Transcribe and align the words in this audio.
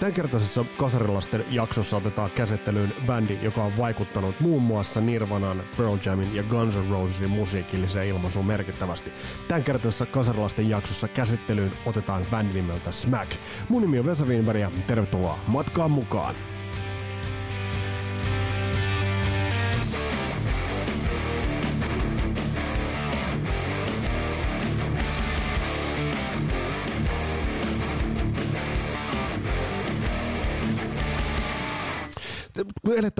Tämänkertaisessa 0.00 0.64
Kasarilasten 0.78 1.44
jaksossa 1.50 1.96
otetaan 1.96 2.30
käsittelyyn 2.30 2.94
bändi, 3.06 3.38
joka 3.42 3.64
on 3.64 3.76
vaikuttanut 3.76 4.40
muun 4.40 4.62
muassa 4.62 5.00
Nirvanan, 5.00 5.62
Pearl 5.76 5.96
Jamin 6.04 6.34
ja 6.34 6.42
Guns 6.42 6.76
N' 6.76 6.90
Rosesin 6.90 7.30
musiikilliseen 7.30 8.08
ilmaisuun 8.08 8.46
merkittävästi. 8.46 9.12
Tämänkertaisessa 9.48 10.06
Kasarilasten 10.06 10.68
jaksossa 10.68 11.08
käsittelyyn 11.08 11.72
otetaan 11.86 12.24
bändi 12.30 12.54
nimeltä 12.54 12.92
Smack. 12.92 13.30
Mun 13.68 13.82
nimi 13.82 13.98
on 13.98 14.06
Vesa 14.06 14.24
Wienberg 14.24 14.60
ja 14.60 14.70
tervetuloa 14.86 15.38
matkaan 15.46 15.90
mukaan. 15.90 16.34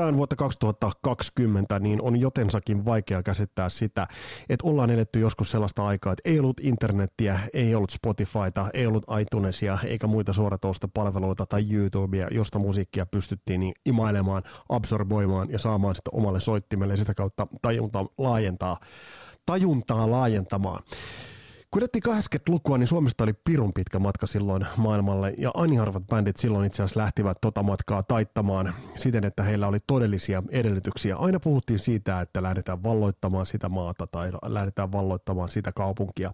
Eletään 0.08 0.16
vuotta 0.16 0.36
2020, 0.36 1.78
niin 1.78 2.02
on 2.02 2.20
jotensakin 2.20 2.84
vaikea 2.84 3.22
käsittää 3.22 3.68
sitä, 3.68 4.08
että 4.48 4.66
ollaan 4.66 4.90
eletty 4.90 5.20
joskus 5.20 5.50
sellaista 5.50 5.86
aikaa, 5.86 6.12
että 6.12 6.30
ei 6.30 6.40
ollut 6.40 6.60
internettiä, 6.60 7.40
ei 7.52 7.74
ollut 7.74 7.90
Spotifyta, 7.90 8.70
ei 8.74 8.86
ollut 8.86 9.06
iTunesia 9.20 9.78
eikä 9.84 10.06
muita 10.06 10.32
suoratoistopalveluita 10.32 11.46
tai 11.46 11.66
YouTubea, 11.72 12.28
josta 12.30 12.58
musiikkia 12.58 13.06
pystyttiin 13.06 13.60
niin 13.60 13.74
imailemaan, 13.86 14.42
absorboimaan 14.68 15.50
ja 15.50 15.58
saamaan 15.58 15.94
sitä 15.94 16.10
omalle 16.12 16.40
soittimelle 16.40 16.92
ja 16.92 16.98
sitä 16.98 17.14
kautta 17.14 17.46
tajuntaa 17.62 18.06
laajentaa, 18.18 18.76
tajuntaa 19.46 20.10
laajentamaan. 20.10 20.82
Kun 21.70 21.82
edettiin 21.82 22.02
80-lukua, 22.08 22.78
niin 22.78 22.86
Suomesta 22.86 23.24
oli 23.24 23.32
pirun 23.44 23.72
pitkä 23.72 23.98
matka 23.98 24.26
silloin 24.26 24.66
maailmalle, 24.76 25.34
ja 25.38 25.50
ainiharvat 25.54 26.06
bändit 26.06 26.36
silloin 26.36 26.66
itse 26.66 26.82
asiassa 26.82 27.00
lähtivät 27.00 27.38
tota 27.40 27.62
matkaa 27.62 28.02
taittamaan 28.02 28.74
siten, 28.96 29.24
että 29.24 29.42
heillä 29.42 29.66
oli 29.66 29.78
todellisia 29.86 30.42
edellytyksiä. 30.50 31.16
Aina 31.16 31.40
puhuttiin 31.40 31.78
siitä, 31.78 32.20
että 32.20 32.42
lähdetään 32.42 32.82
valloittamaan 32.82 33.46
sitä 33.46 33.68
maata 33.68 34.06
tai 34.06 34.30
lähdetään 34.46 34.92
valloittamaan 34.92 35.48
sitä 35.48 35.72
kaupunkia, 35.72 36.32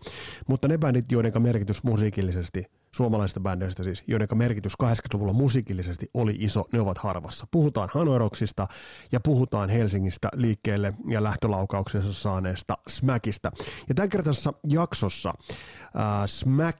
mutta 0.48 0.68
ne 0.68 0.78
bändit, 0.78 1.12
joiden 1.12 1.42
merkitys 1.42 1.84
musiikillisesti 1.84 2.66
suomalaisista 2.94 3.40
bändeistä 3.40 3.84
siis, 3.84 4.02
joiden 4.06 4.28
merkitys 4.34 4.72
80-luvulla 4.82 5.32
musiikillisesti 5.32 6.10
oli 6.14 6.36
iso, 6.38 6.64
ne 6.72 6.80
ovat 6.80 6.98
harvassa. 6.98 7.46
Puhutaan 7.50 7.88
Hanoeroksista 7.92 8.68
ja 9.12 9.20
puhutaan 9.20 9.68
Helsingistä 9.68 10.28
liikkeelle 10.34 10.92
ja 11.08 11.22
lähtölaukauksensa 11.22 12.12
saaneesta 12.12 12.78
Smackista. 12.88 13.52
Ja 13.88 13.94
tämän 13.94 14.08
kertaisessa 14.08 14.52
jaksossa 14.68 15.28
äh, 15.28 16.26
Smack 16.26 16.78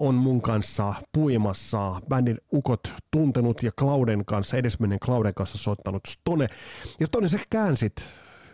on 0.00 0.14
mun 0.14 0.42
kanssa 0.42 0.94
puimassa. 1.12 2.00
Bändin 2.08 2.38
ukot 2.52 2.94
tuntenut 3.10 3.62
ja 3.62 3.72
Clauden 3.72 4.24
kanssa, 4.24 4.56
edesmenneen 4.56 5.00
Clauden 5.00 5.34
kanssa 5.34 5.58
soittanut 5.58 6.02
Stone. 6.08 6.46
Ja 7.00 7.06
Stone, 7.06 7.28
sä 7.28 7.38
käänsit 7.50 7.94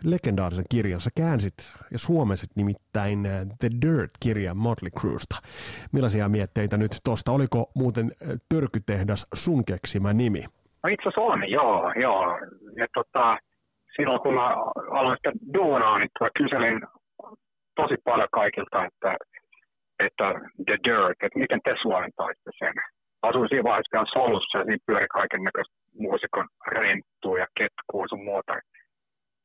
legendaarisen 0.03 0.65
kirjan. 0.69 1.01
Sä 1.01 1.09
käänsit 1.17 1.73
ja 1.91 1.99
suomesit 1.99 2.49
nimittäin 2.55 3.25
äh, 3.25 3.47
The 3.59 3.69
Dirt-kirja 3.81 4.53
Motley 4.53 4.91
Cruesta. 4.99 5.35
Millaisia 5.91 6.29
mietteitä 6.29 6.77
nyt 6.77 6.91
tuosta? 7.03 7.31
Oliko 7.31 7.71
muuten 7.75 8.11
äh, 8.21 8.29
Törkytehdas 8.49 9.27
sun 9.33 9.65
keksimä 9.65 10.13
nimi? 10.13 10.43
No 10.83 10.89
itse 10.89 11.09
asiassa 11.09 11.21
on, 11.21 11.49
joo. 11.51 11.93
joo. 11.95 12.39
Ja 12.75 12.87
tota, 12.93 13.37
silloin 13.95 14.21
kun 14.21 14.33
mä 14.33 14.47
aloin 14.99 15.17
sitä 15.17 15.31
duunaa, 15.53 15.99
niin 15.99 16.09
tota 16.19 16.31
kyselin 16.37 16.81
tosi 17.75 17.95
paljon 18.03 18.27
kaikilta, 18.31 18.85
että, 18.85 19.15
että 20.05 20.27
The 20.65 20.77
Dirt, 20.85 21.17
että 21.23 21.39
miten 21.39 21.59
te 21.63 21.75
suomentaisitte 21.81 22.51
sen. 22.59 22.73
Asuin 23.21 23.49
siinä 23.49 23.63
vaiheessa 23.63 23.93
vielä 23.95 24.13
solussa 24.13 24.57
ja 24.57 24.63
siinä 24.63 24.85
pyöri 24.85 25.07
kaiken 25.07 25.43
näköistä 25.43 25.75
muusikon 25.99 26.47
renttua 26.67 27.39
ja 27.39 27.47
ketkua 27.57 28.05
sun 28.09 28.23
muuta 28.23 28.53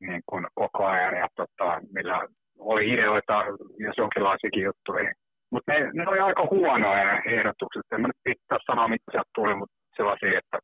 niin 0.07 0.21
kuin 0.25 0.47
koko 0.55 0.85
ajan 0.85 1.17
ja 1.17 1.27
tota, 1.35 1.81
millä 1.93 2.27
oli 2.59 2.89
ideoita, 2.89 3.43
jos 3.77 3.97
jonkinlaisiakin 3.97 4.63
juttuja. 4.63 5.13
Mutta 5.51 5.71
ne, 5.71 5.91
ne 5.93 6.07
oli 6.07 6.19
aika 6.19 6.47
huonoja 6.51 7.21
ehdotukset. 7.25 7.83
En 7.91 8.01
mä 8.01 8.07
nyt 8.07 8.23
pitää 8.23 8.57
sanoa, 8.65 8.87
mitä 8.87 9.11
sieltä 9.11 9.29
tuli, 9.35 9.55
mutta 9.55 9.75
sellaisia, 9.95 10.39
että 10.39 10.59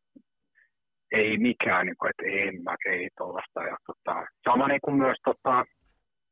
ei 1.12 1.38
mikään, 1.38 1.86
niin 1.86 1.96
kuin, 2.00 2.10
että 2.10 2.24
en 2.26 2.64
mä, 2.64 2.76
ei 2.86 3.10
tuollaista. 3.18 3.64
Ja, 3.64 3.78
tota, 3.88 4.26
sama 4.50 4.68
niin 4.68 4.84
kuin 4.84 4.98
myös 4.98 5.18
tota, 5.24 5.66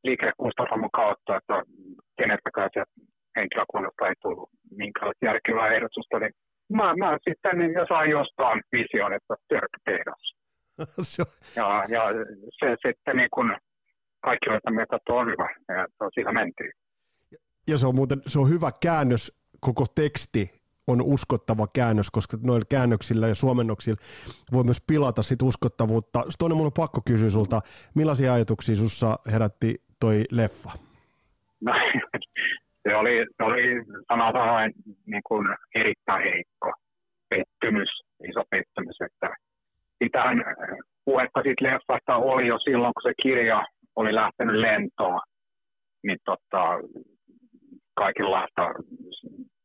liikekustantamon 0.03 0.91
kautta, 0.91 1.37
että 1.37 1.63
kenestäkään 2.17 2.69
sieltä 2.73 2.91
henkilökunnasta 3.37 4.07
ei 4.07 4.15
tullut 4.21 4.49
minkäänlaista 4.71 5.25
järkevää 5.25 5.73
ehdotusta, 5.75 6.19
niin 6.19 6.33
mä, 6.77 6.95
mä 6.95 7.17
sitten 7.29 7.57
niin, 7.57 7.73
sain 7.87 8.11
jostain 8.11 8.61
vision, 8.71 9.13
että 9.13 9.35
törkkätehdas. 9.47 10.36
ja, 11.55 11.85
ja 11.89 12.03
se 12.59 12.75
sitten 12.88 13.17
niin 13.17 13.29
kuin 13.33 13.57
kaikki 14.21 14.49
on 14.49 14.75
mieltä, 14.75 14.95
että 14.95 15.13
on 15.13 15.27
hyvä, 15.27 15.49
ja 15.69 16.09
sillä 16.15 16.31
mentiin. 16.31 16.71
Ja 17.67 17.77
se 17.77 17.88
on 17.88 17.95
muuten 17.95 18.21
se 18.27 18.39
on 18.39 18.49
hyvä 18.49 18.71
käännös, 18.81 19.33
koko 19.59 19.85
teksti 19.95 20.57
on 20.88 21.01
uskottava 21.01 21.67
käännös, 21.73 22.11
koska 22.11 22.38
noilla 22.43 22.65
käännöksillä 22.69 23.27
ja 23.27 23.35
suomennoksilla 23.35 23.97
voi 24.53 24.63
myös 24.63 24.81
pilata 24.88 25.23
sit 25.23 25.41
uskottavuutta. 25.41 26.23
Toinen 26.39 26.57
mun 26.57 26.65
on 26.65 26.71
pakko 26.77 27.01
kysyä 27.07 27.29
sulta, 27.29 27.61
millaisia 27.95 28.33
ajatuksia 28.33 28.75
sussa 28.75 29.19
herätti 29.31 29.81
toi 29.99 30.23
leffa? 30.31 30.71
No, 31.61 31.73
se 32.88 32.95
oli, 32.95 33.25
se 33.38 33.44
oli 33.44 33.63
sanotaan 34.07 34.73
niin 35.05 35.23
kuin 35.23 35.47
erittäin 35.75 36.23
heikko 36.23 36.73
pettymys, 37.29 37.89
iso 38.29 38.44
pettymys, 38.49 38.95
että 39.01 39.35
sitähän 40.03 40.43
puhetta 41.05 41.41
siitä 41.43 41.65
leffasta 41.65 42.15
oli 42.15 42.47
jo 42.47 42.59
silloin, 42.59 42.93
kun 42.93 43.09
se 43.09 43.13
kirja 43.21 43.63
oli 43.95 44.15
lähtenyt 44.15 44.55
lentoon, 44.55 45.21
niin 46.03 46.17
tota, 46.25 46.63
kaikenlaista 47.93 48.63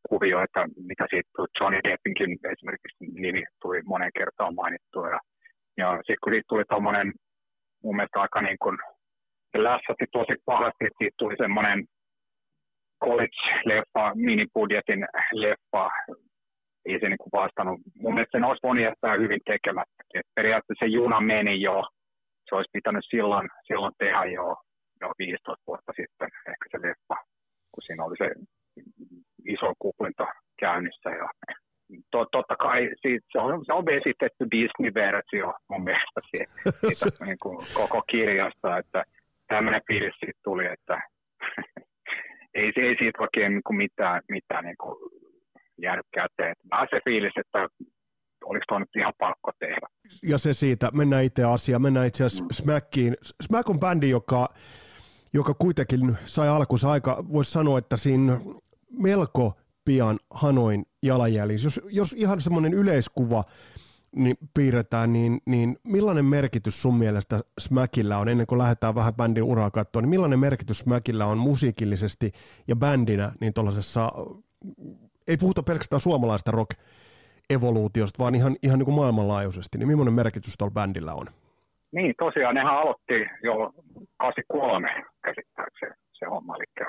kuvioita, 0.09 0.61
mitä 0.89 1.07
siitä. 1.11 1.29
Johnny 1.61 1.81
Deppinkin 1.85 2.39
esimerkiksi 2.53 3.05
nimi 3.15 3.43
tuli 3.63 3.83
monen 3.83 4.11
kertaan 4.19 4.55
mainittua. 4.55 5.09
Ja, 5.09 5.21
ja 5.77 5.93
sitten 5.97 6.17
kun 6.23 6.33
siitä 6.33 6.47
tuli 6.49 6.65
tuommoinen 6.69 7.13
mun 7.83 7.97
mielestä 7.97 8.21
aika 8.21 8.41
niin 8.43 8.59
kuin, 8.63 8.79
se 9.53 9.63
lässätti 9.63 10.07
tosi 10.13 10.35
pahasti, 10.45 10.85
että 10.85 10.99
siitä 10.99 11.15
tuli 11.19 11.35
semmoinen 11.37 11.85
college-leffa, 13.05 14.05
minibudjetin 14.15 15.07
leffa, 15.33 15.91
ei 16.87 17.01
se 17.01 17.09
niin 17.09 17.19
kuin 17.19 17.33
vastannut. 17.33 17.81
Mun 18.01 18.15
mielestä 18.15 18.39
sen 18.39 18.45
olisi 18.45 18.63
voinut 18.63 18.85
jättää 18.85 19.15
hyvin 19.23 19.41
tekemättä. 19.45 20.03
Et 20.15 20.27
periaatteessa 20.35 20.85
se 20.85 20.91
juna 20.91 21.21
meni 21.21 21.61
jo, 21.61 21.85
se 22.49 22.55
olisi 22.55 22.71
pitänyt 22.73 23.05
silloin, 23.11 23.49
silloin 23.67 23.93
tehdä 23.99 24.25
jo, 24.25 24.57
jo 25.01 25.09
15 25.19 25.63
vuotta 25.67 25.93
sitten 25.97 26.29
ehkä 26.53 26.67
se 26.71 26.79
leffa, 26.87 27.17
kun 27.73 27.83
siinä 27.87 28.05
oli 28.05 28.17
se 28.17 28.29
iso 29.47 29.73
kuplinta 29.79 30.27
käynnissä. 30.59 31.11
Ja 31.11 31.29
to, 32.11 32.27
totta 32.33 32.57
kai 32.57 32.91
siitä, 33.01 33.27
se, 33.33 33.39
on, 33.39 33.65
se 33.65 33.73
on 33.73 33.87
vesitetty 33.87 34.45
Disney-versio 34.51 35.55
mun 35.69 35.85
mielestä 35.85 36.21
siitä, 36.31 36.53
siitä 36.95 37.25
niin 37.29 37.39
kuin 37.43 37.59
koko 37.75 38.03
kirjasta, 38.11 38.79
että 38.79 39.05
tämmöinen 39.49 39.83
fiilis 39.87 40.15
siitä 40.21 40.41
tuli, 40.45 40.67
että 40.67 41.01
ei, 42.55 42.73
ei 42.77 42.97
siitä 43.01 43.23
oikein 43.23 43.53
niin 43.53 43.63
kuin 43.67 43.77
mitään, 43.77 44.23
mitään 44.29 44.65
niin 44.65 44.77
kuin 44.77 44.97
jäänyt 45.83 46.07
käteen. 46.15 46.55
Vähän 46.71 46.89
se 46.91 47.01
fiilis, 47.05 47.33
että 47.37 47.69
oliko 48.45 48.65
tuo 48.69 48.79
nyt 48.79 48.97
ihan 48.97 49.13
pakko 49.19 49.51
tehdä. 49.59 49.87
Ja 50.23 50.39
se 50.39 50.53
siitä, 50.53 50.91
mennään 50.93 51.25
itse 51.25 51.45
asiaan, 51.45 51.83
mennään 51.83 52.07
itse 52.07 52.25
asiassa 52.25 52.45
mm. 52.45 52.49
Smackiin. 52.53 53.17
Smack 53.43 53.71
on 53.71 53.81
bändi, 53.81 54.11
joka, 54.11 54.49
joka 55.33 55.55
kuitenkin 55.55 56.17
sai 56.25 56.49
alkunsa 56.49 56.91
aika, 56.91 57.25
voisi 57.33 57.51
sanoa, 57.51 57.79
että 57.79 57.97
siinä 57.97 58.41
melko 58.91 59.53
pian 59.85 60.19
Hanoin 60.31 60.85
jalanjäljissä. 61.03 61.67
Jos, 61.67 61.81
jos 61.91 62.13
ihan 62.13 62.41
semmoinen 62.41 62.75
yleiskuva 62.75 63.45
niin 64.17 64.37
piirretään, 64.55 65.13
niin, 65.13 65.41
niin 65.47 65.79
millainen 65.85 66.25
merkitys 66.25 66.83
sun 66.83 66.99
mielestä 66.99 67.41
Smackillä 67.61 68.19
on, 68.19 68.29
ennen 68.29 68.47
kuin 68.47 68.59
lähdetään 68.59 68.95
vähän 68.95 69.15
bändin 69.15 69.43
uraa 69.43 69.71
katsoa, 69.71 70.03
niin 70.03 70.11
millainen 70.11 70.39
merkitys 70.39 70.79
Smackillä 70.79 71.27
on 71.27 71.39
musiikillisesti 71.39 72.33
ja 72.69 72.77
bändinä 72.77 73.33
niin 73.41 73.55
tuollaisessa 73.55 74.13
ei 75.29 75.37
puhuta 75.37 75.63
pelkästään 75.63 76.01
suomalaista 76.01 76.51
rock-evoluutiosta, 76.51 78.19
vaan 78.19 78.35
ihan, 78.35 78.57
ihan 78.63 78.79
niin 78.79 78.85
kuin 78.85 78.95
maailmanlaajuisesti, 78.95 79.79
niin 79.79 79.89
millainen 79.89 80.15
merkitys 80.15 80.55
tuolla 80.59 80.75
bändillä 80.75 81.15
on? 81.15 81.27
Niin, 81.93 82.15
tosiaan 82.19 82.55
nehän 82.55 82.77
aloitti 82.77 83.15
jo 83.43 83.73
83 84.19 84.89
käsittääkseen 85.25 85.95
se 86.13 86.27
homma, 86.27 86.57
eli, 86.57 86.87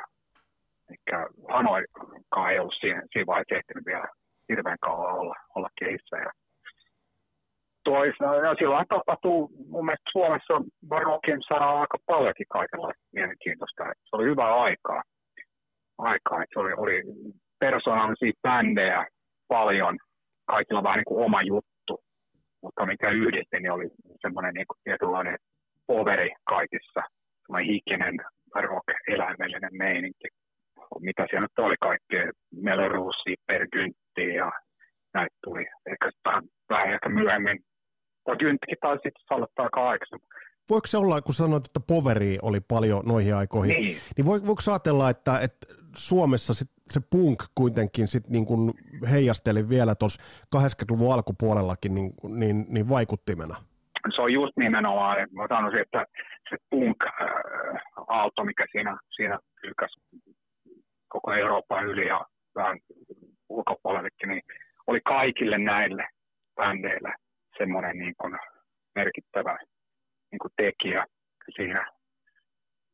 eli 0.89 0.97
Hanoikaan 1.49 2.51
ei 2.51 2.59
ollut 2.59 2.73
siinä, 2.79 3.01
siinä 3.11 3.25
vaiheessa 3.25 3.55
ehtinyt 3.55 3.85
vielä 3.85 4.07
hirveän 4.49 4.77
kauan 4.81 5.13
olla, 5.19 5.35
olla 5.55 5.69
kehissä. 5.79 6.17
Ja 6.17 6.31
toisaalta, 7.83 8.47
ja 8.47 8.55
silloin 8.59 8.87
tapahtuu 8.87 9.51
mun 9.67 9.85
mielestä 9.85 10.11
Suomessa 10.11 10.53
rockin 10.89 11.41
saralla 11.47 11.81
aika 11.81 11.97
paljonkin 12.05 12.45
kaikenlaista 12.49 13.03
mielenkiintoista. 13.13 13.83
Se 13.83 14.15
oli 14.15 14.25
hyvä 14.25 14.55
aikaa. 14.63 15.01
aikaa 15.97 16.43
että 16.43 16.53
se 16.53 16.59
oli, 16.59 16.73
oli 16.73 17.03
persoonallisia 17.65 18.41
bändejä 18.41 19.05
paljon, 19.47 19.97
kaikilla 20.45 20.83
vähän 20.83 20.97
niin 20.97 21.11
kuin 21.11 21.25
oma 21.25 21.41
juttu, 21.41 21.93
mutta 22.61 22.85
mikä 22.85 23.09
yhdisti, 23.09 23.57
niin 23.59 23.71
oli 23.71 23.87
semmoinen 24.21 24.53
niin 24.53 24.67
kuin 24.67 24.77
tietynlainen 24.83 25.37
poveri 25.87 26.29
kaikissa, 26.43 27.01
semmoinen 27.41 27.69
hikinen 27.73 28.15
rock-eläimellinen 28.55 29.75
meininki. 29.83 30.27
Mitä 31.01 31.25
siellä 31.29 31.41
nyt 31.47 31.65
oli 31.65 31.75
kaikkea, 31.79 32.31
Melorussi, 32.67 33.33
Pergyntti 33.47 34.25
ja 34.41 34.51
näitä 35.13 35.35
tuli 35.43 35.65
ehkä 35.91 36.09
vähän, 36.25 36.43
vähän 36.69 36.93
ehkä 36.93 37.09
myöhemmin. 37.09 37.59
Tai 38.25 38.35
Gynttikin 38.37 38.77
taisi 38.81 39.01
sitten 39.03 39.47
aika 39.57 39.89
aikaisemmin 39.89 40.29
voiko 40.69 40.87
se 40.87 40.97
olla, 40.97 41.21
kun 41.21 41.33
sanoit, 41.33 41.65
että 41.65 41.79
poveri 41.79 42.37
oli 42.41 42.59
paljon 42.59 43.03
noihin 43.05 43.35
aikoihin, 43.35 43.75
niin, 43.75 43.97
niin 44.17 44.25
voiko 44.25 44.61
ajatella, 44.71 45.09
että, 45.09 45.39
että 45.39 45.67
Suomessa 45.95 46.53
sit 46.53 46.69
se 46.89 46.99
punk 47.11 47.43
kuitenkin 47.55 48.07
sit 48.07 48.27
niin 48.29 48.45
kuin 48.45 48.73
heijasteli 49.11 49.69
vielä 49.69 49.95
tuossa 49.95 50.23
80-luvun 50.55 51.13
alkupuolellakin 51.13 51.95
niin, 51.95 52.13
niin, 52.23 52.65
niin 52.69 52.89
vaikuttimena? 52.89 53.55
Se 54.15 54.21
on 54.21 54.33
just 54.33 54.53
nimenomaan, 54.57 55.17
mä 55.31 55.47
sanoisin, 55.49 55.81
että 55.81 56.05
se 56.49 56.57
punk-aalto, 56.69 58.41
äh, 58.41 58.45
mikä 58.45 58.65
siinä, 58.71 58.97
siinä 59.15 59.39
ylkäs 59.63 59.95
koko 61.07 61.33
Euroopan 61.33 61.85
yli 61.85 62.07
ja 62.07 62.25
vähän 62.55 62.77
ulkopuolellekin, 63.49 64.29
niin 64.29 64.41
oli 64.87 65.01
kaikille 65.01 65.57
näille 65.57 66.07
bändeille 66.55 67.13
semmoinen 67.57 67.97
niin 67.97 68.13
kuin 68.17 68.37
merkittävä 68.95 69.57
niin 70.31 70.39
kuin 70.39 70.51
tekijä 70.57 71.05
siinä 71.55 71.87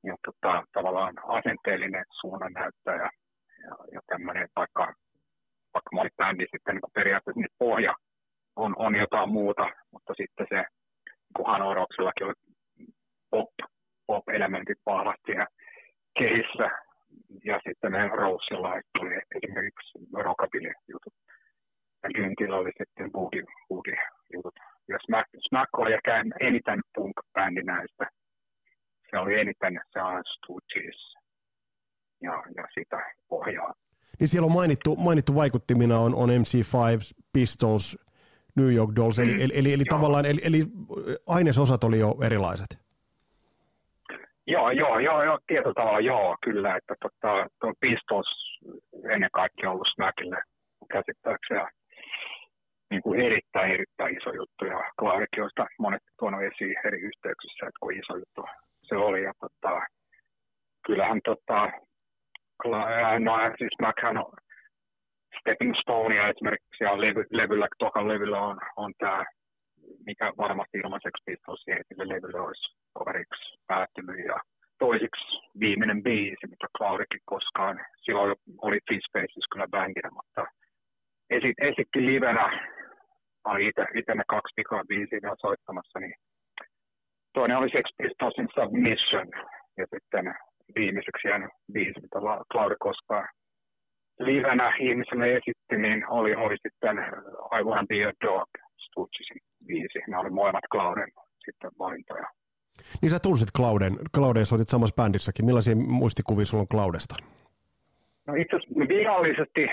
ja 0.03 0.15
tota, 0.25 0.63
tavallaan 0.73 1.13
asenteellinen 1.27 2.05
suunnannäyttäjä 2.21 3.09
ja, 3.63 3.75
ja 3.91 4.01
tämmöinen, 4.07 4.47
vaikka, 4.55 4.93
vaikka 5.73 5.89
moni 5.93 6.09
bändi 6.17 6.45
sitten 6.51 6.75
niin 6.75 6.91
periaatteessa 6.93 7.39
niin 7.39 7.57
pohja 7.57 7.93
on, 8.55 8.75
on 8.77 8.95
jotain 8.95 9.29
muuta, 9.29 9.69
mutta 9.91 10.13
sitten 10.17 10.47
se, 10.49 10.65
kun 11.35 11.45
Hanoroksellakin 11.47 12.27
oli 12.27 12.33
pop, 13.29 13.49
pop-elementit 14.07 14.77
vahvasti 14.85 15.31
ja 15.31 15.47
kehissä, 16.19 16.69
ja 17.45 17.59
sitten 17.67 17.91
meidän 17.91 18.11
Rosella 18.11 18.81
tuli 18.99 19.15
esimerkiksi 19.35 19.99
rockabilly-jutut. 20.13 21.13
Ja 22.03 22.09
Gyntillä 22.15 22.55
oli 22.57 22.71
sitten 22.77 23.11
boogie, 23.11 23.43
boogie-jutut. 23.69 24.55
Ja 24.87 24.97
Smack, 25.05 25.29
Smack 25.49 25.69
oli 25.77 25.93
ehkä 25.93 26.23
eniten 26.39 26.79
punk-bändi 26.97 27.63
näistä 27.63 28.09
se 29.11 29.17
oli 29.17 29.39
eniten 29.39 29.79
se 29.93 29.99
Stooges 30.33 31.15
ja, 32.21 32.43
ja 32.55 32.63
sitä 32.73 33.13
pohjaa. 33.29 33.73
Niin 34.19 34.27
siellä 34.27 34.45
on 34.45 34.51
mainittu, 34.51 34.95
mainittu 34.95 35.35
vaikuttimina 35.35 35.99
on, 35.99 36.15
on 36.15 36.29
MC5, 36.29 37.21
Pistols, 37.33 37.97
New 38.55 38.73
York 38.73 38.91
Dolls, 38.95 39.19
eli, 39.19 39.43
eli, 39.43 39.53
eli, 39.55 39.73
eli 39.73 39.83
tavallaan 39.89 40.25
eli, 40.25 40.39
eli 40.43 40.65
ainesosat 41.27 41.83
oli 41.83 41.99
jo 41.99 42.15
erilaiset. 42.23 42.79
Joo, 44.47 44.71
joo, 44.71 44.99
joo, 44.99 45.23
joo 45.23 45.39
tietyllä 45.47 45.73
tavalla 45.73 45.99
joo, 45.99 46.37
kyllä, 46.43 46.75
että 46.75 46.95
tota, 47.01 47.47
tuo 47.61 47.73
Pistols 47.79 48.59
ennen 49.09 49.29
kaikkea 49.33 49.71
ollut 49.71 49.87
Smackille 49.95 50.41
käsittääkseni 50.91 51.59
niin 52.89 53.01
kuin 53.01 53.21
erittäin, 53.21 53.71
erittäin 53.71 54.17
iso 54.17 54.33
juttu, 54.33 54.65
ja 54.65 54.91
Clark, 54.99 55.29
joista 55.37 55.67
monet 55.79 56.03
tuonut 56.19 56.41
esiin 56.41 56.75
eri 56.85 56.99
yhteyksissä, 56.99 57.65
että 57.67 57.79
kuin 57.79 57.99
iso 57.99 58.15
juttu 58.15 58.45
se 58.81 58.95
oli. 58.95 59.23
Ja 59.23 59.33
tota, 59.39 59.81
kyllähän 60.85 61.19
tota, 61.25 61.71
no 63.19 63.37
siis 63.57 63.75
mäkään 63.81 64.17
on 64.17 64.31
Stepping 65.39 65.73
Stonea 65.81 66.27
esimerkiksi 66.27 66.83
ja 66.83 67.01
levy, 67.01 67.25
levyllä, 67.29 67.67
tokan 67.79 68.07
levyllä 68.07 68.41
on, 68.41 68.57
on 68.75 68.93
tämä, 68.97 69.25
mikä 70.05 70.33
varmasti 70.37 70.77
ilmaiseksi 70.77 71.23
Pistolsien 71.25 71.79
esille 71.79 72.15
levylle 72.15 72.39
olisi 72.39 72.75
kaveriksi 72.97 73.57
päättynyt. 73.67 74.25
Ja 74.25 74.39
toisiksi 74.79 75.25
viimeinen 75.59 76.03
biisi, 76.03 76.47
mitä 76.49 76.67
Claudikin 76.77 77.21
koskaan, 77.25 77.85
silloin 78.01 78.35
oli 78.61 78.77
Free 78.87 78.99
Spaces 79.07 79.47
kyllä 79.51 79.67
bändinä, 79.67 80.09
mutta 80.11 80.45
esit, 81.29 81.55
esitti 81.61 82.05
livenä, 82.05 82.45
oli 83.43 83.67
itse 83.95 84.15
ne 84.15 84.23
kaksi 84.27 84.53
vikaa 84.57 84.83
biisiä 84.89 85.35
soittamassa, 85.41 85.99
niin 85.99 86.15
Toinen 87.33 87.57
oli 87.57 87.69
Sex 87.69 87.85
Pistolsin 87.97 88.47
Submission 88.55 89.27
ja 89.77 89.85
sitten 89.93 90.35
viimeiseksi 90.75 91.27
jäänyt 91.27 91.51
biisi, 91.73 92.01
mitä 92.01 92.19
Claude 92.51 92.75
koskaan 92.79 93.27
livenä 94.19 94.77
ihmiselle 94.79 95.31
esitti, 95.31 95.77
niin 95.77 96.09
oli, 96.09 96.35
oli 96.35 96.55
sitten 96.63 96.97
I 97.59 97.63
Want 97.63 97.87
Be 97.87 98.05
a 98.05 98.11
Dog 98.25 98.49
Stutchisin 98.77 99.37
biisi. 99.67 99.99
Ne 100.07 100.17
oli 100.17 100.29
molemmat 100.29 100.63
Clauden 100.71 101.11
sitten 101.45 101.71
valintoja. 101.79 102.27
Niin 103.01 103.09
sä 103.09 103.19
tunsit 103.19 103.49
Clauden, 103.57 103.93
Clauden 104.15 104.45
soitit 104.45 104.67
samassa 104.67 104.95
bändissäkin. 104.95 105.45
Millaisia 105.45 105.75
muistikuvia 105.75 106.45
sulla 106.45 106.61
on 106.61 106.67
Claudesta? 106.67 107.15
No 108.27 108.33
itse 108.35 108.55
asiassa 108.55 108.87
virallisesti 108.87 109.63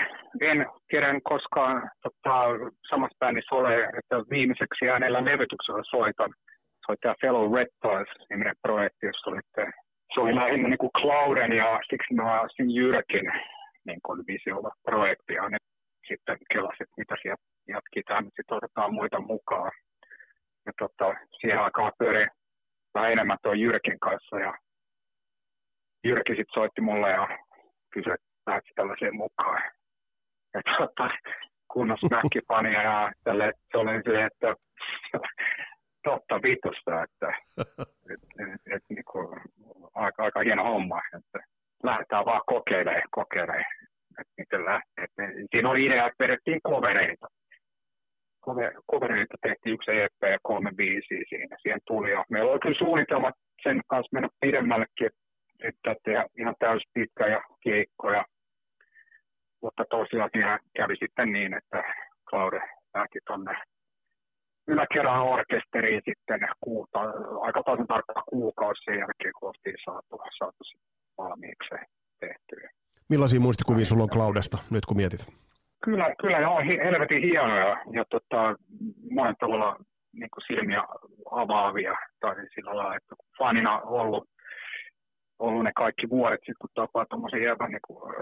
en 0.41 0.65
tiedä 0.87 1.07
koskaan 1.23 1.91
tota, 2.03 2.35
samassa 2.89 3.17
bändissä 3.19 3.55
ole, 3.55 3.83
että 3.83 4.15
viimeiseksi 4.29 4.89
äänellä 4.89 5.25
levytyksellä 5.25 5.83
soitan 5.89 6.33
soittaa 6.87 7.15
Fellow 7.21 7.55
Red 7.55 7.67
Toys-niminen 7.81 8.55
projekti, 8.61 9.05
jossa 9.05 9.29
olitte, 9.29 9.71
se 10.17 10.21
oli 10.21 10.35
lähinnä 10.35 10.69
niin 10.69 10.77
kuin 10.77 10.97
Clouden 10.99 11.51
ja 11.51 11.79
siksi 11.89 12.13
mä 12.13 12.41
olisin 12.41 12.75
Jyrkin 12.75 13.31
niin 13.85 13.99
kuin 14.05 14.23
visiolla 14.27 14.71
projektia. 14.83 15.49
Ne 15.49 15.57
sitten 16.07 16.37
kelasit, 16.53 16.89
mitä 16.97 17.15
sieltä 17.21 17.43
jatkitaan, 17.67 18.23
mutta 18.23 18.35
sitten 18.35 18.57
otetaan 18.57 18.93
muita 18.93 19.19
mukaan. 19.19 19.71
Ja 20.65 20.71
tota, 20.79 21.19
siihen 21.39 21.59
aikaan 21.59 21.91
pyöri 21.99 22.27
vähän 22.93 23.11
enemmän 23.11 23.37
tuo 23.43 23.53
Jyrkin 23.53 23.99
kanssa 23.99 24.39
ja 24.39 24.53
Jyrki 26.03 26.31
sitten 26.31 26.53
soitti 26.53 26.81
mulle 26.81 27.09
ja 27.09 27.27
kysyi, 27.93 28.13
että 28.13 28.27
lähdetkö 28.47 28.71
tällaiseen 28.75 29.15
mukaan. 29.15 29.61
Ja 30.53 30.61
tota, 30.77 31.09
kunnos 31.73 31.99
mäkkipania 32.11 32.81
ja 32.83 33.11
tälle, 33.23 33.53
se 33.71 33.77
oli 33.77 34.01
se, 34.05 34.25
että 34.25 34.55
totta 36.09 36.41
vitosta, 36.41 37.03
että 37.03 37.29
et, 38.11 38.21
et, 38.39 38.73
et, 38.73 38.83
niin 38.89 39.05
kuin, 39.11 39.27
aika, 39.93 40.23
aika 40.23 40.39
hieno 40.39 40.63
homma, 40.63 41.01
että 41.17 41.39
lähdetään 41.83 42.25
vaan 42.25 42.41
kokeilemaan, 42.45 43.01
kokeilemaan, 43.11 43.65
että 44.19 44.33
miten 44.37 44.65
lähtee. 44.65 45.03
Et, 45.03 45.11
siinä 45.51 45.69
oli 45.69 45.85
idea, 45.85 46.07
että 46.07 46.23
vedettiin 46.23 46.59
kovereita. 46.63 47.27
Kovereita 48.85 49.37
tehtiin 49.41 49.73
yksi 49.73 49.91
EP 49.91 50.31
ja 50.31 50.37
kolme 50.43 50.71
biisiä 50.75 51.23
siinä, 51.29 51.57
siihen 51.61 51.79
tuli. 51.87 52.11
Ja 52.11 52.25
meillä 52.29 52.51
oli 52.51 52.59
kyllä 52.59 52.77
suunnitelmat 52.77 53.35
sen 53.63 53.81
kanssa 53.87 54.09
mennä 54.13 54.29
pidemmällekin, 54.39 55.09
että 55.63 55.95
tehdä 56.03 56.25
ihan 56.39 56.55
täys 56.59 56.83
pitkä 56.93 57.27
ja 57.27 57.41
keikkoja. 57.63 58.25
Mutta 59.61 59.85
tosiaan 59.89 60.29
kävi 60.77 60.95
sitten 60.95 61.31
niin, 61.31 61.53
että 61.53 61.83
Claude 62.29 62.61
lähti 62.93 63.19
tuonne 63.27 63.55
yläkerran 64.67 65.21
orkesteriin 65.21 66.01
sitten 66.05 66.39
kuuta, 66.61 66.99
aika 67.41 67.63
tasan 67.63 67.87
tarkkaan 67.87 68.23
kuukausi 68.29 68.83
sen 68.83 68.99
jälkeen, 68.99 69.33
kun 69.39 69.47
oltiin 69.47 69.75
saatu, 69.85 70.19
saatu 70.37 70.63
valmiiksi 71.17 71.75
tehtyä. 72.19 72.69
Millaisia 73.09 73.39
muistikuvia 73.39 73.85
sulla 73.85 74.03
on 74.03 74.09
Claudesta, 74.09 74.57
nyt 74.71 74.85
kun 74.85 74.97
mietit? 74.97 75.25
Kyllä, 75.83 76.15
kyllä 76.21 76.39
ne 76.39 76.47
on 76.47 76.65
helvetin 76.65 77.21
hienoja 77.21 77.77
ja 77.91 78.05
tota, 78.09 78.55
monen 79.11 79.35
tavalla 79.39 79.75
niin 80.13 80.29
kuin 80.33 80.43
silmiä 80.47 80.83
avaavia 81.31 81.95
tai 82.19 82.35
sillä 82.55 82.75
lailla, 82.75 82.95
että 82.95 83.15
fanina 83.37 83.79
ollut, 83.79 84.29
ollut 85.39 85.63
ne 85.63 85.71
kaikki 85.75 86.09
vuodet 86.09 86.39
sitten, 86.39 86.55
kun 86.61 86.69
tapaa 86.73 87.05
tuommoisen 87.05 87.43
jävän 87.43 87.71
niin 87.71 87.87
kuin, 87.87 88.13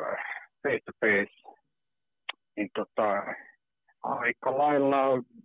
face 0.64 0.80
to 0.86 0.92
face, 1.02 1.56
niin 2.58 2.70
tota, 2.76 3.24
aika 4.06 4.58
lailla 4.58 4.98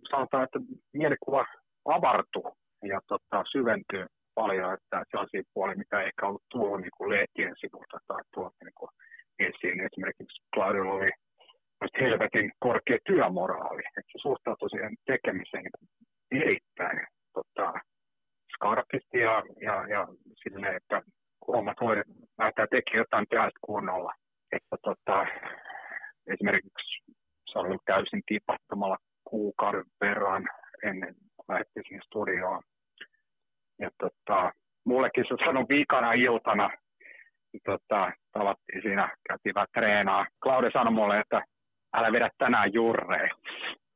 sanotaan, 0.09 0.43
että 0.43 0.59
mielikuva 0.93 1.45
avartuu 1.85 2.57
ja 2.83 2.99
tota, 3.07 3.43
syventyy 3.51 4.05
paljon, 4.35 4.73
että 4.73 5.03
sellaisia 5.11 5.43
puolia, 5.53 5.75
mitä 5.77 6.01
ei 6.01 6.07
ehkä 6.07 6.27
ollut 6.27 6.43
tullut 6.51 6.81
niin 6.81 6.95
kuin 6.97 7.09
lehtien 7.09 7.55
sivulta 7.59 7.97
tai 8.07 8.21
tuolta 8.33 8.55
niin 8.63 8.79
kuin 8.79 8.89
esiin. 9.39 9.79
Esimerkiksi 9.79 10.43
Claudilla 10.55 10.93
oli 10.93 11.09
helvetin 12.01 12.51
korkea 12.59 12.97
työmoraali, 13.05 13.81
että 13.97 14.11
se 14.11 14.17
suhtautui 14.21 14.69
siihen 14.69 14.95
tekemiseen 15.05 15.63
niin 15.63 16.41
erittäin 16.41 17.07
tota, 17.33 17.73
skarpisti 18.55 19.17
ja, 19.17 19.43
ja, 19.61 19.87
ja 19.87 20.07
silleen, 20.43 20.75
että 20.75 21.01
hommat 21.47 21.77
hoidet, 21.81 22.07
näyttää 22.37 22.67
teki 22.71 22.97
jotain 22.97 23.25
tehdä 23.29 23.49
kunnolla. 23.61 24.13
Että 24.51 24.75
tota, 24.83 25.27
esimerkiksi 26.27 27.03
se 27.51 27.59
oli 27.59 27.77
täysin 27.85 28.21
tipahtamalla 28.25 28.97
kuukauden 29.23 29.85
verran 30.01 30.47
ennen 30.83 31.15
kuin 31.15 31.45
lähdettiin 31.49 31.83
sinne 31.87 32.01
studioon. 32.05 32.63
Ja 33.79 33.89
tota, 33.99 34.51
mullekin 34.85 35.25
se 35.27 35.45
sanoi 35.45 35.65
viikana 35.69 36.13
iltana, 36.13 36.69
niin 37.53 37.61
tota, 37.65 38.11
tavattiin 38.31 38.81
siinä, 38.81 39.15
käytiin 39.27 39.55
vähän 39.55 39.73
treenaa. 39.73 40.25
Claude 40.43 40.69
sanoi 40.73 40.93
mulle, 40.93 41.19
että 41.19 41.41
älä 41.93 42.11
vedä 42.11 42.29
tänään 42.37 42.73
jurreja. 42.73 43.35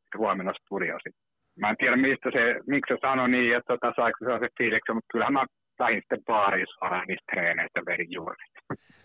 sitten 0.01 0.17
huomenna 0.17 0.53
studio 0.53 0.95
sitten. 0.97 1.25
Mä 1.59 1.69
en 1.69 1.77
tiedä, 1.77 1.95
mistä 1.95 2.29
se, 2.31 2.43
miksi 2.67 2.93
se 2.93 2.97
sanoi 3.01 3.29
niin, 3.29 3.55
että 3.55 3.73
tota, 3.73 3.93
saiko 3.95 4.17
se 4.19 4.39
se 4.39 4.49
fiiliksen, 4.57 4.95
mutta 4.95 5.11
kyllähän 5.11 5.33
mä 5.33 5.45
lähdin 5.79 6.01
sitten 6.01 6.23
baariin 6.25 6.67
suoraan 6.69 7.07
niistä 7.07 7.31
treeneistä 7.31 7.81
verin 7.85 8.11
juuri. 8.11 8.45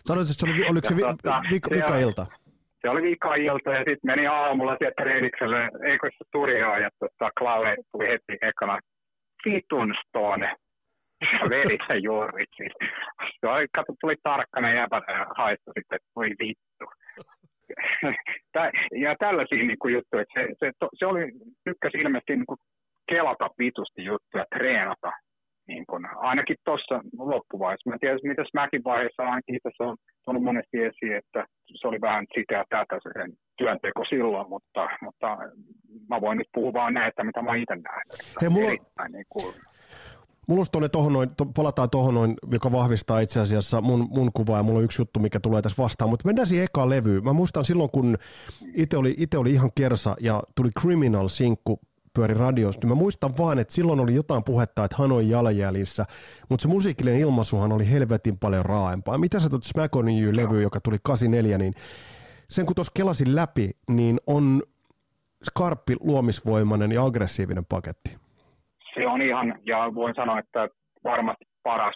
Sanoit, 0.04 0.28
että 0.30 0.46
se 0.46 0.52
oli, 0.52 0.70
oliko 0.70 0.88
se 0.88 0.96
vi, 0.96 1.02
tota, 1.02 1.42
vi, 1.50 1.60
vika 1.76 1.96
ilta? 1.96 2.26
Se 2.80 2.88
oli 2.88 3.02
vika 3.02 3.34
ilta 3.34 3.70
ja 3.70 3.78
sitten 3.78 3.98
meni 4.02 4.26
aamulla 4.26 4.76
sieltä 4.78 5.02
treenikselle, 5.02 5.70
eikö 5.84 6.10
se 6.10 6.24
studioon 6.28 6.82
ja 6.82 6.90
tota, 6.98 7.30
Klaue 7.38 7.76
tuli 7.92 8.08
heti 8.08 8.38
ekana 8.42 8.78
vitun 9.44 9.94
stone. 10.06 10.56
Ja 11.32 11.50
veri 11.50 11.78
sen 11.86 12.02
juuri. 12.02 12.44
Siis. 12.56 12.72
Se 13.40 13.46
oli, 13.46 13.66
katso, 13.74 13.92
tuli 14.00 14.14
tarkkana 14.22 14.74
jäpä 14.74 15.02
ja 15.08 15.26
haistui 15.36 15.72
sitten, 15.78 15.96
että 15.96 16.08
voi 16.16 16.30
vittu. 16.38 16.84
ja 19.04 19.16
tällaisia 19.18 19.64
niin 19.64 19.78
kuin 19.78 19.94
juttuja, 19.94 20.22
että 20.22 20.40
se, 20.40 20.48
se, 20.58 20.72
se, 20.98 21.06
oli, 21.06 21.32
tykkäsi 21.64 21.98
ilmeisesti 21.98 22.36
niin 22.36 22.46
kuin 22.46 22.58
kelata 23.10 23.48
vitusti 23.58 24.04
juttuja, 24.04 24.44
treenata 24.54 25.12
niin 25.70 25.84
kun, 25.86 26.08
ainakin 26.30 26.56
tuossa 26.64 27.00
loppuvaiheessa. 27.18 27.90
Mä 27.90 27.94
en 27.94 28.00
tiedä, 28.00 28.16
mitä 28.22 28.42
mäkin 28.54 28.84
vaiheessa 28.84 29.22
ainakin 29.22 29.58
tässä 29.62 29.84
on 29.84 29.96
tullut 30.30 30.44
monesti 30.44 30.78
esiin, 30.78 31.16
että 31.16 31.46
se 31.80 31.88
oli 31.88 32.00
vähän 32.00 32.26
sitä 32.34 32.54
ja 32.54 32.64
tätä 32.68 32.98
sen 33.02 33.32
työnteko 33.56 34.04
silloin, 34.04 34.48
mutta, 34.48 34.88
mutta 35.02 35.38
mä 36.08 36.20
voin 36.20 36.38
nyt 36.38 36.48
puhua 36.54 36.72
vaan 36.72 36.94
näitä, 36.94 37.24
mitä 37.24 37.42
mä 37.42 37.54
itse 37.54 37.76
näen. 37.76 38.06
Hei, 38.40 38.48
mulla, 38.48 39.08
niin 39.08 39.26
kuin, 39.28 39.54
Mulla 40.48 40.64
on 40.74 40.90
tohon 40.90 41.12
noin, 41.12 41.30
to, 41.36 41.46
palataan 41.46 41.90
tuohon 41.90 42.14
noin, 42.14 42.34
joka 42.52 42.72
vahvistaa 42.72 43.20
itse 43.20 43.40
asiassa 43.40 43.80
mun, 43.80 44.08
mun 44.10 44.30
kuvaa 44.34 44.56
ja 44.56 44.62
mulla 44.62 44.78
on 44.78 44.84
yksi 44.84 45.02
juttu, 45.02 45.20
mikä 45.20 45.40
tulee 45.40 45.62
tässä 45.62 45.82
vastaan, 45.82 46.10
mutta 46.10 46.26
mennään 46.26 46.46
siihen 46.46 46.64
ekaan 46.64 46.90
levyyn. 46.90 47.24
Mä 47.24 47.32
muistan 47.32 47.64
silloin, 47.64 47.90
kun 47.90 48.18
itse 48.74 48.96
oli, 48.96 49.14
ite 49.18 49.38
oli 49.38 49.52
ihan 49.52 49.70
kersa 49.74 50.16
ja 50.20 50.42
tuli 50.56 50.70
Criminal-sinkku 50.80 51.80
pyöri 52.14 52.34
radiosta, 52.34 52.86
niin 52.86 52.88
mä 52.88 53.02
muistan 53.02 53.32
vaan, 53.38 53.58
että 53.58 53.74
silloin 53.74 54.00
oli 54.00 54.14
jotain 54.14 54.44
puhetta, 54.44 54.84
että 54.84 54.96
hän 54.98 55.12
on 55.12 55.28
jalanjäljissä, 55.28 56.04
mutta 56.48 56.62
se 56.62 56.68
musiikillinen 56.68 57.20
ilmaisuhan 57.20 57.72
oli 57.72 57.90
helvetin 57.90 58.38
paljon 58.38 58.64
raaempaa. 58.64 59.18
Mitä 59.18 59.40
sä 59.40 59.50
tuot 59.50 59.64
Smack 59.64 59.96
on 59.96 60.08
You-levy, 60.08 60.62
joka 60.62 60.80
tuli 60.80 60.96
84, 61.02 61.58
niin 61.58 61.74
sen 62.48 62.66
kun 62.66 62.74
tuossa 62.74 62.92
kelasin 62.96 63.36
läpi, 63.36 63.70
niin 63.90 64.18
on 64.26 64.62
skarppi, 65.44 65.96
luomisvoimainen 66.00 66.92
ja 66.92 67.04
aggressiivinen 67.04 67.64
paketti. 67.64 68.16
Se 68.94 69.06
on 69.06 69.22
ihan, 69.22 69.58
ja 69.66 69.94
voin 69.94 70.14
sanoa, 70.14 70.38
että 70.38 70.68
varmasti 71.04 71.44
paras, 71.62 71.94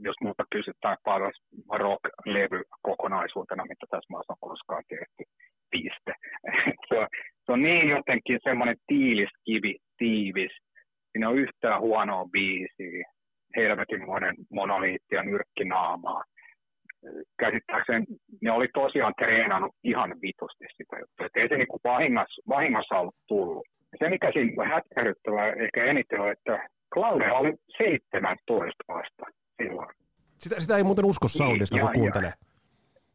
jos 0.00 0.16
muuta 0.20 0.44
kysytään, 0.50 0.96
paras 1.04 1.34
rock-levy 1.70 2.62
kokonaisuutena, 2.82 3.62
mitä 3.62 3.86
tässä 3.90 4.10
maassa 4.10 4.32
on 4.32 4.48
koskaan 4.50 4.82
tehty. 4.88 5.24
Piste. 5.70 6.12
se 7.46 7.52
on 7.52 7.62
niin 7.62 7.88
jotenkin 7.88 8.38
semmoinen 8.42 8.76
tiilis 8.86 9.30
kivi, 9.44 9.76
tiivis. 9.98 10.52
Siinä 11.12 11.28
on 11.28 11.38
yhtään 11.38 11.80
huonoa 11.80 12.24
biisiä, 12.32 13.04
helvetinmoinen 13.56 14.34
monoliitti 14.50 15.14
ja 15.14 15.22
nyrkkinaamaa. 15.22 16.24
Käsittääkseni 17.38 18.04
ne 18.42 18.52
oli 18.52 18.68
tosiaan 18.74 19.14
treenannut 19.18 19.74
ihan 19.84 20.10
vitusti 20.22 20.64
sitä 20.76 20.96
juttua. 21.00 21.42
ei 21.42 21.48
se 21.48 21.56
niinku 21.56 21.80
vahingossa, 21.84 22.42
vahingossa 22.48 22.94
ollut 22.94 23.14
tullut. 23.28 23.66
Se, 23.98 24.08
mikä 24.08 24.32
siinä 24.32 24.68
hätkähdyttävää 24.68 25.52
ehkä 25.52 25.84
eniten 25.84 26.20
on, 26.20 26.32
että 26.32 26.68
Claudia 26.94 27.34
oli 27.34 27.52
17 27.78 28.84
vasta 28.88 29.24
silloin. 29.62 29.88
Sitä, 30.38 30.60
sitä 30.60 30.76
ei 30.76 30.84
muuten 30.84 31.04
usko 31.04 31.28
soundista, 31.28 31.78
kun 31.78 31.90
kuuntelee. 31.94 32.32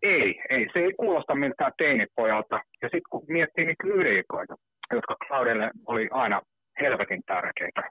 Ei, 0.03 0.41
ei, 0.49 0.67
se 0.73 0.79
ei 0.79 0.93
kuulosta 0.93 1.35
miltään 1.35 1.71
teinipojalta. 1.77 2.55
Ja 2.55 2.87
sitten 2.87 3.09
kun 3.09 3.25
miettii 3.27 3.65
niitä 3.65 3.87
lyrikoita, 3.87 4.55
jotka 4.93 5.15
Claudelle 5.27 5.71
oli 5.85 6.07
aina 6.11 6.41
helvetin 6.81 7.21
tärkeitä, 7.25 7.81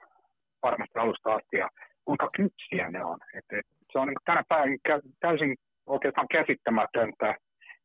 varmasti 0.63 0.99
alusta 0.99 1.33
asti, 1.33 1.57
ja 1.57 1.69
kuinka 2.05 2.29
kypsiä 2.35 2.91
ne 2.91 3.03
on. 3.03 3.17
Et, 3.37 3.59
et, 3.59 3.65
se 3.91 3.99
on 3.99 4.07
niin 4.07 4.25
tänä 4.25 4.43
päivänä 4.49 4.77
täysin 5.19 5.55
oikeastaan 5.85 6.27
käsittämätöntä 6.31 7.35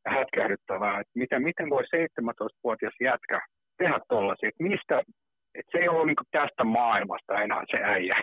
ja 0.05 0.11
hätkähdyttävää, 0.11 1.01
että 1.01 1.13
miten, 1.15 1.43
miten 1.43 1.71
voi 1.71 1.83
17-vuotias 1.83 2.95
jätkä 3.01 3.41
tehdä 3.79 4.01
tuollaisia, 4.09 4.49
että 4.49 4.63
mistä, 4.63 5.03
että 5.55 5.73
se 5.73 5.79
ei 5.79 5.89
ollut 5.89 6.07
niin 6.07 6.17
tästä 6.31 6.65
maailmasta 6.65 7.43
enää 7.43 7.63
se 7.71 7.79
äijä. 7.83 8.17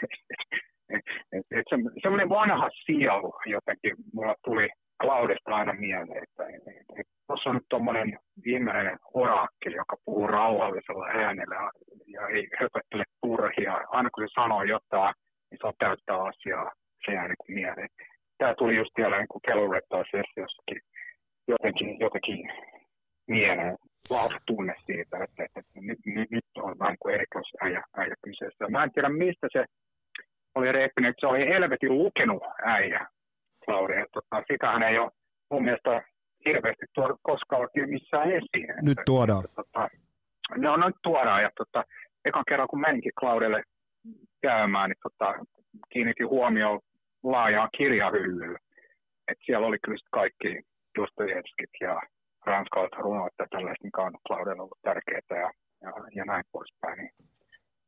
et, 0.93 1.05
et, 1.31 1.45
et 1.51 1.65
se, 1.69 1.75
semmoinen 2.01 2.29
vanha 2.29 2.69
sielu 2.85 3.33
jotenkin 3.45 3.95
mulla 4.13 4.35
tuli 4.43 4.69
Claudesta 5.01 5.55
aina 5.55 5.73
mieleen, 5.73 6.23
että, 6.23 6.43
tuossa 7.27 7.49
on 7.49 7.55
nyt 7.55 7.69
tuommoinen 7.69 8.19
viimeinen 8.45 8.97
orakkeli, 9.13 9.75
joka 9.75 9.95
puhuu 10.05 10.27
rauhallisella 10.27 11.05
äänellä 11.05 11.71
ja 12.07 12.27
ei 12.27 12.47
höpöttele 12.59 13.03
turhia. 13.21 13.81
Aina 13.89 14.09
kun 14.09 14.23
se 14.23 14.41
sanoo 14.41 14.63
jotain, 14.63 15.13
niin 15.51 15.57
se 15.61 15.67
on 15.67 15.73
täyttää 15.79 16.23
asiaa 16.23 16.71
se 17.05 17.11
jää 17.11 17.27
niin 17.27 17.55
mieleen. 17.61 17.89
Tämä 18.37 18.55
tuli 18.55 18.75
just 18.75 18.91
vielä 18.97 19.17
niin 19.17 19.27
kuin 19.27 19.41
Kellurettaa-sessiossakin 19.47 20.81
jotenkin, 21.47 21.99
jotenkin 21.99 22.39
mieleen 23.27 23.77
vahva 24.09 24.39
tunne 24.45 24.73
siitä, 24.85 25.17
että, 25.23 25.43
että, 25.43 25.59
että 25.59 25.79
nyt, 25.81 25.99
nyt, 26.05 26.31
nyt 26.31 26.45
on 26.57 26.79
vähän 26.79 26.97
kuin 26.99 27.15
erikoisäijä 27.15 27.83
äijä 27.97 28.15
kyseessä. 28.23 28.69
Mä 28.69 28.83
en 28.83 28.91
tiedä, 28.91 29.09
mistä 29.09 29.47
se 29.51 29.65
oli 30.55 30.71
reippinyt, 30.71 31.09
että 31.09 31.19
se 31.21 31.27
oli 31.27 31.47
helvetin 31.53 31.97
lukenut 31.97 32.43
äijä 32.63 33.07
Lauri. 33.67 34.01
Että, 34.01 34.13
tota, 34.13 34.43
sitähän 34.51 34.83
ei 34.83 34.97
ole 34.99 35.11
mun 35.51 35.63
mielestä 35.63 36.03
hirveästi 36.45 36.85
tuoda 36.93 37.15
koskaan 37.21 37.69
missään 37.85 38.31
esiin. 38.31 38.67
Nyt 38.81 38.97
tuodaan. 39.05 39.45
Että, 39.45 39.55
tota, 39.55 39.89
no, 40.55 40.77
nyt 40.77 40.95
tuodaan. 41.03 41.43
Ja 41.43 41.49
tota, 41.57 41.83
ekan 42.25 42.43
kerran 42.47 42.67
kun 42.67 42.81
meninkin 42.81 43.11
Claudelle 43.19 43.63
käymään, 44.41 44.89
niin 44.89 44.97
tota, 45.03 45.45
kiinnitin 45.89 46.29
huomioon 46.29 46.79
laajaan 47.23 47.69
kirjahyllyyn. 47.77 48.57
Et 49.27 49.37
siellä 49.45 49.67
oli 49.67 49.77
kyllä 49.83 49.97
kaikki 50.11 50.61
Dostojevskit 50.99 51.69
ja 51.81 52.01
ranskalaiset 52.45 52.99
runot 52.99 53.33
ja 53.39 53.45
tällaiset, 53.49 53.83
mikä 53.83 54.01
on 54.01 54.13
Claudella 54.27 54.63
ollut 54.63 54.81
tärkeää 54.81 55.21
ja, 55.29 55.51
ja, 55.81 55.93
ja 56.15 56.25
näin 56.25 56.43
poispäin. 56.51 56.97
Niin 56.97 57.11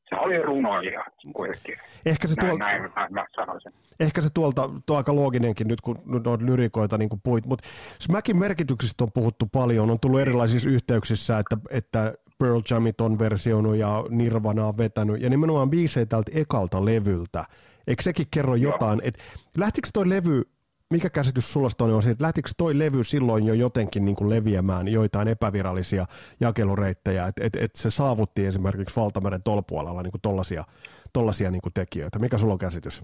se 0.09 0.15
oli 0.15 0.41
runoilija 0.41 1.03
kuitenkin. 1.33 1.75
Ehkä 2.05 2.27
se, 2.27 2.35
tuolta, 2.39 2.57
näin, 2.57 2.91
näin, 2.95 3.13
mä 3.13 3.25
sanoisin. 3.35 3.73
ehkä 3.99 4.21
se 4.21 4.29
tuolta, 4.33 4.69
tuo 4.85 4.97
aika 4.97 5.15
looginenkin 5.15 5.67
nyt, 5.67 5.81
kun 5.81 6.01
nyt 6.05 6.27
on 6.27 6.45
lyrikoita 6.45 6.97
niin 6.97 7.09
kuin 7.09 7.21
puit, 7.23 7.45
mutta 7.45 7.67
Smackin 7.99 8.37
merkityksistä 8.37 9.03
on 9.03 9.11
puhuttu 9.11 9.45
paljon, 9.45 9.89
on 9.89 9.99
tullut 9.99 10.19
erilaisissa 10.19 10.69
yhteyksissä, 10.69 11.39
että, 11.39 11.57
että 11.69 12.13
Pearl 12.39 12.61
Jamit 12.69 13.01
on 13.01 13.19
versioinut 13.19 13.75
ja 13.75 14.03
Nirvana 14.09 14.67
on 14.67 14.77
vetänyt, 14.77 15.21
ja 15.21 15.29
nimenomaan 15.29 15.69
biisejä 15.69 16.05
tältä 16.05 16.31
ekalta 16.35 16.85
levyltä. 16.85 17.43
Eikö 17.87 18.03
sekin 18.03 18.27
kerro 18.31 18.55
jotain, 18.55 19.01
että 19.03 19.23
lähtikö 19.57 19.87
toi 19.93 20.09
levy 20.09 20.43
mikä 20.95 21.09
käsitys 21.09 21.53
sulla 21.53 21.95
on 21.95 22.01
se, 22.01 22.09
että 22.09 22.23
lähtikö 22.23 22.49
toi 22.57 22.79
levy 22.79 23.03
silloin 23.03 23.43
jo 23.45 23.53
jotenkin 23.53 24.05
niin 24.05 24.15
kuin 24.15 24.29
leviämään 24.29 24.87
joitain 24.87 25.27
epävirallisia 25.27 26.05
jakelureittejä, 26.41 27.27
että 27.27 27.43
et, 27.45 27.55
et 27.55 27.75
se 27.75 27.89
saavutti 27.89 28.45
esimerkiksi 28.45 28.99
Valtameren 28.99 29.43
tolpuolella 29.43 30.03
niin 30.03 30.21
tollaisia, 30.21 30.63
tollaisia 31.13 31.51
niin 31.51 31.61
kuin 31.61 31.73
tekijöitä. 31.73 32.19
Mikä 32.19 32.37
sulla 32.37 32.53
on 32.53 32.65
käsitys? 32.67 33.03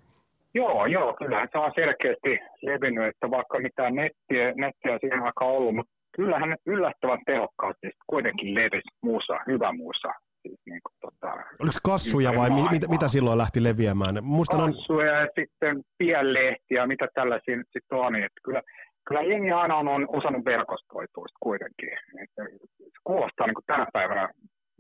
Joo, 0.54 0.86
joo, 0.86 1.14
kyllähän 1.14 1.50
se 1.52 1.58
on 1.58 1.72
selkeästi 1.76 2.40
levinnyt, 2.62 3.08
että 3.08 3.32
vaikka 3.32 3.60
mitään 3.60 3.96
nettiä, 3.96 4.46
nettiä 4.56 4.98
siihen 5.00 5.24
aikaan 5.24 5.52
ollut, 5.52 5.76
mutta 5.76 5.92
kyllähän 6.16 6.56
yllättävän 6.66 7.20
tehokkaasti 7.26 7.88
kuitenkin 8.08 8.56
levisi 8.56 8.90
muussa, 9.02 9.34
hyvä 9.48 9.72
muussa 9.74 10.10
Siis 10.42 10.60
niin 10.66 10.82
kuin, 10.84 10.96
tota, 11.02 11.34
Oliko 11.34 11.72
se 11.72 11.80
kassuja 11.84 12.32
vai 12.36 12.50
mi, 12.50 12.62
mitä, 12.72 12.88
mitä 12.88 13.08
silloin 13.08 13.38
lähti 13.38 13.64
leviämään? 13.64 14.24
Muistan 14.24 14.74
kassuja 14.74 15.12
on... 15.12 15.20
ja 15.20 15.28
sitten 15.40 15.84
pienlehtiä, 15.98 16.88
mitä 16.88 17.08
tällaisia 17.14 17.58
nyt 17.58 17.68
sitten 17.74 17.98
on. 17.98 18.16
Että 18.16 18.42
kyllä, 18.44 18.62
kyllä 19.08 19.22
jengi 19.22 19.52
aina 19.52 19.76
on, 19.76 19.88
on 19.88 20.06
osannut 20.10 20.46
verkostoitua 20.46 21.26
kuitenkin. 21.40 21.90
Että 22.24 22.44
se 22.44 22.86
kuulostaa 23.04 23.48
niin 23.48 23.56
kuin 23.60 23.70
tänä 23.72 23.88
päivänä 23.94 24.30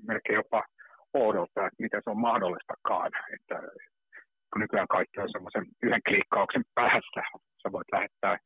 melkein 0.07 0.35
jopa 0.35 0.63
oudolta, 1.13 1.67
että 1.67 1.83
miten 1.83 2.01
se 2.03 2.09
on 2.09 2.19
mahdollistakaan. 2.19 3.11
Että, 3.33 3.55
kun 4.53 4.61
nykyään 4.61 4.87
kaikki 4.87 5.19
on 5.19 5.31
semmoisen 5.31 5.65
yhden 5.83 6.01
klikkauksen 6.07 6.63
päässä, 6.75 7.21
sä 7.61 7.71
voit 7.71 7.91
lähettää 7.91 8.37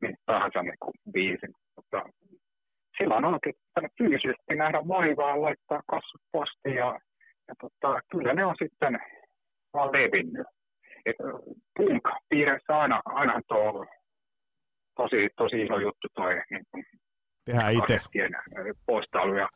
mitä 0.00 0.18
tahansa 0.26 0.62
niin 0.62 0.80
kuin 0.82 0.94
biisin. 1.12 1.52
Mutta 1.76 1.98
silloin 2.98 3.24
on 3.24 3.34
oikein 3.34 3.54
fyysisesti 3.98 4.54
nähdä 4.54 4.78
vaivaa, 4.88 5.42
laittaa 5.42 5.82
kassut 5.90 6.20
postiin 6.32 6.76
ja, 6.76 7.00
ja 7.48 7.54
tota, 7.60 8.00
kyllä 8.10 8.34
ne 8.34 8.44
on 8.44 8.56
sitten 8.62 8.98
vaan 9.74 9.92
levinnyt. 9.92 10.46
Et 11.06 11.16
punk-piirissä 11.78 12.78
aina, 12.78 13.00
aina 13.04 13.40
tuo 13.48 13.86
tosi, 14.96 15.28
tosi 15.36 15.62
iso 15.62 15.78
juttu 15.78 16.08
toi 16.14 16.34
niin 16.50 16.64
kuin, 16.70 16.84
Tehdään 17.44 17.72
itse. 17.72 18.00
Postailu 18.86 19.34
ja 19.34 19.48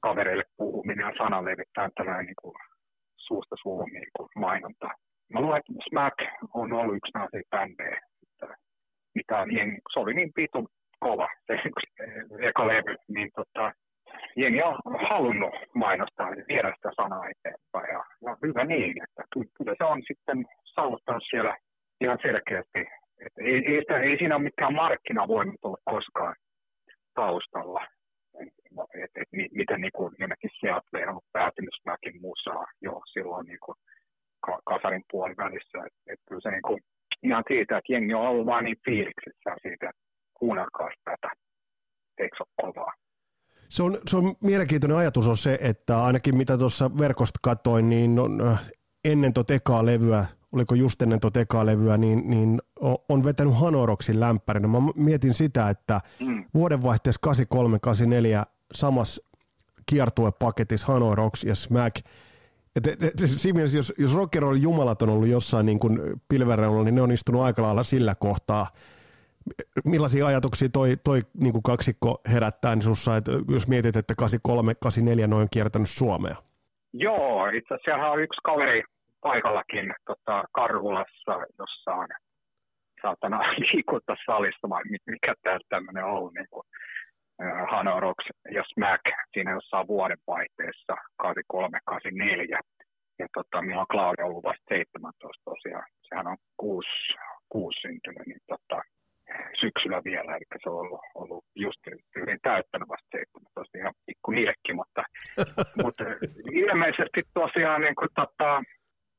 kavereille 0.00 0.44
puhuminen 0.56 1.06
ja 1.06 1.12
sanan 1.18 1.44
levittää 1.44 1.88
tällainen 1.94 2.26
niin 2.26 2.40
kuin, 2.42 2.54
suusta 3.16 3.56
suuhun 3.62 3.90
niin 3.92 4.10
kuin 4.16 4.28
mainonta. 4.36 4.88
Mä 5.32 5.40
luulen, 5.40 5.58
että 5.58 5.72
Smack 5.88 6.16
on 6.54 6.72
ollut 6.72 6.96
yksi 6.96 7.12
näitä 7.14 7.38
bändejä, 7.50 8.00
mitä 9.14 9.46
niin, 9.46 9.78
se 9.92 10.00
oli 10.00 10.14
niin 10.14 10.32
pitu 10.34 10.68
kova 11.00 11.28
eka 12.48 12.66
levy, 12.66 12.96
niin 13.08 13.30
tota, 13.36 13.72
jengi 14.36 14.62
on 14.62 14.78
halunnut 15.08 15.54
mainostaa 15.74 16.34
ja 16.34 16.44
viedä 16.48 16.72
sitä 16.76 16.90
sanaa 16.96 17.28
eteenpäin. 17.28 17.94
Ja, 17.94 18.04
ja 18.24 18.36
hyvä 18.42 18.64
niin, 18.64 19.02
että 19.02 19.22
kyllä 19.56 19.74
se 19.78 19.84
on 19.84 20.02
sitten 20.06 20.46
saavuttanut 20.64 21.22
siellä 21.30 21.56
ihan 22.00 22.18
selkeästi. 22.22 22.80
Että 23.26 23.42
ei, 23.42 23.54
ei, 23.66 23.80
sitä, 23.80 23.98
ei 23.98 24.18
siinä 24.18 24.36
ole 24.36 24.42
mitään 24.42 24.74
markkinavoimat 24.74 25.54
ollut 25.62 25.80
koskaan 25.84 26.36
taustalla. 27.14 27.86
Et, 28.40 28.48
et, 28.94 29.10
et, 29.16 29.28
miten 29.52 29.80
niin 29.80 29.92
kuin 29.94 30.14
jonnekin 30.18 30.50
Seattle 30.60 31.08
on 31.08 31.20
päätynyt 31.32 31.76
mäkin 31.84 32.20
muussa 32.20 32.50
jo 32.82 33.00
silloin 33.12 33.46
niin 33.46 33.58
kuin 33.64 33.76
kasarin 34.64 35.04
puolivälissä. 35.10 35.78
Et, 35.86 36.12
et 36.12 36.20
kyllä 36.28 36.40
se 36.40 36.50
niin 36.50 36.62
kuin, 36.62 36.80
ihan 37.22 37.44
siitä, 37.48 37.78
että 37.78 37.92
jengi 37.92 38.14
on 38.14 38.28
ollut 38.28 38.46
vain 38.46 38.64
niin 38.64 38.76
fiiliksissä 38.84 39.56
siitä, 39.62 39.90
kuunnelkaa 40.40 40.88
tätä, 41.04 41.30
eikö 42.18 42.36
se 42.36 42.42
ole 42.42 42.72
kovaa. 42.72 42.92
Se 43.68 43.82
on, 43.82 43.98
se 44.06 44.16
on 44.16 44.34
mielenkiintoinen 44.40 44.98
ajatus 44.98 45.28
on 45.28 45.36
se, 45.36 45.58
että 45.60 46.04
ainakin 46.04 46.36
mitä 46.36 46.58
tuossa 46.58 46.98
verkosta 46.98 47.38
katsoin, 47.42 47.88
niin 47.88 48.18
on, 48.18 48.48
äh, 48.48 48.70
ennen 49.04 49.32
tuota 49.32 49.54
ekaa 49.54 49.86
levyä, 49.86 50.26
oliko 50.52 50.74
just 50.74 51.02
ennen 51.02 51.20
tuota 51.20 51.40
ekaa 51.40 51.66
levyä, 51.66 51.96
niin, 51.96 52.30
niin 52.30 52.62
on 53.08 53.24
vetänyt 53.24 53.60
Hanoroksin 53.60 54.20
lämpärinä. 54.20 54.68
Mä 54.68 54.78
mietin 54.94 55.34
sitä, 55.34 55.68
että 55.68 56.00
mm. 56.20 56.44
vuodenvaihteessa 56.54 57.20
83-84 58.44 58.46
samassa 58.72 59.22
kiertuepaketissa 59.86 60.86
Hanoroks 60.86 61.44
ja 61.44 61.54
Smack– 61.54 61.96
et, 62.76 62.86
et, 62.86 63.02
et, 63.02 63.12
siinä 63.26 63.60
jos, 63.60 63.92
jos 63.98 64.14
rock'n'roll 64.14 64.56
jumalat 64.56 65.02
on 65.02 65.08
ollut 65.08 65.28
jossain 65.28 65.66
niin 65.66 65.78
kuin 65.78 66.00
pilvereunalla, 66.28 66.84
niin 66.84 66.94
ne 66.94 67.02
on 67.02 67.12
istunut 67.12 67.42
aika 67.42 67.62
lailla 67.62 67.82
sillä 67.82 68.14
kohtaa. 68.14 68.66
Millaisia 69.84 70.26
ajatuksia 70.26 70.68
toi, 70.72 70.96
toi 71.04 71.22
niin 71.40 71.52
kuin 71.52 71.62
kaksikko 71.62 72.20
herättää 72.32 72.74
niin 72.74 72.82
sussa, 72.82 73.16
että 73.16 73.32
jos 73.48 73.68
mietit, 73.68 73.96
että 73.96 74.14
83, 74.14 74.74
84 74.74 75.26
noin 75.26 75.48
kiertänyt 75.50 75.88
Suomea? 75.88 76.36
Joo, 76.92 77.46
itse 77.46 77.74
asiassa 77.74 78.10
on 78.10 78.22
yksi 78.22 78.40
kaveri 78.44 78.82
paikallakin 79.20 79.94
tota, 80.06 80.44
Karhulassa, 80.52 81.32
jossa 81.58 81.94
on 81.94 82.08
saatana 83.02 83.38
liikuttaa 83.72 84.16
salissa, 84.26 84.68
vai 84.68 84.82
mikä 85.06 85.34
tämä 85.42 85.58
tämmöinen 85.68 86.04
on 86.04 86.10
ollut, 86.10 86.34
niin 86.34 86.46
kuin, 86.50 86.66
Hano 87.70 88.00
Rocks 88.00 88.26
ja 88.50 88.64
Smack 88.74 89.02
siinä 89.32 89.50
jossain 89.50 89.88
vuodenvaihteessa 89.88 90.94
83-84. 91.22 92.60
Ja 93.18 93.26
tota, 93.34 93.58
Claudia 93.90 94.24
on 94.24 94.30
ollut 94.30 94.44
vasta 94.44 94.64
17 94.68 95.42
tosiaan. 95.44 95.86
Sehän 96.08 96.26
on 96.26 96.36
kuusi, 96.56 96.88
kuusi 97.48 97.80
syntynyt, 97.80 98.26
niin 98.26 98.40
tota, 98.46 98.82
syksyllä 99.60 100.00
vielä, 100.04 100.36
eli 100.36 100.44
se 100.62 100.70
on 100.70 100.76
ollut, 100.76 101.00
ollut 101.14 101.44
just 101.54 101.80
hyvin 102.16 102.38
täyttänyt 102.42 102.88
vasta 102.88 103.08
17, 103.12 103.78
ihan 103.78 103.94
pikku 104.06 104.30
nilkki, 104.30 104.72
mutta, 104.72 105.02
mutta 105.82 106.04
ilmeisesti 106.52 107.22
tosiaan 107.34 107.80
niin 107.80 107.94
kuin, 107.94 108.08
tota, 108.14 108.62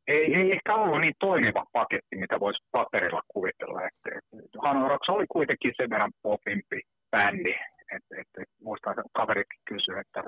ei, 0.08 0.36
ei 0.36 0.52
ehkä 0.52 0.76
ollut 0.76 1.02
niin 1.02 1.14
toimiva 1.20 1.66
paketti, 1.74 2.16
mitä 2.16 2.40
voisi 2.40 2.64
paperilla 2.72 3.22
kuvitella. 3.28 3.82
Että, 3.82 4.20
että 4.46 4.60
Hanoraks 4.62 5.10
oli 5.10 5.26
kuitenkin 5.30 5.74
sen 5.78 5.90
verran 5.90 6.12
popimpi 6.22 6.82
bändi, 7.12 7.56
et, 7.96 8.04
et, 8.20 8.28
et, 8.42 8.50
muistan, 8.62 8.92
että 8.92 9.04
kaverikin 9.14 9.62
kysyi, 9.66 10.00
että 10.00 10.24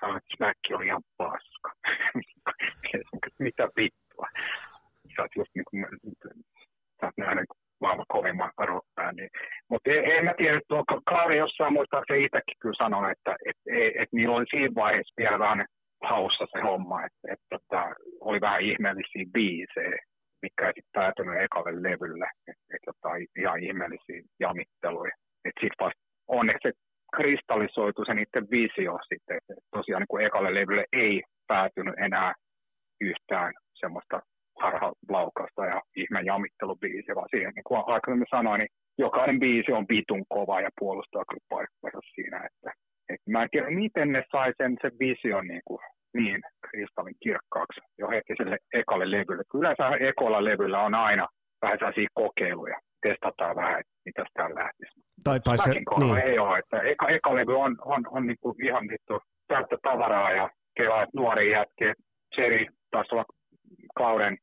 sanoin, 0.00 0.16
että 0.16 0.36
Smack 0.36 0.58
oli 0.74 0.86
ihan 0.86 1.02
paska. 1.16 1.72
Mitä 3.46 3.68
vittua? 3.76 4.26
Sä 5.16 5.22
oot 5.22 5.36
just 5.36 5.50
niin 5.54 5.64
kuin, 5.70 5.86
sä 7.00 7.06
oot 7.06 7.16
nähnyt 7.16 7.46
maailman 7.80 8.06
kovimman 8.08 8.50
rockbändin. 8.58 9.30
Mutta 9.70 9.90
en, 9.90 10.04
en 10.04 10.24
mä 10.24 10.34
tiedä, 10.36 10.60
tuo 10.68 10.84
Klaari 11.08 11.36
jossain 11.38 11.72
muistaakseni 11.72 12.24
itsekin 12.24 12.56
kyllä 12.60 12.74
sanoi, 12.78 13.12
että 13.12 13.36
et, 13.46 13.56
et, 13.66 13.92
et 14.02 14.08
niillä 14.12 14.36
oli 14.36 14.44
siinä 14.50 14.74
vaiheessa 14.74 15.14
vielä 15.16 15.38
vähän 15.38 15.66
haussa 16.02 16.46
se 16.52 16.60
homma, 16.60 17.04
että 17.04 17.32
et, 17.32 17.40
tota, 17.50 17.94
oli 18.20 18.40
vähän 18.40 18.60
ihmeellisiä 18.60 19.24
biisejä, 19.32 19.98
mikä 20.42 20.66
ei 20.66 20.72
sitten 20.74 20.92
päätynyt 20.92 21.42
ekalle 21.42 21.82
levylle, 21.82 22.28
että 22.48 22.74
et, 22.74 22.82
jotain 22.86 23.26
ihan 23.38 23.62
ihmeellisiä 23.62 24.20
jamitteluja. 24.40 25.14
Että 25.44 25.60
sitten 25.60 25.84
vasta 25.84 26.02
onneksi 26.28 26.68
se 26.68 26.72
kristallisoitu 27.16 28.04
se 28.04 28.14
niiden 28.14 28.50
visio 28.50 28.98
sitten, 29.08 29.36
että 29.36 29.54
tosiaan 29.70 30.00
niin 30.00 30.12
kuin 30.12 30.26
ekalle 30.26 30.54
levylle 30.54 30.84
ei 30.92 31.22
päätynyt 31.46 31.94
enää 31.98 32.34
yhtään 33.00 33.52
semmoista 33.74 34.20
harhalaukausta 34.60 35.64
ja 35.66 35.82
ihme 35.96 36.20
jamittelubiisiä, 36.20 37.14
vaan 37.14 37.28
siihen, 37.30 37.52
niin 37.54 37.68
kuin 37.68 37.82
aikaisemmin 37.86 38.34
sanoin, 38.36 38.58
niin 38.58 38.72
jokainen 38.98 39.40
biisi 39.40 39.72
on 39.72 39.86
vitun 39.88 40.24
kova 40.28 40.60
ja 40.60 40.70
puolustaa 40.78 41.24
kyllä 41.28 41.46
paikkansa 41.48 42.10
siinä, 42.14 42.36
että, 42.36 42.70
että 43.08 43.30
mä 43.30 43.42
en 43.42 43.48
tiedä, 43.50 43.70
miten 43.70 44.12
ne 44.12 44.22
sai 44.32 44.52
sen, 44.56 44.76
sen 44.82 44.92
vision 44.98 45.46
niin, 45.46 45.62
kuin, 45.64 45.78
niin 46.14 46.40
kristallin 46.66 47.14
kirkkaaksi 47.22 47.80
jo 47.98 48.08
heti 48.08 48.34
sille 48.36 48.58
ekalle 48.74 49.10
levylle. 49.10 49.42
Kyllä 49.50 49.62
yleensä 49.62 50.06
ekolla 50.08 50.44
levyllä 50.44 50.80
on 50.82 50.94
aina 50.94 51.26
vähän 51.62 51.78
sellaisia 51.78 52.08
kokeiluja, 52.14 52.78
testataan 53.02 53.56
vähän, 53.56 53.80
että 53.80 53.92
mitä 54.04 54.24
täällä 54.34 54.60
lähtisi. 54.60 55.00
Tai, 55.24 55.40
tai 55.40 55.58
se, 55.58 55.70
niin. 55.70 56.16
ei 56.24 56.38
ole, 56.38 56.58
että 56.58 56.80
eka, 56.80 57.08
eka 57.08 57.34
levy 57.34 57.58
on, 57.58 57.76
on, 57.84 58.02
on 58.10 58.26
niin 58.26 58.40
kuin 58.40 58.64
ihan 58.64 58.88
vittu 58.88 59.20
täyttä 59.48 59.76
tavaraa 59.82 60.32
ja 60.32 60.50
kevät 60.76 61.08
nuori 61.14 61.50
jätki, 61.50 61.84
Jerry 62.36 62.66
taisi 62.90 63.14
olla 63.14 63.24
Kauden 63.94 64.38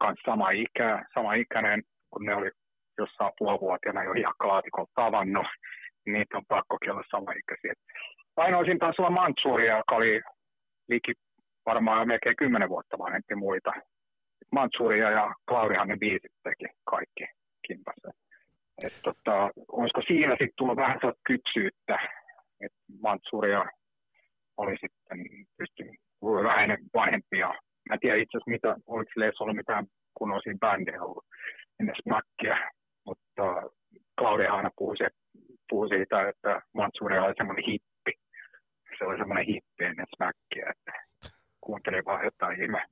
kanssa 0.00 0.30
sama, 0.30 0.50
ikä, 0.50 1.04
sama 1.14 1.34
ikäinen, 1.34 1.82
kun 2.10 2.24
ne 2.26 2.34
oli 2.34 2.50
jossain 2.98 3.32
puolivuotiaana 3.38 4.04
jo 4.04 4.12
hiekkalaatikon 4.12 4.86
tavannut, 4.94 5.46
niin 6.06 6.14
niitä 6.14 6.36
on 6.36 6.44
pakko 6.48 6.78
olla 6.90 7.04
sama 7.10 7.32
ikäisiä. 7.32 7.72
Ainoisin 8.36 8.78
taisi 8.78 9.02
olla 9.02 9.10
Manchuria, 9.10 9.76
joka 9.76 9.96
oli 9.96 10.20
liki 10.88 11.12
varmaan 11.66 12.08
melkein 12.08 12.36
kymmenen 12.36 12.68
vuotta 12.68 12.98
vanhempi 12.98 13.34
muita. 13.34 13.72
Manchuria 14.52 15.10
ja 15.10 15.34
Klaudihan 15.48 15.88
ne 15.88 15.96
biisit 15.96 16.32
teki 16.42 16.64
kaikki 16.84 17.26
kimpassa. 17.66 18.10
Et 18.84 19.00
tota, 19.02 19.50
olisiko 19.68 20.02
siinä 20.06 20.30
sitten 20.30 20.56
tullut 20.56 20.76
vähän 20.76 20.98
sellaista 21.00 21.22
kypsyyttä, 21.26 21.98
että 22.60 22.78
Mantsuria 23.02 23.64
oli 24.56 24.76
sitten 24.80 25.18
pystynyt 25.58 25.94
vähän 26.22 26.78
vanhempia. 26.94 27.54
Mä 27.90 27.94
en 27.94 28.00
tiedä 28.00 28.16
itse 28.16 28.36
asiassa, 28.36 28.50
mitä, 28.50 28.76
oliko 28.86 29.10
sille 29.12 29.32
ollut 29.40 29.56
mitään 29.56 29.86
kunnollisia 30.14 30.54
bändejä 30.60 31.02
ollut 31.02 31.24
ennen 31.80 31.94
Smackia, 32.02 32.56
mutta 33.06 33.44
Claudia 34.18 34.54
aina 34.54 34.70
puhui, 34.78 34.96
se, 34.96 35.08
puhui 35.70 35.88
siitä, 35.88 36.28
että 36.28 36.62
Mantsuria 36.74 37.24
oli 37.24 37.34
semmoinen 37.36 37.64
hippi. 37.64 38.12
Se 38.98 39.04
oli 39.04 39.18
semmoinen 39.18 39.46
hippi 39.46 39.84
ennen 39.84 40.06
Smackia, 40.16 40.70
että 40.70 40.92
kuuntelin 41.60 42.04
vaan 42.04 42.24
jotain 42.24 42.62
ihme 42.62 42.82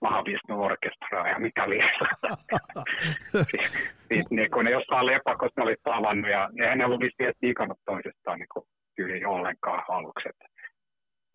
Mahavisnu-orkestraa 0.00 1.28
ja 1.28 1.38
mitä 1.38 1.70
liian. 1.70 1.90
niin, 4.10 4.24
niin, 4.30 4.50
kun 4.50 4.64
ne 4.64 4.70
jossain 4.70 5.06
lepakossa 5.06 5.60
ne 5.60 5.62
oli 5.62 5.76
tavannut 5.84 6.30
ja 6.30 6.48
ne 6.76 6.84
ollut 6.84 7.00
vissiin 7.00 7.28
edes 7.28 7.76
toisestaan 7.84 8.38
niin 8.38 8.52
kuin 8.54 8.64
yli 8.98 9.24
ollenkaan 9.24 9.84
aluksi. 9.88 10.28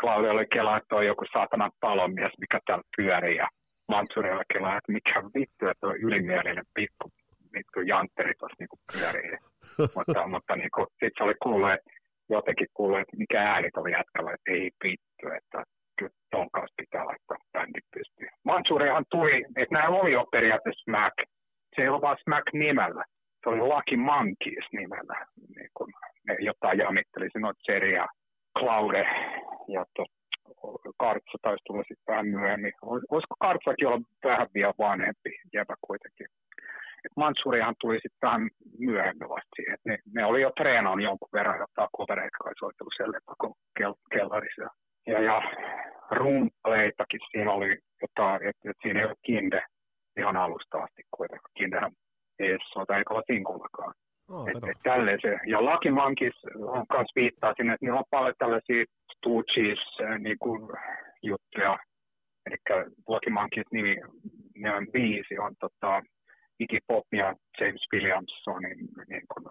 Claudia 0.02 0.32
oli 0.32 0.48
kelaa, 0.54 0.78
että 0.78 0.96
on 0.96 1.06
joku 1.06 1.26
saatanan 1.34 1.72
talonmies, 1.80 2.32
mikä 2.40 2.60
täällä 2.66 2.84
pyörii 2.98 3.36
ja 3.36 3.48
Mansuri 3.88 4.32
oli 4.32 4.44
kelaa, 4.54 4.78
että 4.78 4.92
mikä 4.92 5.24
vittu, 5.36 5.68
että 5.68 5.88
on 5.88 5.98
ylimielinen 5.98 6.66
pikku 6.74 7.10
vittu 7.56 7.82
jantteri 7.82 8.34
tuossa 8.40 8.56
niin 8.60 8.86
pyörii. 8.94 9.38
mutta 9.96 10.28
mutta 10.28 10.56
niin 10.56 10.72
kuin, 10.76 10.88
sit 11.00 11.14
se 11.18 11.24
oli 11.24 11.36
kuullut, 11.44 11.80
jotenkin 12.30 12.68
kuullut, 12.74 13.00
että 13.00 13.18
mikä 13.18 13.40
ääni 13.52 13.70
oli 13.78 13.92
jätkällä, 13.92 14.32
että 14.34 14.52
ei 14.52 14.70
vittu, 14.84 15.26
että 15.38 15.64
kyllä 15.98 16.16
ton 16.32 16.52
kanssa 16.52 16.80
pitää 16.82 17.06
laittaa 17.06 17.38
bändi 17.54 17.80
pystyyn. 17.94 18.34
Mansurihan 18.46 19.06
tuli, 19.12 19.46
että 19.56 19.76
nämä 19.76 19.88
oli 19.88 20.12
jo 20.12 20.26
periaatteessa 20.32 20.84
Smack. 20.84 21.16
Se 21.76 21.82
ei 21.82 21.90
ole 21.90 22.02
vaan 22.02 22.18
Smack 22.24 22.48
nimellä. 22.54 23.04
Se 23.44 23.50
oli 23.50 23.60
Lucky 23.60 23.98
Monkeys 23.98 24.68
nimellä. 24.72 25.26
Niin 25.56 25.70
kun 25.78 25.90
ne 26.28 26.36
jotain 26.40 26.78
jamitteli, 26.80 27.30
se 27.34 27.40
noita 27.40 27.72
ja 27.72 28.08
Claude 28.60 29.06
ja 29.68 29.86
to, 29.96 30.06
Kartsa 30.98 31.38
taisi 31.42 31.64
tulla 31.68 31.84
sitten 31.88 32.14
vähän 32.14 32.28
myöhemmin. 32.28 32.74
Olisiko 32.82 33.36
Kartsakin 33.40 33.88
olla 33.88 34.02
vähän 34.24 34.48
vielä 34.54 34.74
vanhempi 34.80 35.40
jäbä 35.54 35.76
kuitenkin. 35.82 36.28
Et 37.06 37.12
Mansurihan 37.16 37.76
tuli 37.82 37.96
sitten 37.96 38.28
vähän 38.28 38.50
myöhemmin 38.80 39.30
vasta 39.30 39.56
siihen. 39.56 39.78
Ne, 39.86 39.98
ne, 40.14 40.26
oli 40.26 40.42
jo 40.42 40.52
treenannut 40.58 41.04
jonkun 41.04 41.30
verran 41.34 41.60
jotain 41.60 41.90
kovereita 41.92 42.38
kai 42.44 42.54
soitellut 42.60 42.94
siellä 42.98 43.20
kellarissa 44.12 44.68
ja, 45.08 45.22
ja 45.22 45.42
rumpaleitakin 46.12 47.20
siinä 47.32 47.52
oli 47.52 47.80
jotain, 48.02 48.36
että, 48.36 48.70
että 48.70 48.82
siinä 48.82 49.00
ei 49.00 49.06
ole 49.06 49.16
kinde 49.26 49.64
ihan 50.18 50.38
alusta 50.38 50.78
asti 50.78 51.02
kuitenkaan. 51.12 51.52
Kindehän 51.58 51.92
ei 52.40 52.58
soita 52.74 52.98
eikä 52.98 53.14
ole 53.14 53.24
sinkullakaan. 53.28 53.94
Oh, 54.30 54.50
et, 54.50 54.56
et 54.56 54.78
tälleen 54.84 55.20
se. 55.22 55.38
Ja 55.48 55.62
Lucky 55.62 55.92
Monkeys 55.92 56.36
on 56.56 56.86
myös 56.94 57.08
viittaa 57.16 57.54
sinne, 57.58 57.74
että 57.74 57.86
niillä 57.86 58.00
on 58.00 58.12
paljon 58.12 58.36
tällaisia 58.38 58.86
Stooges 59.16 59.84
niin 60.20 60.40
kuin, 60.40 60.62
juttuja. 61.24 61.78
Eli 62.46 62.56
Lucky 63.08 63.30
Monkeys 63.30 63.68
nimi, 63.72 63.96
ne 64.56 64.76
on 64.76 64.88
biisi, 64.92 65.40
on 65.40 65.56
tota, 65.60 66.02
Iggy 66.60 66.80
Pop 66.88 67.08
ja 67.12 67.36
James 67.60 67.88
Williamsonin 67.94 68.78
niin 69.08 69.28
kuin, 69.34 69.46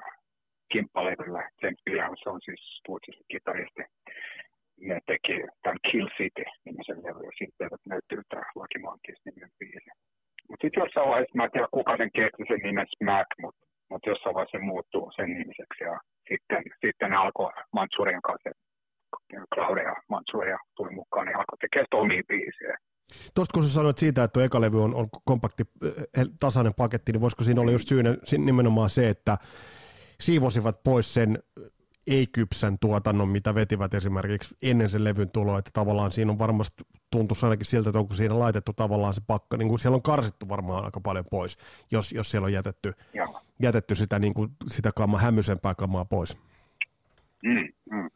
kimppalevyllä. 0.72 1.50
James 1.62 1.82
Williams 1.88 2.22
on 2.26 2.40
siis 2.44 2.60
Stooges 2.78 3.18
kitaristi 3.30 3.82
ne 4.80 5.00
teki 5.06 5.36
tämän 5.62 5.78
Kill 5.90 6.08
City-nimisen 6.16 7.02
levy, 7.04 7.22
ja 7.28 7.32
sitten 7.38 7.68
löytyy 7.92 8.22
tämä 8.28 8.42
Lucky 8.54 8.78
Monkeys-niminen 8.78 9.50
biisi. 9.58 9.90
Mutta 10.48 10.62
sitten 10.64 10.80
jossain 10.82 11.08
vaiheessa, 11.08 11.36
mä 11.36 11.44
en 11.44 11.50
tiedä 11.50 11.68
kuka 11.78 11.96
sen 11.96 12.10
keksi 12.18 12.42
sen 12.48 12.60
nimen 12.62 12.86
Smack, 12.96 13.30
mutta 13.42 13.66
mut 13.94 14.06
jossain 14.06 14.34
vaiheessa 14.34 14.58
se 14.58 14.64
muuttuu 14.64 15.12
sen 15.16 15.30
nimiseksi, 15.38 15.84
ja 15.84 15.94
sitten, 16.28 16.62
sitten 16.84 17.12
alkoi 17.12 17.50
Mansurian 17.72 18.22
kanssa, 18.22 18.50
Claudia 19.54 19.94
Mansuria 20.08 20.58
tuli 20.76 20.90
mukaan, 20.90 21.26
niin 21.26 21.36
alkoi 21.36 21.58
tekemään 21.60 22.02
omia 22.02 22.22
biisejä. 22.28 22.76
Tuosta 23.34 23.54
kun 23.54 23.64
sä 23.64 23.74
sanoit 23.74 23.98
siitä, 23.98 24.24
että 24.24 24.32
tuo 24.32 24.42
eka 24.42 24.60
levy 24.60 24.82
on, 24.82 24.94
on 24.94 25.08
kompakti, 25.24 25.64
eh, 26.18 26.26
tasainen 26.40 26.74
paketti, 26.74 27.12
niin 27.12 27.20
voisiko 27.20 27.44
siinä 27.44 27.60
olla 27.60 27.72
just 27.72 27.88
syynä 27.88 28.10
nimenomaan 28.38 28.90
se, 28.90 29.08
että 29.08 29.36
siivosivat 30.20 30.82
pois 30.84 31.14
sen 31.14 31.38
ei-kypsän 32.06 32.78
tuotannon, 32.80 33.28
mitä 33.28 33.54
vetivät 33.54 33.94
esimerkiksi 33.94 34.56
ennen 34.62 34.88
sen 34.88 35.04
levyn 35.04 35.30
tuloa, 35.30 35.58
että 35.58 35.70
tavallaan 35.74 36.12
siinä 36.12 36.32
on 36.32 36.38
varmasti 36.38 36.84
tuntuisi 37.10 37.46
ainakin 37.46 37.66
siltä, 37.66 37.90
että 37.90 37.98
onko 37.98 38.14
siinä 38.14 38.38
laitettu 38.38 38.72
tavallaan 38.72 39.14
se 39.14 39.20
pakka, 39.26 39.56
niin 39.56 39.68
kuin 39.68 39.78
siellä 39.78 39.96
on 39.96 40.02
karsittu 40.02 40.48
varmaan 40.48 40.84
aika 40.84 41.00
paljon 41.00 41.24
pois, 41.30 41.58
jos, 41.92 42.12
jos 42.12 42.30
siellä 42.30 42.46
on 42.46 42.52
jätetty, 42.52 42.92
jätetty 43.62 43.94
sitä, 43.94 44.18
niin 44.18 44.34
kuin, 44.34 44.50
sitä 44.66 44.90
kamaa, 44.96 45.20
hämmysempää 45.20 45.74
kamaa 45.74 46.04
pois. 46.04 46.38
Mm, 47.42 47.68
mm. 47.90 48.10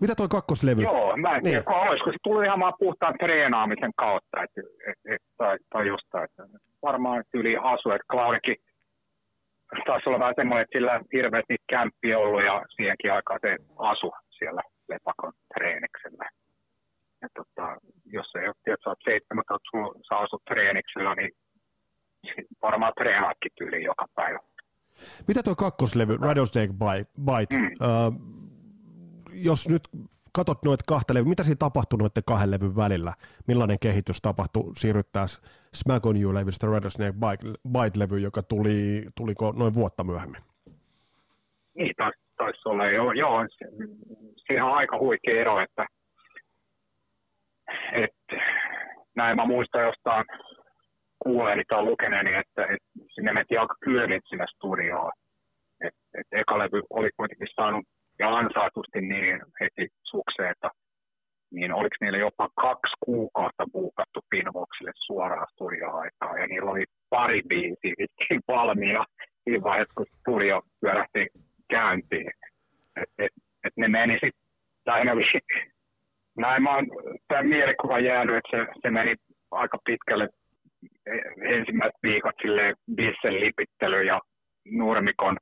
Mitä 0.00 0.14
toi 0.14 0.28
kakkoslevy? 0.28 0.82
Joo, 0.82 1.16
mä 1.16 1.36
en 1.36 1.42
tiedä, 1.42 1.62
niin. 1.66 1.88
olisiko 1.88 2.12
se 2.12 2.18
tullut 2.22 2.44
ihan 2.44 2.60
vaan 2.60 2.74
puhtaan 2.78 3.14
treenaamisen 3.18 3.92
kautta, 3.96 4.42
että, 4.42 4.60
et, 4.90 5.14
et, 5.14 5.22
tai, 5.36 5.58
tai 5.70 5.86
jostain. 5.86 6.24
Että 6.24 6.42
varmaan 6.82 7.24
yli 7.34 7.56
asu, 7.56 7.90
että 7.90 8.06
Claudikin 8.10 8.56
taisi 9.86 10.08
olla 10.08 10.18
vähän 10.18 10.38
semmoinen, 10.40 10.62
että 10.62 10.78
sillä 10.78 11.00
hirveästi 11.12 11.56
kämppi 11.70 12.14
ollut 12.14 12.44
ja 12.44 12.62
siihenkin 12.76 13.12
aikaan 13.12 13.40
se 13.42 13.56
asu 13.78 14.12
siellä 14.38 14.62
lepakon 14.88 15.32
treeniksellä. 15.54 16.26
Ja 17.22 17.28
tota, 17.38 17.76
jos 18.06 18.26
ei 18.34 18.46
ole, 18.46 18.54
tiedät, 18.64 18.80
sä 18.84 18.90
oot 18.90 18.98
17, 19.04 19.68
sä 20.08 20.14
asut 20.16 20.44
treeniksellä, 20.44 21.14
niin 21.14 21.30
varmaan 22.62 22.92
treenaatkin 22.98 23.52
tyyliin 23.58 23.84
joka 23.84 24.06
päivä. 24.14 24.38
Mitä 25.28 25.42
tuo 25.42 25.54
kakkoslevy, 25.54 26.16
Rattlesnake 26.16 26.72
Bite, 27.28 27.56
mm. 27.56 27.66
uh, 27.66 28.12
jos 29.32 29.68
nyt 29.68 29.82
katot 30.32 30.64
noita 30.64 30.84
kahta 30.86 31.14
levyä, 31.14 31.28
mitä 31.28 31.44
siinä 31.44 31.56
tapahtui 31.58 31.98
noiden 31.98 32.22
kahden 32.26 32.50
levyn 32.50 32.76
välillä? 32.76 33.12
Millainen 33.48 33.78
kehitys 33.78 34.22
tapahtui 34.22 34.74
siirryttäessä 34.76 35.42
Smack 35.74 36.06
on 36.06 36.16
You-levystä 36.16 36.66
Rattlesnake 36.66 37.18
Bite-levy, 37.68 38.18
joka 38.18 38.42
tuli, 38.42 39.06
tuliko 39.14 39.52
noin 39.56 39.74
vuotta 39.74 40.04
myöhemmin? 40.04 40.42
Niin, 41.74 41.94
taisi, 41.96 42.18
taisi 42.36 42.68
olla. 42.68 42.86
Joo, 42.86 43.12
joo 43.12 43.46
siinä 44.46 44.66
on 44.66 44.74
aika 44.74 44.98
huikea 44.98 45.40
ero, 45.40 45.60
että, 45.60 45.86
että 47.92 48.36
näin 49.16 49.36
mä 49.36 49.46
muistan 49.46 49.82
jostain 49.82 50.24
kuuleeni 51.18 51.62
tai 51.68 51.82
lukeneeni, 51.82 52.34
että, 52.34 52.62
että 52.62 52.88
sinne 53.14 53.32
mentiin 53.32 53.60
aika 53.60 53.74
kylmit 53.80 54.22
sinne 54.28 54.46
studioon. 54.56 55.12
Et, 55.84 55.94
et 56.14 56.26
eka 56.32 56.58
levy 56.58 56.82
oli 56.90 57.10
kuitenkin 57.16 57.48
saanut 57.54 57.84
ja 58.18 58.36
ansaatusti 58.36 59.00
niin 59.00 59.40
heti 59.60 59.88
sukseeta, 60.02 60.70
niin 61.50 61.72
oliko 61.72 61.96
niillä 62.00 62.18
jopa 62.18 62.48
kaksi 62.56 62.94
kuukautta 63.04 63.64
buukattu 63.72 64.20
Pinvoxille 64.30 64.92
suoraan 64.94 65.46
studioaikaa, 65.52 66.38
ja 66.38 66.46
niillä 66.46 66.70
oli 66.70 66.84
pari 67.10 67.42
biisiä 67.48 67.94
valmiina 68.48 69.04
siinä 69.44 69.62
vaiheessa, 69.62 69.94
kun 69.96 70.06
studio 70.20 70.62
pyörähti 70.80 71.26
käyntiin. 71.70 72.30
Et, 72.96 73.08
et, 73.18 73.32
et 73.64 73.72
ne 73.76 73.88
meni 73.88 74.12
sitten, 74.12 74.32
oli, 75.12 75.22
näin 76.36 76.62
mä 76.62 76.74
oon 76.74 76.86
tämän 77.28 77.46
mielikuva 77.46 77.98
jäänyt, 77.98 78.36
että 78.36 78.56
se, 78.56 78.80
se 78.82 78.90
meni 78.90 79.14
aika 79.50 79.78
pitkälle 79.84 80.28
ensimmäiset 81.42 81.96
viikot 82.02 82.34
silleen 82.42 82.76
bissen 82.94 83.40
lipittely 83.40 84.02
ja 84.02 84.20
nurmikon 84.64 85.36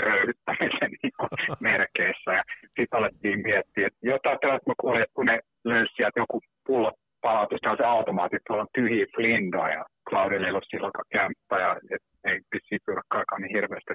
röyhyttämisen 0.00 0.90
niin 1.02 1.12
merkeissä. 1.60 2.32
Ja 2.32 2.42
sitten 2.62 2.98
alettiin 2.98 3.42
miettiä, 3.42 3.86
että 3.86 3.98
jotain 4.02 4.38
tällaista 4.40 4.72
kuulin, 4.80 5.02
että 5.02 5.14
kun 5.14 5.26
ne 5.26 5.40
löysi 5.64 5.94
sieltä 5.96 6.20
joku 6.20 6.40
pullo 6.66 6.92
palautus, 7.20 7.58
se 7.76 7.84
automaatit, 7.84 8.42
on 8.48 8.66
tyhjiä 8.74 9.06
flindoja 9.16 9.74
ja 9.74 9.84
Claudille 10.08 10.46
ei 10.46 10.50
ollut 10.50 10.70
silloin 10.70 10.92
kämppä 11.12 11.60
ja 11.60 11.76
et, 11.90 12.02
ei 12.24 12.40
vissiin 12.54 12.80
pyrkkaakaan 12.86 13.42
niin 13.42 13.56
hirveästi. 13.56 13.94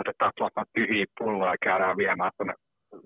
Otetaan 0.00 0.32
tuolta 0.36 0.64
tyhjiä 0.74 1.06
pulloja 1.18 1.52
ja 1.52 1.56
käydään 1.62 1.96
viemään 1.96 2.30
tuonne 2.36 2.54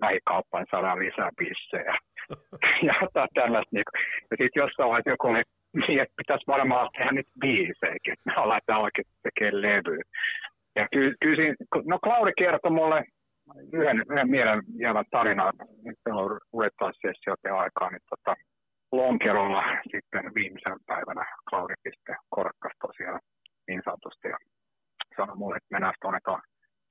lähikauppaan, 0.01 0.61
niin 0.61 0.71
saadaan 0.71 0.99
lisää 0.99 1.29
bissejä. 1.37 1.95
ja 2.87 2.93
jotain 3.01 3.29
tällaista. 3.33 3.69
Niin, 3.71 3.83
ja 4.31 4.37
sitten 4.39 4.61
jossain 4.61 4.89
vaiheessa 4.89 5.09
joku 5.09 5.27
oli 5.27 5.43
niin, 5.73 5.99
että 5.99 6.13
pitäisi 6.17 6.47
varmaan 6.47 6.89
tehdä 6.97 7.11
nyt 7.11 7.29
biisejäkin, 7.41 8.13
että 8.13 8.25
me 8.25 8.33
aletaan 8.35 8.81
oikein 8.81 9.09
tekemään 9.23 9.61
levyä. 9.61 10.03
Ja 10.75 10.87
ky- 10.93 11.15
kysin, 11.21 11.55
no 11.85 11.99
Klauri 12.03 12.33
kertoi 12.37 12.71
mulle 12.71 13.05
yhden, 13.73 14.03
yhden 14.11 14.29
mielen 14.29 14.61
jäävän 14.79 15.05
tarinan, 15.11 15.53
että 15.91 16.15
on 16.15 16.39
sessioiden 17.01 17.53
aikaa, 17.53 17.89
niin 17.89 18.01
tota, 18.09 18.35
lonkerolla 18.91 19.63
sitten 19.91 20.33
viimeisen 20.35 20.79
päivänä 20.85 21.25
Klauri 21.49 21.75
sitten 21.89 22.15
korkkasi 22.29 22.75
tosiaan 22.87 23.19
niin 23.67 23.81
sanotusti 23.85 24.27
ja 24.27 24.37
sanoi 25.17 25.35
mulle, 25.35 25.57
että 25.57 25.73
mennään 25.75 25.93
tuonne 26.01 26.19
tuon, 26.25 26.41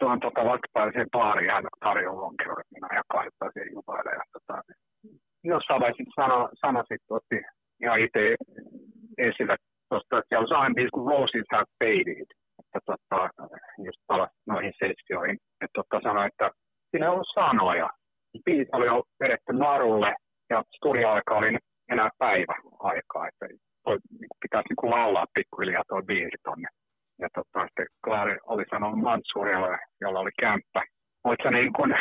tuon 0.00 0.20
tota, 0.20 0.44
vastapäiväiseen 0.44 1.10
baariin 1.10 1.52
hän 1.52 1.64
tarjoaa 1.80 2.20
lonkerolle, 2.20 2.60
että 2.60 2.74
minä 2.74 2.88
ja 2.98 3.02
kahdettaan 3.12 3.52
siihen 3.52 3.72
jupaille. 3.72 4.10
Ja, 4.10 4.24
tota, 4.32 4.62
jossain 5.44 5.80
vaiheessa 5.80 6.20
sano, 6.20 6.48
sano 6.60 6.80
sitten 6.80 7.16
otti 7.18 7.38
ihan 7.82 8.00
itse 8.00 8.36
esille 9.18 9.56
tuosta, 9.88 10.18
että 10.18 10.28
siellä 10.28 10.42
on 10.44 10.48
sellainen 10.48 10.74
biisi 10.74 10.94
kuin 10.94 11.10
Roses 11.12 11.48
Have 11.52 11.72
Faded, 11.80 12.30
että 12.74 12.80
tota, 12.86 13.30
just 13.84 13.98
palas 14.06 14.30
noihin 14.46 14.72
sessioihin, 14.78 15.38
että 15.60 15.74
tota 15.74 16.00
sanoi, 16.02 16.26
että 16.26 16.50
siinä 16.90 17.06
ei 17.06 17.12
ollut 17.12 17.34
sanoja. 17.34 17.90
Biisi 18.44 18.70
oli 18.72 18.86
jo 18.86 19.02
vedetty 19.20 19.52
narulle 19.52 20.14
ja 20.50 20.64
studioaika 20.76 21.34
oli 21.34 21.58
enää 21.90 22.10
päivä 22.18 22.54
aikaa, 22.80 23.28
että 23.28 23.46
toi, 23.84 23.98
pitäisi 24.42 24.68
niin 24.68 24.76
kuin 24.76 24.90
laulaa 24.90 25.26
pikkuhiljaa 25.34 25.82
tuo 25.88 26.02
biisi 26.02 26.36
tonne. 26.42 26.68
Ja 27.20 27.28
tota, 27.34 27.66
sitten 27.66 27.86
Claire 28.04 28.38
oli 28.46 28.64
sanonut 28.70 29.00
Mansurialle, 29.00 29.78
jolla 30.00 30.20
oli 30.20 30.30
kämppä, 30.40 30.82
sä 31.42 31.50
niin 31.50 31.72
kuin 31.72 31.94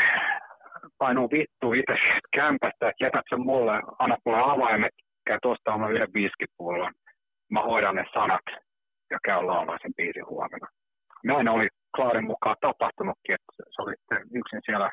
painuu 0.97 1.29
vittu 1.31 1.73
itse 1.73 1.95
kämpästä, 2.35 2.89
että 2.89 3.03
jätät 3.03 3.25
sen 3.29 3.41
mulle, 3.41 3.81
anna 3.99 4.17
mulle 4.25 4.39
avaimet, 4.39 4.93
käy 5.25 5.37
tuosta 5.41 5.73
on 5.73 5.91
yhden 5.91 6.13
viskipullon. 6.13 6.93
Mä 7.51 7.61
hoidan 7.61 7.95
ne 7.95 8.05
sanat 8.13 8.45
ja 9.11 9.19
käy 9.25 9.43
laulaa 9.43 9.77
sen 9.81 9.93
biisin 9.97 10.27
huomenna. 10.27 10.67
Näin 11.23 11.47
oli 11.47 11.67
Klaarin 11.95 12.31
mukaan 12.33 12.55
tapahtunutkin, 12.61 13.35
että 13.35 13.51
se 13.73 13.81
oli 13.81 13.93
yksin 14.39 14.61
siellä 14.65 14.89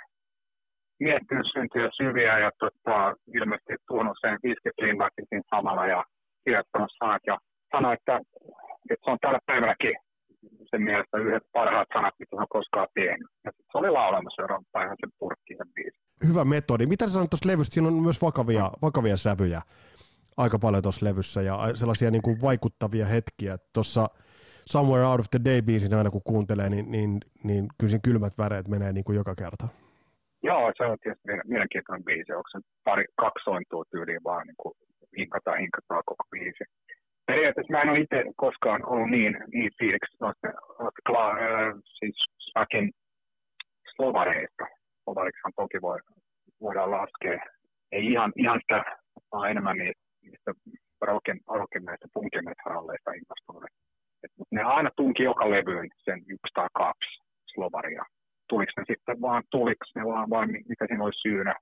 miettinyt 1.01 1.47
syntyjä 1.53 1.89
syviä 2.01 2.39
ja 2.39 2.51
tota, 2.59 3.15
ilmeisesti 3.35 3.75
tuonut 3.89 4.17
sen 4.21 4.39
viskiflimmakin 4.43 5.27
siinä 5.29 5.51
samalla 5.51 5.87
ja 5.87 6.05
kirjoittanut 6.45 6.93
sanat 6.99 7.23
ja 7.27 7.37
sanoi, 7.73 7.95
että, 7.95 8.17
että 8.91 9.05
se 9.05 9.11
on 9.11 9.19
tällä 9.21 9.39
päivälläkin 9.47 9.95
sen 10.71 10.83
mielestä 10.83 11.19
yhdet 11.19 11.43
parhaat 11.53 11.89
sanat, 11.93 12.15
mitä 12.19 12.37
hän 12.39 12.47
koskaan 12.51 12.89
tehnyt. 12.95 13.29
Ja 13.45 13.51
se 13.73 13.79
oli 13.79 13.91
laulamassa 13.91 14.37
seuraavan 14.37 14.65
päivän 14.73 14.97
sen 15.01 15.11
purkkiin 15.19 15.57
sen 15.57 15.73
biisin. 15.75 16.01
Hyvä 16.29 16.45
metodi. 16.45 16.87
Mitä 16.87 17.07
sä 17.07 17.13
sanoit 17.13 17.31
tuosta 17.31 17.49
levystä? 17.49 17.75
Siinä 17.75 17.89
on 17.89 17.95
myös 17.95 18.23
vakavia, 18.23 18.71
vakavia 18.83 19.17
sävyjä 19.17 19.63
aika 20.39 20.59
paljon 20.59 20.83
tuossa 20.83 21.07
levyssä 21.07 21.43
ja 21.43 21.59
sellaisia 21.75 22.11
niin 22.11 22.23
kuin 22.23 22.37
vaikuttavia 22.43 23.07
hetkiä. 23.07 23.59
Tuossa 23.75 24.09
Somewhere 24.67 25.07
Out 25.07 25.21
of 25.21 25.31
the 25.31 25.41
Day-biisin 25.49 25.95
aina 25.95 26.11
kun 26.11 26.29
kuuntelee, 26.31 26.69
niin, 26.71 26.91
niin, 26.91 27.21
niin 27.45 27.69
kyllä 27.79 27.91
siinä 27.91 28.07
kylmät 28.09 28.39
väreet 28.39 28.69
menee 28.69 28.93
niin 28.93 29.05
kuin 29.05 29.17
joka 29.17 29.35
kerta. 29.35 29.69
Joo, 30.43 30.73
se 30.77 30.85
on 30.85 30.99
tietysti 31.03 31.29
mielenkiintoinen 31.45 32.05
biisi. 32.05 32.33
Onko 32.33 32.49
se 32.53 32.59
pari, 32.85 33.05
kaksi 33.21 33.45
sointua 33.45 33.85
tyyliin 33.91 34.25
vaan 34.25 34.47
niin 34.47 34.61
kuin 34.63 34.75
hinkataan, 35.19 35.59
hinkataan 35.59 36.03
koko 36.07 36.25
biisi. 36.31 36.65
Periaatteessa 37.27 37.73
mä 37.73 37.83
en 37.83 37.89
ole 37.89 38.01
itse 38.01 38.25
koskaan 38.37 38.87
ollut 38.93 39.11
niin, 39.11 39.33
niin 39.53 39.71
fiiliksi 39.79 40.17
noista, 40.21 40.49
noista 40.81 41.29
äh, 41.29 41.75
siis 41.99 42.17
Smakin 42.51 42.91
slovareista. 43.95 44.65
Slovariksahan 45.05 45.53
toki 45.57 45.79
voi, 45.83 45.99
voidaan 46.61 46.91
laskea. 46.91 47.39
Ei 47.93 48.07
ihan, 48.07 48.33
ihan 48.37 48.61
sitä, 48.61 48.85
vaan 49.33 49.51
enemmän 49.51 49.77
niistä 50.23 50.51
niistä 50.67 51.07
rocken, 51.07 51.41
rockenmeista, 51.47 52.09
punkimestaralleista 52.15 53.11
innostuneet. 53.13 53.75
Mutta 54.39 54.55
ne 54.57 54.63
aina 54.63 54.91
tunki 54.97 55.23
joka 55.23 55.51
levyyn 55.51 55.89
sen 56.05 56.19
yksi 56.19 56.55
tai 56.55 56.69
kaksi 56.75 57.13
slovaria. 57.55 58.05
Tuliko 58.49 58.73
ne 58.77 58.85
sitten 58.87 59.21
vaan, 59.21 59.43
tuliko 59.51 59.85
ne 59.95 60.05
vaan, 60.05 60.31
vai 60.31 60.47
mikä 60.47 60.87
siinä 60.87 61.05
oli 61.05 61.13
syynä? 61.23 61.55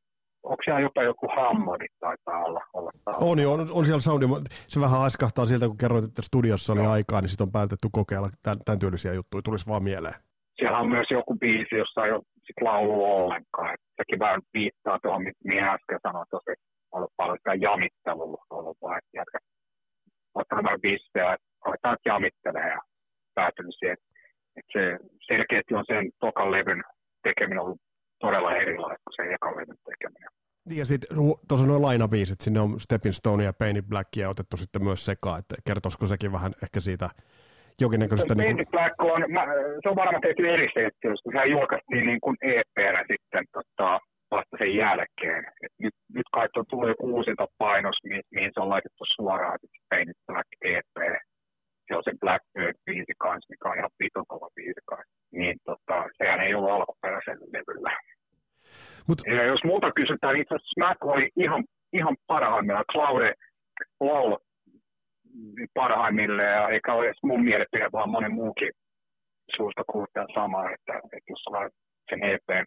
Onko 0.42 0.62
siellä 0.64 0.80
jopa 0.80 1.02
joku 1.02 1.28
hammodit 1.36 1.92
taitaa 2.00 2.44
olla? 2.44 2.60
olla 2.72 2.90
on 3.20 3.38
jo, 3.38 3.52
on, 3.52 3.66
on 3.70 3.86
siellä 3.86 4.00
soundi. 4.00 4.26
Se 4.68 4.80
vähän 4.80 5.00
aiskahtaa 5.00 5.46
siltä, 5.46 5.66
kun 5.66 5.78
kerroit, 5.78 6.04
että 6.04 6.22
studiossa 6.22 6.72
oli 6.72 6.82
no. 6.82 6.90
aikaa, 6.90 7.20
niin 7.20 7.28
sitten 7.28 7.44
on 7.44 7.52
päätetty 7.52 7.88
kokeilla 7.92 8.28
tämän, 8.42 8.58
tämän 8.64 8.78
tyylisiä 8.78 9.12
juttuja. 9.12 9.42
Tulisi 9.42 9.66
vaan 9.66 9.82
mieleen. 9.82 10.14
Siellä 10.56 10.78
on 10.78 10.88
myös 10.88 11.06
joku 11.10 11.36
biisi, 11.38 11.76
jossa 11.76 12.00
on 12.00 12.08
jo 12.08 12.22
laulua 12.60 13.08
ollenkaan. 13.08 13.74
Et 13.74 13.80
sekin 13.96 14.18
vähän 14.18 14.40
viittaa 14.54 14.98
tuohon, 15.02 15.22
mihin 15.44 15.64
äsken 15.64 15.98
sanoin, 16.02 16.26
tosi 16.30 16.54
ollut 16.96 17.16
paljon 17.16 17.38
sitä 17.38 17.54
jamittelua 17.54 18.44
ollut 18.50 18.78
vaan, 18.82 19.00
jätkä 19.14 19.38
ottanut 20.34 20.64
vähän 20.64 20.80
bissejä, 20.80 21.34
että 21.34 21.46
aletaan 21.64 21.96
jamittelemaan 22.04 22.70
ja 22.70 22.80
päätynyt 23.34 23.74
siihen, 23.78 23.96
että 24.56 24.72
se 24.72 24.82
selkeästi 25.26 25.74
on 25.74 25.84
sen 25.86 26.10
tokan 26.20 26.50
levyn 26.50 26.82
tekeminen 27.22 27.62
ollut 27.64 27.80
todella 28.18 28.56
erilaista 28.56 29.02
kuin 29.04 29.16
se 29.16 29.34
ekan 29.34 29.56
levyn 29.56 29.78
tekeminen. 29.90 30.30
Niin 30.68 30.78
ja 30.78 30.86
sitten 30.86 31.16
tuossa 31.48 31.66
noin 31.66 31.82
lainabiisit, 31.82 32.40
sinne 32.40 32.60
on 32.60 32.80
Stepping 32.80 33.14
Stone 33.14 33.44
ja 33.44 33.52
Painted 33.52 33.84
Blackia 33.88 34.28
otettu 34.28 34.56
sitten 34.56 34.84
myös 34.84 35.04
sekaan, 35.04 35.38
että 35.38 35.54
kertoisiko 35.66 36.06
sekin 36.06 36.32
vähän 36.32 36.52
ehkä 36.62 36.80
siitä 36.80 37.10
jonkinnäköisestä... 37.80 38.34
Se, 38.34 38.42
niin 38.42 38.56
kuin... 38.56 38.66
Black 38.70 38.94
on, 38.98 39.24
mä, 39.28 39.44
se 39.82 39.88
on 39.88 39.96
varmaan 39.96 40.22
tehty 40.22 40.48
eri 40.48 40.68
settiössä, 40.74 41.22
kun 41.22 41.32
sehän 41.32 41.50
julkaistiin 41.50 42.06
niin 42.06 42.20
kuin 42.20 42.36
EP-nä 42.40 43.04
sitten 43.10 43.44
tota, 43.52 44.00
vasta 44.30 44.56
sen 44.58 44.76
jälkeen. 44.76 45.44
Et 45.62 45.72
nyt, 45.78 45.94
nyt 46.14 46.28
kai 46.32 46.48
on 46.56 46.64
tullut 46.70 46.88
joku 46.88 47.14
uusinta 47.16 47.46
painos, 47.58 47.96
mihin, 48.04 48.22
mihin 48.30 48.50
se 48.54 48.60
on 48.60 48.68
laitettu 48.68 49.04
suoraan, 49.16 49.54
että 49.54 49.66
Painted 49.90 50.20
Black 50.26 50.48
EP. 50.60 50.96
Se 51.88 51.96
on 51.96 52.02
se 52.04 52.12
Blackbird-biisi 52.24 53.14
kanssa, 53.18 53.50
mikä 53.50 53.68
on 53.68 53.78
ihan 53.78 53.90
vitun 53.98 54.26
kova 54.28 54.48
biisi 54.54 54.80
kanssa. 54.86 55.14
Niin 55.32 55.56
tota, 55.64 55.96
sehän 56.18 56.40
ei 56.40 56.54
ollut 56.54 56.70
alkuperäisellä 56.70 57.46
levyllä. 57.52 57.92
Mut... 59.08 59.18
Ja 59.26 59.44
jos 59.44 59.64
muuta 59.64 59.92
kysytään, 59.92 60.34
niin 60.34 60.42
itse 60.42 60.54
asiassa 60.54 60.74
Smack 60.74 61.04
oli 61.04 61.28
ihan, 61.36 61.64
ihan 61.92 62.16
parhaimmillaan. 62.26 62.92
Claude 62.92 63.34
laulu 64.00 64.38
parhaimmilleen, 65.74 66.70
eikä 66.70 66.94
ole 66.94 67.06
edes 67.06 67.22
mun 67.22 67.44
mielipide, 67.44 67.88
vaan 67.92 68.10
monen 68.10 68.34
muukin 68.34 68.72
suusta 69.56 69.82
kuultaa 69.90 70.26
samaa, 70.34 70.70
että, 70.70 70.96
että 70.96 71.30
jos 71.32 71.42
on 71.46 71.70
sen 72.10 72.20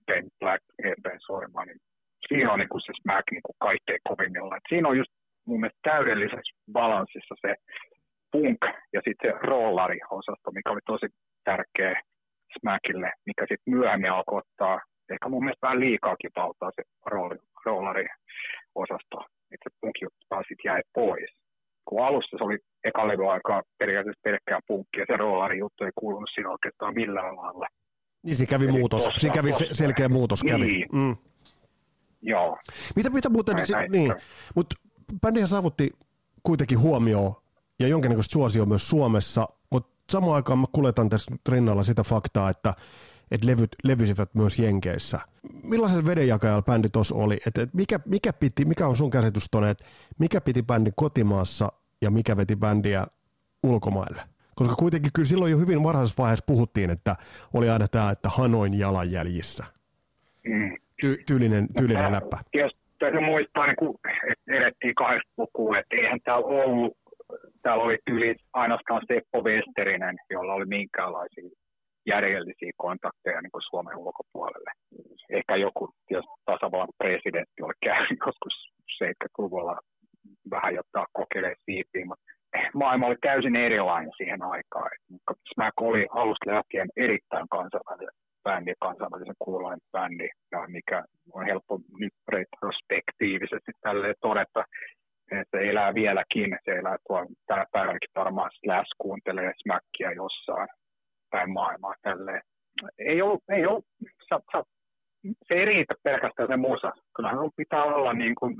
Paint 0.05 0.33
Black 0.39 0.63
EPn 0.83 1.19
soimaan, 1.27 1.67
niin 1.67 1.79
siinä 2.27 2.53
on 2.53 2.59
niin 2.59 2.69
kuin 2.69 2.81
se 2.81 2.93
Smack 3.01 3.31
niin 3.31 3.45
kuin 3.45 3.55
kaikkein 3.59 3.99
kovimmillaan. 4.09 4.57
Et 4.57 4.69
siinä 4.69 4.89
on 4.89 4.97
just 4.97 5.11
mun 5.47 5.59
mielestä 5.59 5.89
täydellisessä 5.91 6.55
balanssissa 6.71 7.35
se 7.41 7.55
punk 8.31 8.63
ja 8.93 9.01
sitten 9.05 9.31
se 9.31 9.37
rollari-osasto, 9.51 10.51
mikä 10.51 10.71
oli 10.71 10.85
tosi 10.85 11.07
tärkeä 11.43 12.01
Smackille, 12.59 13.11
mikä 13.25 13.41
sitten 13.41 13.73
myöhemmin 13.73 14.11
alkoi 14.11 14.41
ottaa 14.43 14.81
ehkä 15.11 15.29
mun 15.29 15.43
mielestä 15.43 15.67
vähän 15.67 15.79
liikaakin 15.79 16.31
valtaa 16.35 16.71
se 16.75 16.83
rollari-osasto, 17.65 19.17
että 19.53 19.65
se 19.65 19.75
punk 19.81 19.95
taas 20.29 20.45
sitten 20.49 20.69
jäi 20.69 20.81
pois 20.93 21.31
kun 21.89 22.05
alussa 22.05 22.37
se 22.37 22.43
oli 22.43 22.57
eka 22.83 23.01
aikaa 23.31 23.61
periaatteessa 23.79 24.21
pelkkää 24.23 24.59
punkkia, 24.67 25.05
se 25.07 25.17
roolari 25.17 25.57
juttu 25.57 25.83
ei 25.83 25.91
kuulunut 25.95 26.29
siinä 26.33 26.49
oikeastaan 26.49 26.93
millään 26.93 27.35
lailla. 27.35 27.67
Niin 28.23 28.35
se 28.37 28.45
kävi 28.45 28.65
Eli 28.65 28.71
muutos, 28.79 29.09
siinä 29.17 29.35
kävi 29.35 29.51
tossa. 29.51 29.65
selkeä 29.73 30.09
muutos 30.09 30.43
kävi. 30.43 30.65
Niin. 30.65 30.87
Mm. 30.91 31.17
Joo. 32.21 32.57
Mitä, 32.95 33.09
mitä 33.09 33.29
muuten, 33.29 33.55
näin, 33.55 33.67
näin, 33.71 33.91
niin, 33.91 34.15
mutta 34.55 34.75
bändihän 35.21 35.47
saavutti 35.47 35.91
kuitenkin 36.43 36.79
huomioon 36.79 37.35
ja 37.79 37.87
jonkinnäköistä 37.87 38.33
suosio 38.33 38.65
myös 38.65 38.89
Suomessa, 38.89 39.47
mutta 39.71 39.93
samaan 40.11 40.35
aikaan 40.35 40.59
mä 40.59 40.65
kuljetan 40.71 41.09
tässä 41.09 41.31
rinnalla 41.49 41.83
sitä 41.83 42.03
faktaa, 42.03 42.49
että 42.49 42.73
että 43.31 43.47
levyt 43.47 43.75
levysivät 43.83 44.35
myös 44.35 44.59
Jenkeissä. 44.59 45.19
Millaisen 45.63 46.05
vedenjakajalla 46.05 46.61
bändi 46.61 46.89
tuossa 46.89 47.15
oli? 47.15 47.39
Et, 47.47 47.57
et 47.57 47.73
mikä, 47.73 47.99
mikä, 48.05 48.33
piti, 48.33 48.65
mikä 48.65 48.87
on 48.87 48.95
sun 48.95 49.09
käsitys 49.09 49.45
tuonne, 49.51 49.69
että 49.69 49.85
mikä 50.19 50.41
piti 50.41 50.63
bändin 50.63 50.93
kotimaassa 50.95 51.71
ja 52.01 52.11
mikä 52.11 52.37
veti 52.37 52.55
bändiä 52.55 53.07
ulkomaille? 53.63 54.21
Koska 54.59 54.75
kuitenkin 54.75 55.11
kyllä 55.15 55.27
silloin 55.27 55.51
jo 55.51 55.57
hyvin 55.57 55.83
varhaisessa 55.83 56.21
vaiheessa 56.23 56.45
puhuttiin, 56.47 56.89
että 56.89 57.15
oli 57.53 57.69
aina 57.69 57.87
tämä, 57.87 58.11
että 58.11 58.29
Hanoin 58.29 58.79
jalanjäljissä. 58.79 59.63
Mm. 60.47 60.77
Ty- 61.05 61.23
tyylinen, 61.25 61.67
tyylinen 61.77 62.11
läppä. 62.11 62.37
Jos 62.53 62.71
täytyy 62.99 63.19
muistaa, 63.19 63.65
niin 63.65 63.75
kun 63.75 63.99
elettiin 64.47 64.93
80-lukua, 65.01 65.77
että 65.77 65.95
eihän 65.95 66.19
täällä 66.23 66.47
ollut, 66.47 66.97
täällä 67.61 67.83
oli 67.83 67.97
tyyli 68.05 68.35
ainoastaan 68.53 69.01
Seppo 69.07 69.43
Westerinen, 69.43 70.15
jolla 70.29 70.53
oli 70.53 70.65
minkäänlaisia 70.65 71.49
järjellisiä 72.05 72.71
kontakteja 72.77 73.41
niin 73.41 73.51
kuin 73.51 73.61
Suomen 73.69 73.97
ulkopuolelle. 73.97 74.71
Ehkä 75.29 75.55
joku 75.55 75.89
tasavallan 76.45 76.97
presidentti 76.97 77.61
oli 77.61 77.73
käynyt 77.83 78.19
joskus 78.25 78.55
70-luvulla 79.03 79.79
vähän 80.51 80.75
jotta 80.75 81.05
kokeilee 81.13 81.55
siipiä, 81.65 82.05
mutta 82.05 82.25
maailma 82.73 83.07
oli 83.07 83.15
täysin 83.21 83.55
erilainen 83.55 84.11
siihen 84.17 84.41
aikaan. 84.41 84.89
Smack 85.53 85.81
oli 85.81 86.07
alusta 86.11 86.51
lähtien 86.51 86.89
erittäin 86.97 87.47
kansainvälinen 87.49 88.13
bändi, 88.43 88.73
kansainvälisen 88.79 89.35
kuuluinen 89.39 89.79
bändi, 89.91 90.29
ja 90.51 90.67
mikä 90.67 91.03
on 91.33 91.45
helppo 91.45 91.79
nyt 91.99 92.13
retrospektiivisesti 92.27 93.71
tälleen 93.81 94.15
todeta, 94.21 94.63
että 95.31 95.57
se 95.57 95.67
elää 95.67 95.93
vieläkin, 95.93 96.57
se 96.65 96.71
elää 96.71 96.97
tuolla 97.07 97.25
tänä 97.47 97.65
päivänäkin 97.71 98.09
varmaan 98.15 98.51
Slash 98.59 98.89
kuuntelee 98.97 99.51
Smackia 99.61 100.11
jossain 100.11 100.67
päin 101.29 101.51
maailmaa 101.51 101.93
tälleen. 102.01 102.41
Ei 102.97 103.21
ollut, 103.21 103.43
ei 103.49 103.65
ollut 103.65 103.85
sa, 104.29 104.39
sa, 104.51 104.63
se 105.47 105.53
ei 105.53 105.65
riitä 105.65 105.93
pelkästään 106.03 106.49
se 106.49 106.57
musa. 106.57 106.91
Kyllähän 107.15 107.39
pitää 107.57 107.83
olla 107.83 108.13
niin 108.13 108.35
kuin 108.35 108.55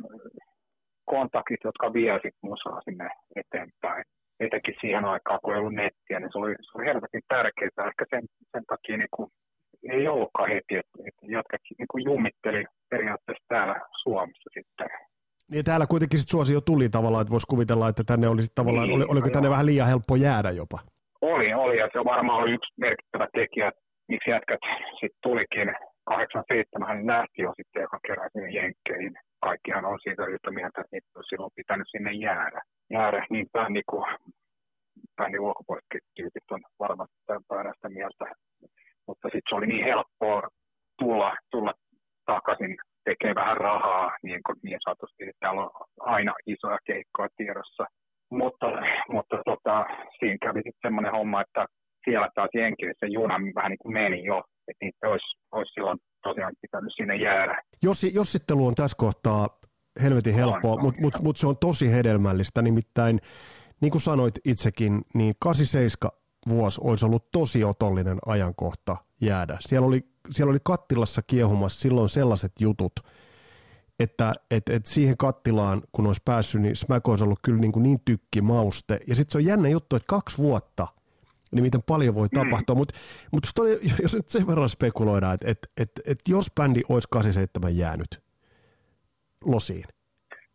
kontaktit, 1.15 1.62
jotka 1.63 1.93
vie 1.93 2.19
sit 2.24 2.38
musaa 2.41 2.82
sinne 2.82 3.08
eteenpäin. 3.41 4.04
Etenkin 4.45 4.76
siihen 4.82 5.06
aikaan, 5.06 5.39
kun 5.43 5.54
ei 5.54 5.60
ollut 5.60 5.80
nettiä, 5.84 6.19
niin 6.19 6.32
se 6.32 6.38
oli, 6.41 6.56
se 6.62 6.72
oli 6.76 6.86
helvetin 6.86 7.22
tärkeää. 7.28 7.88
Ehkä 7.91 8.06
sen, 8.10 8.24
sen 8.52 8.63
takia 8.72 8.98
niin 8.98 9.13
kuin, 9.15 9.30
ei 9.95 10.08
ollutkaan 10.08 10.50
heti, 10.50 10.74
että, 10.82 10.98
että 11.08 11.24
jatkat 11.36 11.62
niin 11.78 11.91
kuin 11.91 12.04
jumitteli 12.10 12.63
periaatteessa 12.89 13.45
täällä 13.48 13.76
Suomessa 14.04 14.50
sitten. 14.54 14.89
Niin 15.52 15.65
täällä 15.65 15.86
kuitenkin 15.88 16.19
sit 16.19 16.30
suosio 16.30 16.62
tuli 16.62 16.89
tavallaan, 16.89 17.22
että 17.22 17.32
voisi 17.32 17.48
kuvitella, 17.54 17.89
että 17.89 18.04
tänne 18.04 18.28
olisi 18.28 18.52
tavallaan, 18.56 18.88
niin, 18.88 18.95
oli, 18.95 19.06
oliko 19.10 19.30
tänne 19.30 19.50
vähän 19.50 19.65
liian 19.65 19.88
helppo 19.88 20.15
jäädä 20.15 20.52
jopa? 20.52 20.80
Oli, 21.22 21.54
oli, 21.54 21.78
ja 21.78 21.89
se 21.93 22.00
varmaan 22.06 22.43
oli 22.43 22.52
yksi 22.52 22.74
merkittävä 22.78 23.28
tekijä, 23.34 23.72
miksi 24.08 24.30
jätkät 24.30 24.60
sitten 25.00 25.19
tulikin 25.24 25.67
87, 26.06 26.88
hän 26.88 27.08
lähti 27.08 27.41
jo 27.41 27.54
sitten 27.58 27.82
joka 27.82 28.00
kerran 28.08 28.30
sinne 28.34 28.50
Jenkkeihin. 28.50 29.15
Kaikkihan 29.41 29.86
on 29.86 29.99
siitä 30.04 30.25
yhtä 30.25 30.52
mieltä, 30.52 30.82
että 30.82 30.91
niitä 30.91 31.19
on 31.19 31.23
silloin 31.30 31.52
pitänyt 31.56 31.88
sinne 31.91 32.12
jäädä. 32.12 32.62
Jäädä 32.89 33.25
niin 33.30 33.47
bändi 33.54 33.82
kuin 33.89 34.06
bändin 35.17 35.39
ulkopuolisetkin 35.39 36.02
tyypit 36.15 36.52
on 36.52 36.62
varmasti 36.80 37.17
tämän 37.28 37.73
sitä 37.75 37.89
mieltä. 37.89 38.25
Mutta 39.08 39.25
sitten 39.28 39.49
se 39.49 39.56
oli 39.56 39.67
niin 39.67 39.86
helppoa 39.86 40.41
tulla, 40.99 41.36
tulla 41.52 41.73
takaisin 42.25 42.78
tekee 43.04 43.36
vähän 43.36 43.58
rahaa, 43.58 44.17
niin, 44.23 44.41
kuin 44.45 44.58
niin 44.63 44.80
sanotusti, 44.86 45.23
että 45.23 45.39
täällä 45.39 45.62
on 45.62 45.71
aina 45.99 46.34
isoja 46.45 46.78
keikkoja 46.86 47.30
tiedossa– 47.38 47.86
mutta, 48.32 48.67
mutta 49.10 49.38
tota, 49.45 49.86
siinä 50.19 50.38
kävi 50.41 50.60
sitten 50.60 50.88
semmoinen 50.88 51.12
homma, 51.12 51.41
että 51.41 51.65
siellä 52.04 52.30
taas 52.36 52.49
Jenkeissä 52.54 53.06
juna 53.06 53.36
vähän 53.56 53.69
niin 53.69 53.78
kuin 53.82 53.93
meni 53.93 54.25
jo, 54.25 54.38
että 54.67 54.86
niitä 54.86 55.10
olisi, 55.10 55.38
olisi 55.52 55.73
silloin 55.73 55.99
tosiaan 56.24 56.56
pitänyt 56.62 56.94
sinne 56.96 57.16
jäädä. 57.16 57.64
Jos, 57.84 58.04
jossittelu 58.04 58.68
on 58.68 58.76
tässä 58.76 58.98
kohtaa 58.98 59.60
helvetin 60.02 60.34
helppoa, 60.34 60.82
mutta 60.82 61.02
mut, 61.02 61.20
mut 61.22 61.38
se 61.38 61.48
on 61.48 61.58
tosi 61.58 61.92
hedelmällistä, 61.92 62.62
nimittäin 62.62 63.22
niin 63.82 63.92
kuin 63.92 64.02
sanoit 64.02 64.40
itsekin, 64.46 65.02
niin 65.14 65.36
87 65.40 66.12
vuosi 66.50 66.82
olisi 66.84 67.06
ollut 67.06 67.32
tosi 67.32 67.64
otollinen 67.64 68.18
ajankohta 68.26 68.98
jäädä. 69.22 69.58
Siellä 69.60 69.88
oli, 69.88 70.06
siellä 70.30 70.52
oli 70.52 70.60
kattilassa 70.64 71.22
kiehumassa 71.22 71.80
silloin 71.80 72.10
sellaiset 72.10 72.52
jutut, 72.60 73.00
että 74.00 74.34
et, 74.52 74.70
et 74.70 74.86
siihen 74.86 75.18
kattilaan, 75.18 75.82
kun 75.92 76.08
olisi 76.08 76.22
päässyt, 76.26 76.62
niin 76.62 76.76
Smack 76.76 77.08
olisi 77.08 77.24
ollut 77.24 77.40
kyllä 77.42 77.60
niin, 77.60 77.72
kuin 77.72 77.84
niin 77.84 78.00
tykki 78.06 78.42
mauste. 78.42 79.00
Ja 79.08 79.16
sitten 79.16 79.32
se 79.32 79.38
on 79.38 79.46
jännä 79.46 79.70
juttu, 79.70 79.96
että 79.96 80.08
kaksi 80.08 80.38
vuotta, 80.38 80.88
niin 81.52 81.64
miten 81.64 81.82
paljon 81.88 82.16
voi 82.16 82.28
mm. 82.32 82.40
tapahtua. 82.40 82.76
Mutta 82.76 82.94
mut 83.32 83.44
jos 84.02 84.16
nyt 84.16 84.30
sen 84.30 84.48
verran 84.48 84.70
spekuloidaan, 84.70 85.34
että 85.34 85.48
et, 85.52 85.60
et, 85.78 85.92
et 86.08 86.20
jos 86.28 86.52
bändi 86.56 86.82
olisi 86.90 87.08
87 87.12 87.78
jäänyt 87.78 88.24
losiin, 89.46 89.84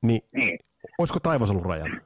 niin, 0.03 0.23
niin. 0.33 0.59
olisiko 0.99 1.21
taivas 1.21 1.51
ollut 1.51 1.65
rajana? 1.65 1.97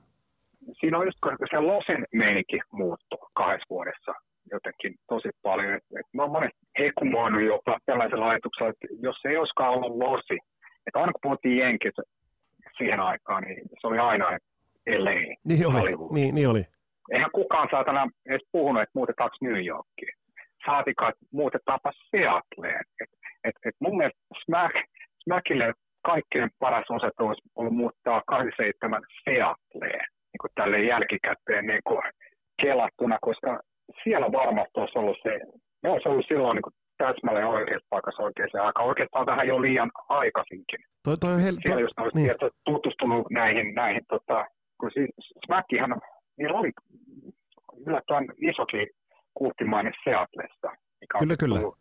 Siinä 0.81 0.99
on 0.99 1.07
just, 1.07 1.19
koska 1.21 1.47
se 1.51 1.59
losin 1.59 2.07
meininki 2.13 2.59
muuttui 2.73 3.19
kahdessa 3.35 3.67
vuodessa 3.71 4.13
jotenkin 4.53 4.95
tosi 5.09 5.29
paljon. 5.43 5.75
Et, 5.75 5.85
et 6.01 6.07
mä 6.13 6.23
oon 6.23 6.33
monesti 6.33 6.59
hekumoinut 6.79 7.43
jopa 7.43 7.79
tällaisella 7.87 8.29
ajatuksella, 8.29 8.71
että 8.71 8.87
jos 9.03 9.17
ei 9.25 9.37
olisikaan 9.37 9.75
ollut 9.75 9.99
losi, 9.99 10.39
että 10.87 10.99
aina 11.01 11.13
kun 11.13 11.21
puhuttiin 11.23 11.59
Jenkistä 11.59 12.03
siihen 12.79 13.01
aikaan, 13.01 13.43
niin 13.43 13.61
se 13.81 13.87
oli 13.87 13.99
aina 13.99 14.25
LA. 14.89 15.11
Niin 15.45 15.67
oli, 15.67 16.15
niin, 16.15 16.35
niin 16.35 16.49
oli. 16.49 16.65
Eihän 17.13 17.31
kukaan 17.31 17.69
saatana 17.71 18.11
edes 18.27 18.43
puhunut, 18.53 18.83
että 18.83 18.99
muutetaanko 18.99 19.37
New 19.41 19.67
Yorkiin. 19.67 20.15
Saatikaan, 20.67 21.11
että 21.11 21.27
muutetaanpa 21.33 21.93
Seattleen. 22.11 22.85
Et, 23.01 23.11
et, 23.45 23.55
et 23.65 23.75
mun 23.81 23.97
mielestä 23.97 24.21
Smack, 24.45 24.75
Smackille 25.23 25.73
kaikkein 26.07 26.51
paras 26.59 26.91
osa 26.91 27.11
olisi 27.19 27.43
ollut 27.57 27.75
muuttaa 27.75 28.23
27 28.27 29.03
Seattleen 29.25 30.05
niin 30.33 30.41
kuin 30.41 30.51
tälle 30.55 30.79
jälkikäteen 30.81 31.67
niin 31.67 31.85
kuin 31.85 32.03
kelattuna, 32.63 33.19
koska 33.21 33.61
siellä 34.03 34.33
varmasti 34.33 34.81
olisi 34.81 34.99
ollut 34.99 35.19
se, 35.23 35.41
ne 35.83 35.91
olisi 35.91 36.09
ollut 36.09 36.27
silloin 36.29 36.55
niin 36.55 36.63
kuin 36.63 36.77
täsmälleen 36.99 37.47
oikeassa 37.47 37.87
paikassa 37.91 38.23
oikeaan 38.23 38.67
aikaan. 38.67 38.89
Oikeastaan 38.89 39.27
vähän 39.27 39.49
jo 39.49 39.63
liian 39.63 39.91
aikaisinkin. 40.09 40.81
Toi, 41.05 41.17
toi 41.17 41.33
on 41.33 41.41
hel... 41.41 41.57
Siellä 41.63 41.83
just 41.83 41.99
olisi 41.99 42.19
niin. 42.19 42.35
tutustunut 42.65 43.31
näihin, 43.31 43.75
näihin 43.75 44.03
tota, 44.09 44.47
kun 44.81 44.91
siis 44.95 45.11
Smackihan, 45.47 46.01
niillä 46.39 46.59
oli 46.59 46.71
yllättävän 47.87 48.27
isokin 48.51 48.87
kulttimainen 49.35 49.93
Seatlessa. 50.05 50.69
Mikä 51.01 51.19
kyllä, 51.19 51.37
kyllä. 51.41 51.61
Tullut, 51.61 51.79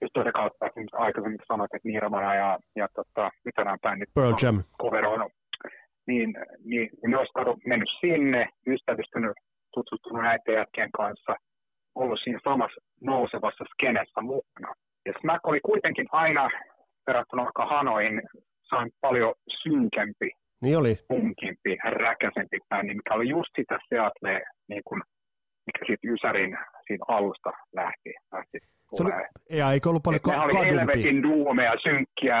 just 0.00 0.12
tuota 0.12 0.32
kautta, 0.32 0.66
että 0.66 0.80
aikaisemmin 0.92 1.38
sanoit, 1.48 1.74
että 1.74 1.88
Nirvana 1.88 2.34
ja, 2.34 2.58
ja 2.76 2.88
tota, 2.94 3.30
mitä 3.44 3.64
nämä 3.64 3.76
bändit 3.82 4.14
Pearl 4.14 4.34
Jam. 4.42 4.64
coveroinut, 4.82 5.32
niin, 6.06 6.34
niin, 6.64 6.90
niin 7.02 7.10
ne 7.10 7.18
olisi 7.18 7.66
mennyt 7.66 7.88
sinne, 8.00 8.48
ystävystynyt, 8.66 9.36
tutustunut 9.74 10.22
näiden 10.22 10.54
jätkien 10.54 10.92
kanssa, 10.92 11.36
ollut 11.94 12.20
siinä 12.24 12.40
samassa 12.44 12.80
nousevassa 13.00 13.64
skenessä 13.72 14.20
mukana. 14.20 14.74
Ja 15.06 15.12
Smack 15.20 15.46
oli 15.46 15.60
kuitenkin 15.60 16.06
aina 16.12 16.48
verrattuna 17.06 17.44
vaikka 17.44 17.66
Hanoin, 17.66 18.22
sain 18.70 18.90
paljon 19.00 19.34
synkempi, 19.62 20.30
niin 20.62 20.78
oli. 20.78 20.98
punkimpi, 21.08 21.78
räkäsempi 21.84 22.58
bändi, 22.68 22.94
mikä 22.94 23.14
oli 23.14 23.28
just 23.28 23.50
sitä 23.56 23.78
Seattle, 23.88 24.42
niin 24.68 24.82
kuin, 24.84 25.02
mikä 25.66 25.86
siitä 25.86 26.08
Ysärin 26.12 26.58
siitä 26.86 27.04
alusta 27.08 27.52
lähti. 27.72 28.12
lähti 28.32 28.58
se 28.94 29.02
oli, 29.02 29.12
ja 29.50 29.72
eikö 29.72 29.88
ollut 29.88 30.02
paljon 30.02 30.20
ka- 30.20 30.42
oli 30.42 30.66
helvetin 30.66 31.22
duumeja, 31.22 31.74
synkkiä, 31.82 32.36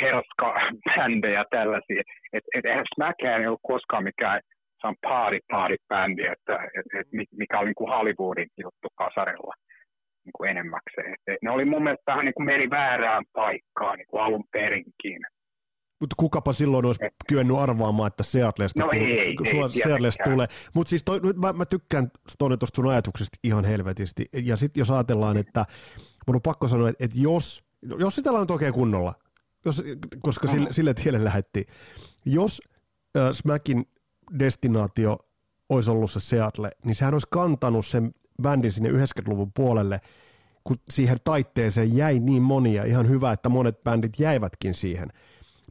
herska 0.00 0.54
bändejä 0.84 1.44
tällaisia. 1.50 2.02
Et, 2.32 2.44
et 2.54 2.64
eihän 2.64 2.84
Smackään 2.94 3.40
ei 3.40 3.46
ollut 3.46 3.68
koskaan 3.72 4.04
mikään 4.04 4.40
se 4.80 4.88
on 4.88 4.94
party 5.02 5.38
party 5.52 5.76
bändi, 5.88 6.22
että 6.22 6.54
et, 6.78 7.00
et, 7.00 7.06
mikä 7.32 7.58
oli 7.58 7.66
niin 7.66 7.74
kuin 7.74 7.90
Hollywoodin 7.90 8.48
juttu 8.62 8.88
kasarilla 8.94 9.54
niin 10.24 10.32
kuin 10.36 10.50
enemmäkseen. 10.50 11.12
Et, 11.12 11.34
et 11.34 11.42
ne 11.42 11.50
oli 11.50 11.64
mun 11.64 11.82
mielestä 11.82 12.12
vähän 12.12 12.24
niin 12.24 12.34
kuin 12.34 12.46
meni 12.46 12.70
väärään 12.70 13.24
paikkaan 13.32 13.98
niin 13.98 14.06
kuin 14.10 14.22
alun 14.22 14.44
perinkin. 14.52 15.20
Mutta 16.04 16.14
kukapa 16.18 16.52
silloin 16.52 16.86
olisi 16.86 17.00
kyennyt 17.28 17.56
arvaamaan, 17.56 18.06
että 18.06 18.22
Seatlesta, 18.22 18.80
no 18.80 18.88
tuli, 18.90 19.20
ei, 19.20 19.36
Seatlesta 19.82 20.24
tulee. 20.30 20.46
Mutta 20.74 20.90
siis 20.90 21.02
toi, 21.04 21.20
mä, 21.36 21.52
mä 21.52 21.64
tykkään 21.66 22.10
tuosta 22.38 22.76
sun 22.76 22.90
ajatuksesta 22.90 23.38
ihan 23.42 23.64
helvetisti. 23.64 24.28
Ja 24.32 24.56
sitten 24.56 24.80
jos 24.80 24.90
ajatellaan, 24.90 25.36
että 25.36 25.66
mun 26.26 26.36
on 26.36 26.42
pakko 26.42 26.68
sanoa, 26.68 26.88
että, 26.88 27.04
että 27.04 27.18
jos, 27.20 27.64
jos 27.98 28.14
sitä 28.14 28.32
on 28.32 28.46
oikein 28.50 28.72
kunnolla, 28.72 29.14
jos, 29.64 29.82
koska 30.20 30.48
sille, 30.48 30.72
sille 30.72 30.94
tielle 30.94 31.24
lähetti, 31.24 31.64
jos 32.24 32.62
äh, 33.16 33.32
Smackin 33.32 33.88
destinaatio 34.38 35.18
olisi 35.68 35.90
ollut 35.90 36.10
se 36.10 36.20
Seattle, 36.20 36.70
niin 36.84 36.94
sehän 36.94 37.14
olisi 37.14 37.28
kantanut 37.30 37.86
sen 37.86 38.14
bändin 38.42 38.72
sinne 38.72 38.88
90-luvun 38.88 39.52
puolelle, 39.52 40.00
kun 40.64 40.76
siihen 40.90 41.18
taitteeseen 41.24 41.96
jäi 41.96 42.20
niin 42.20 42.42
monia. 42.42 42.84
Ihan 42.84 43.08
hyvä, 43.08 43.32
että 43.32 43.48
monet 43.48 43.84
bändit 43.84 44.12
jäivätkin 44.18 44.74
siihen. 44.74 45.08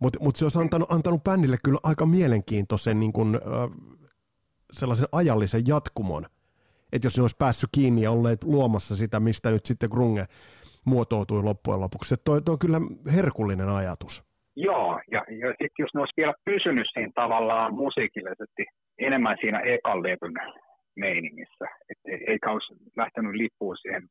Mutta 0.04 0.20
mut 0.22 0.36
se 0.36 0.46
olisi 0.46 0.60
antanut, 0.60 0.92
antanut 0.92 1.24
bändille 1.24 1.58
kyllä 1.64 1.80
aika 1.84 2.06
mielenkiintoisen 2.06 3.00
niin 3.00 3.14
kun, 3.14 3.36
äh, 3.36 3.70
sellaisen 4.74 5.08
ajallisen 5.12 5.64
jatkumon. 5.68 6.26
Että 6.94 7.06
jos 7.06 7.18
ne 7.18 7.24
olisi 7.24 7.36
päässyt 7.40 7.70
kiinni 7.72 8.02
ja 8.02 8.12
olleet 8.12 8.44
luomassa 8.44 8.96
sitä, 8.96 9.20
mistä 9.20 9.52
nyt 9.52 9.66
sitten 9.66 9.90
Grunge 9.92 10.26
muotoutui 10.86 11.44
loppujen 11.44 11.82
lopuksi. 11.82 12.16
Toi 12.26 12.42
on 12.50 12.60
kyllä 12.60 12.82
herkullinen 13.16 13.70
ajatus. 13.70 14.24
Joo, 14.56 15.00
ja, 15.12 15.26
ja 15.30 15.48
sitten 15.50 15.80
jos 15.84 15.94
ne 15.94 16.00
olisi 16.00 16.14
vielä 16.18 16.34
pysynyt 16.46 16.88
siinä 16.94 17.12
tavallaan 17.16 17.74
musiikillisesti 17.74 18.66
enemmän 19.00 19.38
siinä 19.42 19.60
ekan 19.60 20.04
levyn 20.04 20.34
meiningissä, 20.96 21.66
et, 21.90 21.98
eikä 22.28 22.52
olisi 22.52 22.74
lähtenyt 22.98 23.36
lippuun 23.36 23.78
siihen 23.78 24.04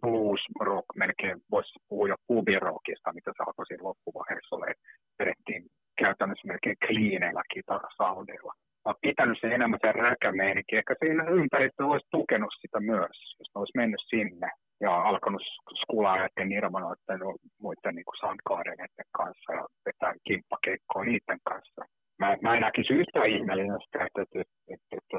blues 0.00 0.40
rock, 0.60 0.86
melkein 0.96 1.38
voisi 1.50 1.78
puhua 1.88 2.08
jo 2.08 2.16
pubirockista, 2.26 3.12
mitä 3.12 3.30
se 3.36 3.42
alkoi 3.42 3.66
siinä 3.66 3.84
loppuvaiheessa 3.84 4.56
että 4.70 4.82
vedettiin 5.18 5.62
käytännössä 5.98 6.48
melkein 6.48 6.76
kliineillä 6.86 7.42
kitarasoundeilla. 7.54 8.52
Mä 8.84 8.94
pitänyt 9.00 9.38
sen 9.40 9.52
enemmän 9.52 9.78
sen 9.82 9.94
räkämeininki, 9.94 10.76
ehkä 10.76 10.94
siinä 10.98 11.24
ympäristö 11.24 11.86
olisi 11.86 12.06
tukenut 12.10 12.54
sitä 12.60 12.80
myös, 12.80 13.16
jos 13.38 13.50
olisi 13.54 13.76
mennyt 13.76 14.00
sinne 14.08 14.50
ja 14.80 15.02
alkanut 15.02 15.42
skulaa 15.82 16.16
näiden 16.16 16.48
Nirvanoiden 16.48 17.20
muiden 17.62 17.94
niin 17.94 18.04
kanssa 19.18 19.52
ja 19.52 19.66
vetää 19.86 20.14
kimppakeikkoa 20.26 21.04
niiden 21.04 21.40
kanssa. 21.44 21.84
Mä, 22.18 22.36
mä 22.42 22.54
en 22.54 22.60
näkisi 22.60 22.92
yhtään 22.92 23.30
ihmeellinen 23.30 23.80
sitä, 23.84 23.98
että, 24.06 24.22
että, 24.22 24.40
että, 24.40 24.56
että, 24.74 24.96
että 24.96 25.18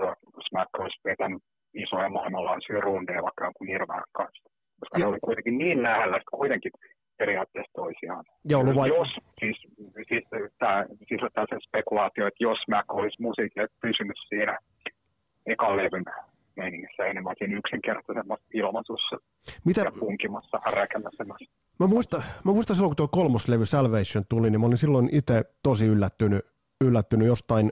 Smack 0.50 0.70
olisi 0.80 1.00
vetänyt 1.06 1.44
isoja 1.74 2.10
maailmanlaisia 2.10 2.82
rundeja 2.82 3.24
vaikka 3.24 3.44
jonkun 3.46 3.68
Nirvanan 3.68 4.12
kanssa. 4.12 4.50
Koska 4.80 5.00
ja. 5.00 5.06
ne 5.06 5.10
oli 5.12 5.20
kuitenkin 5.24 5.58
niin 5.58 5.84
lähellä, 5.84 6.18
että 6.18 6.32
kuitenkin 6.32 6.72
periaatteessa 7.18 7.72
toisiaan. 7.76 8.26
Joo, 8.46 8.64
luva... 8.64 8.88
Jos, 8.88 9.08
siis, 9.40 9.58
siis 10.08 10.24
tämä 10.60 10.86
sisältää 11.10 11.46
sen 11.50 11.62
spekulaatio, 11.68 12.28
että 12.28 12.44
jos 12.44 12.60
Mac 12.70 12.86
olisi 12.90 13.22
musiikille 13.22 13.68
pysynyt 13.82 14.18
siinä 14.30 14.58
ekan 15.46 15.78
levyn 15.78 16.06
meiningissä 16.58 17.06
enemmän 17.06 17.36
siinä 17.38 17.58
yksinkertaisemmassa 17.58 18.46
ilmaisussa 18.54 19.16
Mitä? 19.66 19.82
ja 19.82 19.92
punkimassa, 20.00 20.58
räkämässä. 20.72 21.24
Mä 21.80 21.88
muistan, 21.88 22.22
mä 22.46 22.52
muistan 22.52 22.76
silloin, 22.76 22.90
kun 22.90 22.96
tuo 22.96 23.08
kolmoslevy 23.08 23.66
Salvation 23.66 24.24
tuli, 24.30 24.50
niin 24.50 24.62
mä 24.62 24.68
olin 24.68 24.78
silloin 24.78 25.10
itse 25.12 25.44
tosi 25.64 25.86
yllättynyt, 25.86 26.46
yllättynyt 26.82 27.28
jostain 27.28 27.72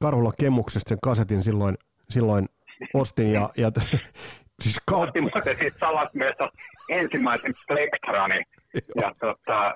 Karhulla 0.00 0.32
Kemuksesta 0.38 0.88
sen 0.88 0.98
kasetin 1.02 1.42
silloin, 1.42 1.78
silloin 2.08 2.48
ostin 2.94 3.32
ja, 3.32 3.50
ja 3.56 3.70
siis 4.62 4.80
kautta. 4.86 5.06
Ostin 5.06 5.22
muuten 5.22 5.56
siitä 5.58 5.78
salasmesta 5.78 6.48
ensimmäisen 6.88 7.54
Spectrani 7.62 8.42
ja 8.96 9.12
tota, 9.20 9.74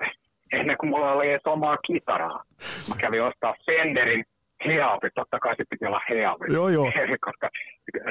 ennen 0.51 0.77
kuin 0.77 0.89
mulla 0.89 1.11
oli 1.11 1.29
edes 1.29 1.41
omaa 1.45 1.77
kitaraa. 1.77 2.43
Mä 2.89 2.95
kävin 2.97 3.23
ostaa 3.23 3.55
Fenderin 3.65 4.25
Heapi, 4.65 5.09
totta 5.15 5.39
kai 5.39 5.55
se 5.55 5.63
piti 5.69 5.85
olla 5.85 6.01
Heapi, 6.09 6.53
joo, 6.53 6.69
joo. 6.69 6.91
koska 7.25 7.49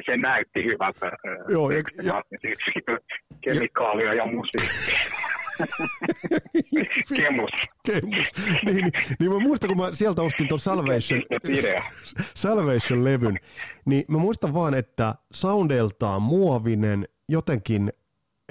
se 0.07 0.17
näytti 0.17 0.65
hyvältä. 0.65 1.13
Joo, 1.49 1.71
ja, 1.71 1.83
ja, 2.03 2.23
ja, 2.43 2.99
kemikaalia 3.41 4.15
ja 4.15 4.27
musiikkia. 4.27 4.99
Kemus. 7.17 7.51
Kemus. 7.87 8.29
Niin, 8.65 8.77
niin, 8.77 8.93
niin 9.19 9.33
mä 9.33 9.39
muistan, 9.39 9.69
kun 9.69 9.77
mä 9.77 9.93
sieltä 9.93 10.23
ostin 10.23 10.49
tuon 10.49 10.59
Salvation, 10.59 11.23
Salvation-levyn, 12.35 13.37
niin 13.85 14.05
mä 14.09 14.19
muistan 14.19 14.55
vaan, 14.55 14.75
että 14.75 15.15
soundeltaan 15.33 16.23
muovinen, 16.23 17.09
jotenkin 17.29 17.93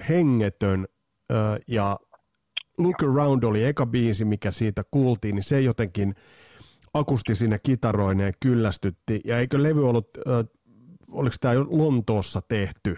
hengetön 0.10 0.88
ja 1.68 2.00
Look 2.78 3.04
Around 3.04 3.44
oli 3.44 3.64
eka 3.64 3.86
biisi, 3.86 4.26
mikä 4.26 4.52
siitä 4.52 4.84
kuultiin, 4.92 5.36
niin 5.36 5.44
se 5.44 5.62
jotenkin 5.62 6.16
akusti 6.94 7.36
sinne 7.36 7.60
kitaroineen 7.60 8.34
kyllästytti. 8.40 9.22
Ja 9.26 9.40
eikö 9.40 9.64
levy 9.64 9.90
ollut, 9.90 10.08
äh, 10.18 10.46
oliko 11.12 11.36
tämä 11.40 11.56
Lontoossa 11.56 12.42
tehty, 12.42 12.98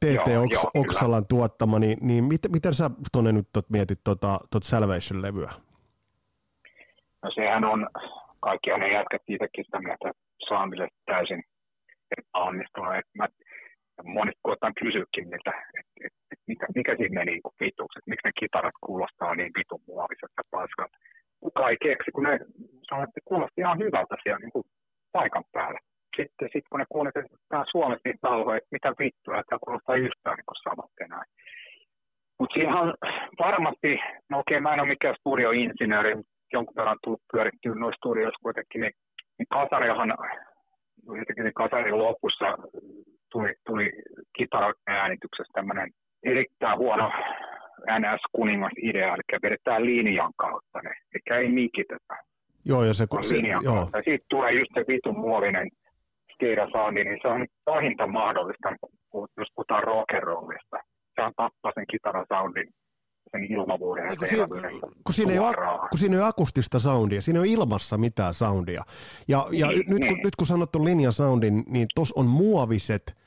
TT 0.00 0.30
joo, 0.32 0.42
Oks, 0.42 0.52
joo, 0.52 0.70
Oksalan 0.74 1.26
kyllä. 1.26 1.28
tuottama, 1.28 1.78
niin, 1.78 1.98
niin 2.00 2.24
miten, 2.24 2.50
miten 2.50 2.74
sä 2.74 2.90
tuonne 3.12 3.32
nyt 3.32 3.48
tot, 3.52 3.70
mietit 3.70 4.00
tuota, 4.04 4.40
tot 4.50 4.62
Salvation-levyä? 4.62 5.50
No 7.22 7.30
sehän 7.34 7.64
on, 7.64 7.88
kaikkia 8.40 8.78
ne 8.78 8.92
jätkät 8.92 9.22
itsekin 9.28 9.64
sitä 9.64 9.80
mieltä 9.80 10.12
saamille 10.48 10.88
täysin 11.06 11.42
epäonnistunut. 12.18 12.94
Mä 13.18 13.26
monet 14.04 14.38
koetaan 14.42 14.74
kysyäkin 14.82 15.24
niiltä, 15.30 15.52
että 15.78 15.92
et, 16.04 16.12
et, 16.32 16.40
mikä, 16.46 16.66
mikä 16.74 16.96
siinä 16.96 17.20
meni 17.20 17.30
niin 17.30 17.58
vituksi, 17.60 17.98
että 17.98 18.10
miksi 18.10 18.26
ne 18.26 18.32
kitarat 18.40 18.76
kuulostaa 18.86 19.34
niin 19.34 19.52
vitun 19.58 19.82
muoviset 19.86 20.32
ja 20.36 20.42
paskat. 20.50 20.92
Kuka 21.40 21.68
ei 21.70 21.76
keksi, 21.82 22.10
kun 22.14 22.24
ne 22.24 22.38
sanoo, 22.88 23.04
että 23.04 23.20
kuulosti 23.24 23.60
ihan 23.60 23.78
hyvältä 23.78 24.14
siellä 24.22 24.38
niin 24.38 24.52
kuin 24.52 24.64
paikan 25.12 25.44
päällä. 25.52 25.78
Sitten 26.16 26.48
sit 26.52 26.64
kun 26.70 26.80
ne 26.80 26.86
kuunnellaan 26.88 27.66
Suomessa 27.70 28.08
niitä 28.08 28.30
lauhoja, 28.30 28.56
että 28.56 28.68
mitä 28.72 28.94
vittua, 28.98 29.40
että 29.40 29.58
kuulostaa 29.64 29.96
yhtään 29.96 30.36
niin 30.36 30.62
samat 30.62 30.90
enää. 31.00 31.24
Mutta 32.38 32.54
siinä 32.54 32.80
on 32.80 32.94
varmasti, 33.38 34.00
no 34.30 34.38
okei, 34.38 34.56
okay, 34.56 34.60
mä 34.60 34.74
en 34.74 34.80
ole 34.80 34.88
mikään 34.88 35.16
studioinsinööri, 35.20 36.14
jonkun 36.52 36.76
verran 36.76 36.98
tullut 37.04 37.22
pyörittyä 37.32 37.74
noissa 37.74 37.98
studioissa 37.98 38.42
kuitenkin, 38.42 38.80
niin, 38.80 38.92
niin 39.38 39.46
Kasarihan, 39.48 40.14
jotenkin 41.06 41.54
Kasarin 41.54 41.98
lopussa 41.98 42.48
tuli, 43.32 43.54
tuli 43.66 43.92
kitara-äänityksestä 44.38 45.52
tämmöinen 45.54 45.90
erittäin 46.22 46.78
huono 46.78 47.10
NS-kuningas-idea, 47.98 49.14
eli 49.14 49.38
vedetään 49.42 49.86
linjan 49.86 50.32
kautta 50.36 50.82
ne, 50.82 50.90
eli 50.90 51.38
ei 51.38 51.48
mikitetä. 51.48 52.14
Joo, 52.64 52.84
ja 52.84 52.94
se, 52.94 53.06
se 53.20 53.36
joo. 53.62 53.88
Siitä 54.04 54.24
tulee 54.30 54.52
just 54.52 54.70
se 54.74 54.84
vitun 54.88 55.18
muovinen 55.18 55.68
stereo-soundi, 56.40 57.04
niin 57.04 57.18
se 57.22 57.28
on 57.28 57.46
pahinta 57.64 58.06
mahdollista, 58.06 58.68
jos 59.14 59.48
puhutaan 59.54 59.82
rock'n'rollista. 59.82 60.80
Se 61.14 61.22
on 61.22 61.32
tappaa 61.36 61.72
sen 61.74 61.84
kitarasoundin 61.90 62.68
sen 63.30 63.52
ilmavuuden 63.52 64.04
ja 64.04 64.16
kun, 64.16 64.28
siinä, 64.28 64.46
kun, 65.04 65.14
siinä 65.14 65.32
ei 65.32 65.38
kun 65.90 65.98
siinä 65.98 66.14
ei 66.14 66.20
ole 66.20 66.28
akustista 66.28 66.78
soundia, 66.78 67.20
siinä 67.20 67.38
ei 67.38 67.40
ole 67.40 67.62
ilmassa 67.62 67.98
mitään 67.98 68.34
soundia. 68.34 68.82
Ja, 69.28 69.46
ja 69.50 69.66
niin, 69.66 69.78
nyt, 69.78 69.88
niin. 69.88 70.08
Kun, 70.08 70.18
nyt 70.24 70.36
kun 70.36 70.46
sanottu 70.46 70.84
linjan 70.84 71.12
soundin, 71.12 71.64
niin 71.66 71.86
tuossa 71.94 72.20
on 72.20 72.26
muoviset 72.26 73.20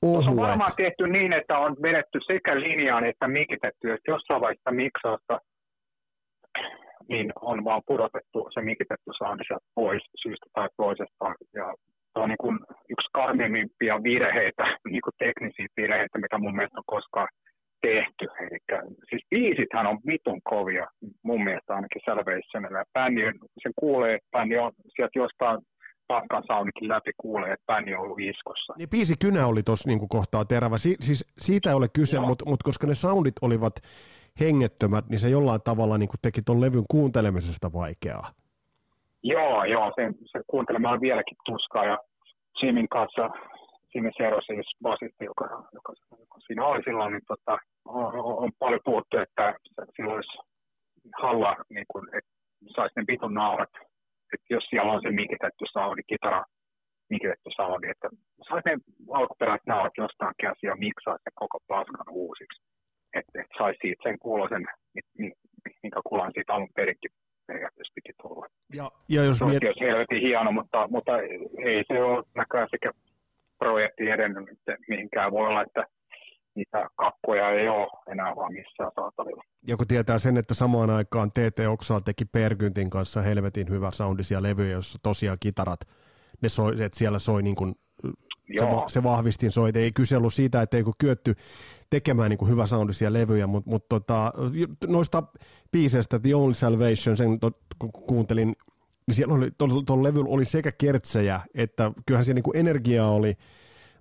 Tuossa 0.00 0.30
on 0.30 0.36
varmaan 0.36 0.72
tehty 0.76 1.06
niin, 1.06 1.32
että 1.32 1.58
on 1.58 1.76
vedetty 1.82 2.18
sekä 2.26 2.60
linjaan 2.60 3.04
että 3.04 3.28
mikitetty, 3.28 3.92
että 3.92 4.10
jossain 4.10 4.40
vaiheessa 4.40 4.70
miksausta 4.70 5.40
niin 7.08 7.32
on 7.40 7.64
vaan 7.64 7.82
pudotettu 7.86 8.48
se 8.54 8.60
mikitetty 8.60 9.10
saani 9.18 9.44
sieltä 9.46 9.66
pois 9.74 10.02
syystä 10.22 10.46
tai 10.52 10.68
toisesta. 10.76 11.34
Ja 11.54 11.74
se 12.16 12.20
on 12.22 12.28
niin 12.28 12.44
kuin 12.44 12.58
yksi 12.94 13.08
karmiimpia 13.12 14.02
virheitä, 14.02 14.64
niin 14.90 15.02
kuin 15.04 15.18
teknisiä 15.18 15.66
virheitä, 15.76 16.18
mitä 16.18 16.38
mun 16.38 16.56
mielestä 16.56 16.78
on 16.78 16.92
koskaan 16.96 17.28
tehty. 17.88 18.24
Eli 18.44 18.58
siis 19.08 19.22
biisithän 19.30 19.86
on 19.86 19.98
vitun 20.06 20.40
kovia, 20.50 20.86
mun 21.24 21.44
mielestä 21.44 21.74
ainakin 21.74 22.02
Salvationilla. 22.04 22.84
Bändi, 22.94 23.22
sen 23.62 23.72
kuulee, 23.76 24.18
bändi 24.32 24.58
on 24.58 24.72
sieltä 24.94 25.18
jostain 25.18 25.58
paskan 26.08 26.42
saunikin 26.46 26.88
läpi 26.88 27.12
kuulee, 27.16 27.52
että 27.52 27.66
bändi 27.72 27.94
on 27.94 28.00
ollut 28.00 28.20
iskossa. 28.20 28.74
Niin 28.78 28.90
biisi 28.90 29.14
Kynä 29.20 29.46
oli 29.46 29.62
tuossa 29.62 29.88
niin 29.88 30.08
kohtaa 30.08 30.44
terävä. 30.44 30.78
Si- 30.78 31.00
siis 31.00 31.24
siitä 31.38 31.70
ei 31.70 31.76
ole 31.76 31.88
kyse, 31.88 32.20
mutta 32.20 32.44
mut 32.48 32.62
koska 32.62 32.86
ne 32.86 32.94
soundit 32.94 33.34
olivat 33.42 33.74
hengettömät, 34.40 35.08
niin 35.08 35.18
se 35.18 35.28
jollain 35.28 35.60
tavalla 35.64 35.98
niin 35.98 36.08
teki 36.22 36.42
tuon 36.42 36.60
levyn 36.60 36.84
kuuntelemisesta 36.90 37.72
vaikeaa. 37.72 38.30
Joo, 39.32 39.64
joo, 39.64 39.92
se, 39.96 40.02
se 40.32 40.38
kuuntelemään 40.46 40.94
on 40.94 41.00
vieläkin 41.00 41.36
tuskaa 41.46 41.84
ja 41.84 41.98
Jimin 42.62 42.88
kanssa, 42.88 43.30
Jimmy 43.94 44.10
Sero 44.16 44.40
siis 44.40 44.68
basisti, 44.82 45.24
joka, 45.24 45.44
joka, 45.76 45.92
joka 46.10 46.36
siinä 46.46 46.64
oli 46.66 46.82
silloin, 46.82 47.12
niin 47.12 47.26
tota, 47.28 47.58
on, 47.84 48.14
on, 48.44 48.50
paljon 48.58 48.80
puhuttu, 48.84 49.16
että 49.18 49.54
sillä 49.96 50.14
olisi 50.14 50.38
halla, 51.22 51.56
niin 51.70 51.86
kuin, 51.92 52.04
että 52.16 52.30
saisi 52.76 52.94
ne 52.96 53.04
vitun 53.08 53.34
nauhat, 53.34 53.72
että 54.32 54.48
jos 54.50 54.64
siellä 54.70 54.92
on 54.92 55.02
se 55.02 55.10
mikitetty 55.10 55.64
soundi, 55.72 56.02
kitara 56.02 56.44
mikitetty 57.10 57.50
soundi, 57.56 57.86
että 57.90 58.08
saisi 58.48 58.68
ne 58.68 58.76
alkuperäiset 59.18 59.66
nauhat 59.66 59.92
jostain 59.98 60.34
käsiä 60.42 60.70
ja 60.70 60.76
miksaa 60.76 61.18
sen 61.24 61.40
koko 61.42 61.58
paskan 61.68 62.08
uusiksi. 62.10 62.62
Että 63.14 63.40
et 63.40 63.52
saisi 63.58 63.78
siitä 63.82 64.02
sen 64.02 64.18
kuulosen, 64.18 64.64
minkä 65.82 66.00
kuulan 66.08 66.32
siitä 66.34 66.54
alun 66.54 66.76
perinkin 66.76 67.10
periaatteessa 67.46 67.92
piti 67.94 68.12
tulla. 68.22 68.46
Ja, 68.74 68.90
ja 69.08 69.24
jos 69.24 69.36
se 69.36 69.44
miet... 69.44 69.64
olisi 69.64 69.80
helvetin 69.80 70.20
hieno, 70.20 70.52
mutta, 70.52 70.88
mutta 70.88 71.18
ei 71.64 71.84
se 71.88 72.02
ole 72.02 72.24
näköjään 72.34 72.68
sekä 72.70 72.92
projekti 73.58 74.10
edennyt 74.10 74.44
mihinkään. 74.88 75.32
Voi 75.32 75.46
olla, 75.46 75.62
että 75.62 75.84
niitä 76.54 76.88
kakkoja 76.96 77.50
ei 77.50 77.68
ole 77.68 77.88
enää 78.12 78.36
vaan 78.36 78.52
missään 78.52 78.90
saatavilla. 78.94 79.42
Ja 79.66 79.76
kun 79.76 79.86
tietää 79.86 80.18
sen, 80.18 80.36
että 80.36 80.54
samaan 80.54 80.90
aikaan 80.90 81.30
TT 81.30 81.58
Oksal 81.68 82.00
teki 82.00 82.24
Pergyntin 82.24 82.90
kanssa 82.90 83.22
helvetin 83.22 83.68
hyvä 83.68 83.90
soundisia 83.90 84.42
levyjä, 84.42 84.72
jossa 84.72 84.98
tosiaan 85.02 85.36
kitarat, 85.40 85.80
ne 86.42 86.48
soi, 86.48 86.72
että 86.72 86.98
siellä 86.98 87.18
soi 87.18 87.42
niin 87.42 87.56
kuin 87.56 87.74
se, 88.58 88.64
va, 88.64 88.88
se 88.88 89.02
vahvistin 89.02 89.50
soite. 89.50 89.78
Ei 89.78 89.92
kyse 89.92 90.16
ollut 90.16 90.34
siitä, 90.34 90.62
että 90.62 90.76
ei 90.76 90.84
kyetty 90.98 91.34
tekemään 91.90 92.30
niin 92.30 92.38
kuin 92.38 92.50
hyvä 92.50 92.66
soundisia 92.66 93.12
levyjä, 93.12 93.46
mutta 93.46 93.70
mut 93.70 93.88
tota, 93.88 94.32
noista 94.86 95.22
biiseistä 95.72 96.18
The 96.18 96.34
Only 96.34 96.54
Salvation, 96.54 97.16
sen 97.16 97.40
to, 97.40 97.50
kun 97.78 97.92
kuuntelin, 97.92 98.56
niin 99.06 99.14
siellä 99.14 99.34
oli, 99.34 99.50
tuolla 99.86 100.02
levyllä 100.02 100.30
oli 100.30 100.44
sekä 100.44 100.72
kertsejä, 100.72 101.40
että 101.54 101.92
kyllähän 102.06 102.24
siellä 102.24 102.36
niin 102.36 102.42
kuin 102.42 102.56
energiaa 102.56 103.10
oli, 103.10 103.34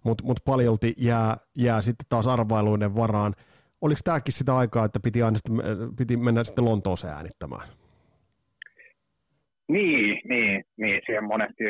mutta 0.04 0.24
mut 0.24 0.40
paljolti 0.46 0.94
jää, 0.98 1.38
jää 1.56 1.82
sitten 1.82 2.06
taas 2.10 2.28
arvailuiden 2.28 2.96
varaan. 2.96 3.34
Oliko 3.82 4.00
tämäkin 4.04 4.34
sitä 4.34 4.58
aikaa, 4.58 4.86
että 4.86 5.00
piti, 5.00 5.24
aina 5.24 5.38
sitten, 5.38 5.56
piti 5.98 6.18
mennä 6.18 6.44
sitten 6.44 6.66
Lontooseen 6.66 7.14
äänittämään? 7.14 7.68
Niin, 9.68 10.22
niin, 10.30 10.64
niin, 10.78 11.02
siihen 11.06 11.24
monesti 11.24 11.64